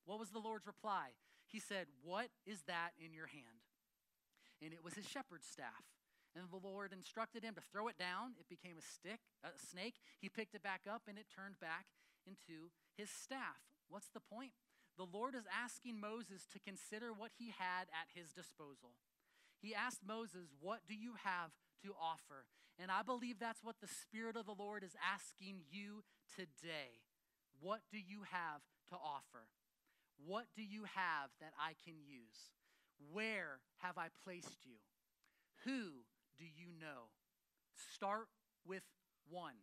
What 0.06 0.18
was 0.18 0.30
the 0.30 0.38
Lord's 0.38 0.66
reply? 0.66 1.18
He 1.46 1.60
said, 1.60 1.86
What 2.02 2.28
is 2.46 2.62
that 2.66 2.94
in 2.98 3.12
your 3.12 3.26
hand? 3.26 3.66
And 4.62 4.72
it 4.72 4.82
was 4.82 4.94
his 4.94 5.06
shepherd's 5.06 5.46
staff. 5.46 5.84
And 6.34 6.44
the 6.50 6.60
Lord 6.62 6.92
instructed 6.92 7.42
him 7.42 7.54
to 7.54 7.64
throw 7.72 7.88
it 7.88 7.98
down. 7.98 8.36
It 8.38 8.48
became 8.48 8.76
a 8.78 8.84
stick, 8.84 9.20
a 9.42 9.48
snake. 9.56 9.96
He 10.20 10.28
picked 10.28 10.54
it 10.54 10.62
back 10.62 10.82
up 10.88 11.02
and 11.08 11.18
it 11.18 11.26
turned 11.32 11.58
back 11.60 11.86
into 12.26 12.72
his 12.96 13.08
staff. 13.08 13.60
What's 13.88 14.08
the 14.12 14.20
point? 14.20 14.52
The 14.96 15.08
Lord 15.08 15.34
is 15.34 15.44
asking 15.48 16.00
Moses 16.00 16.46
to 16.52 16.60
consider 16.60 17.12
what 17.12 17.32
he 17.38 17.52
had 17.56 17.88
at 17.92 18.12
his 18.14 18.32
disposal. 18.32 18.96
He 19.60 19.74
asked 19.74 20.00
Moses, 20.06 20.52
What 20.60 20.80
do 20.88 20.94
you 20.94 21.14
have 21.24 21.52
to 21.84 21.92
offer? 22.00 22.44
And 22.78 22.90
I 22.90 23.02
believe 23.02 23.38
that's 23.38 23.64
what 23.64 23.80
the 23.80 23.88
Spirit 23.88 24.36
of 24.36 24.44
the 24.44 24.56
Lord 24.56 24.84
is 24.84 24.96
asking 25.00 25.64
you 25.70 26.04
today. 26.36 27.00
What 27.60 27.80
do 27.90 27.96
you 27.96 28.28
have 28.30 28.60
to 28.90 28.96
offer? 28.96 29.48
What 30.24 30.46
do 30.56 30.62
you 30.62 30.84
have 30.94 31.30
that 31.40 31.52
I 31.58 31.72
can 31.84 31.94
use? 32.06 32.50
Where 33.12 33.60
have 33.78 33.98
I 33.98 34.08
placed 34.24 34.64
you? 34.64 34.76
Who 35.64 36.04
do 36.38 36.44
you 36.44 36.68
know? 36.80 37.10
Start 37.94 38.28
with 38.66 38.82
one. 39.28 39.54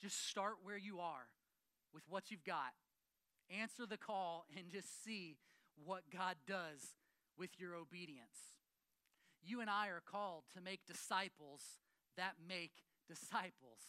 Just 0.00 0.28
start 0.28 0.54
where 0.62 0.78
you 0.78 1.00
are 1.00 1.28
with 1.92 2.04
what 2.08 2.30
you've 2.30 2.44
got. 2.44 2.72
Answer 3.60 3.84
the 3.86 3.98
call 3.98 4.46
and 4.56 4.70
just 4.70 5.04
see 5.04 5.36
what 5.84 6.04
God 6.16 6.36
does 6.46 6.96
with 7.38 7.50
your 7.58 7.74
obedience. 7.74 8.56
You 9.42 9.60
and 9.60 9.70
I 9.70 9.88
are 9.88 10.02
called 10.04 10.44
to 10.54 10.60
make 10.60 10.86
disciples 10.86 11.62
that 12.16 12.34
make 12.46 12.72
disciples. 13.08 13.80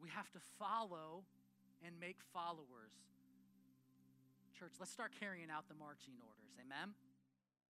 We 0.00 0.08
have 0.10 0.30
to 0.32 0.40
follow 0.58 1.24
and 1.84 1.98
make 2.00 2.18
followers. 2.32 3.09
Church, 4.60 4.76
let's 4.78 4.92
start 4.92 5.12
carrying 5.18 5.48
out 5.48 5.68
the 5.68 5.74
marching 5.74 6.12
orders. 6.20 6.52
Amen. 6.60 6.92